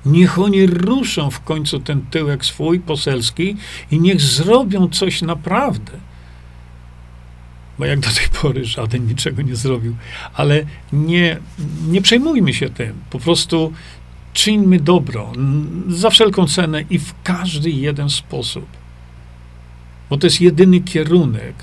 Niech 0.06 0.38
oni 0.38 0.66
ruszą 0.66 1.30
w 1.30 1.40
końcu 1.40 1.80
ten 1.80 2.00
tyłek 2.10 2.44
swój 2.44 2.80
poselski 2.80 3.56
i 3.90 4.00
niech 4.00 4.20
zrobią 4.20 4.88
coś 4.88 5.22
naprawdę. 5.22 5.92
Bo 7.78 7.84
jak 7.84 8.00
do 8.00 8.08
tej 8.10 8.28
pory 8.42 8.64
żaden 8.64 9.06
niczego 9.06 9.42
nie 9.42 9.56
zrobił. 9.56 9.96
Ale 10.34 10.64
nie, 10.92 11.38
nie 11.88 12.02
przejmujmy 12.02 12.54
się 12.54 12.68
tym. 12.68 12.94
Po 13.10 13.18
prostu 13.18 13.72
czyńmy 14.32 14.80
dobro 14.80 15.32
za 15.88 16.10
wszelką 16.10 16.46
cenę 16.46 16.84
i 16.90 16.98
w 16.98 17.14
każdy 17.22 17.70
jeden 17.70 18.10
sposób. 18.10 18.66
Bo 20.10 20.16
to 20.16 20.26
jest 20.26 20.40
jedyny 20.40 20.80
kierunek, 20.80 21.54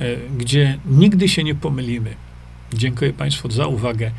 E, 0.00 0.16
gdzie 0.38 0.78
nigdy 0.86 1.28
się 1.28 1.44
nie 1.44 1.54
pomylimy. 1.54 2.14
Dziękuję 2.72 3.12
Państwu 3.12 3.50
za 3.50 3.66
uwagę. 3.66 4.10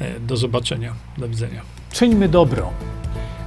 E, 0.00 0.20
do 0.20 0.36
zobaczenia. 0.36 0.94
Do 1.18 1.28
widzenia. 1.28 1.62
Czyńmy 1.92 2.28
dobro. 2.28 2.72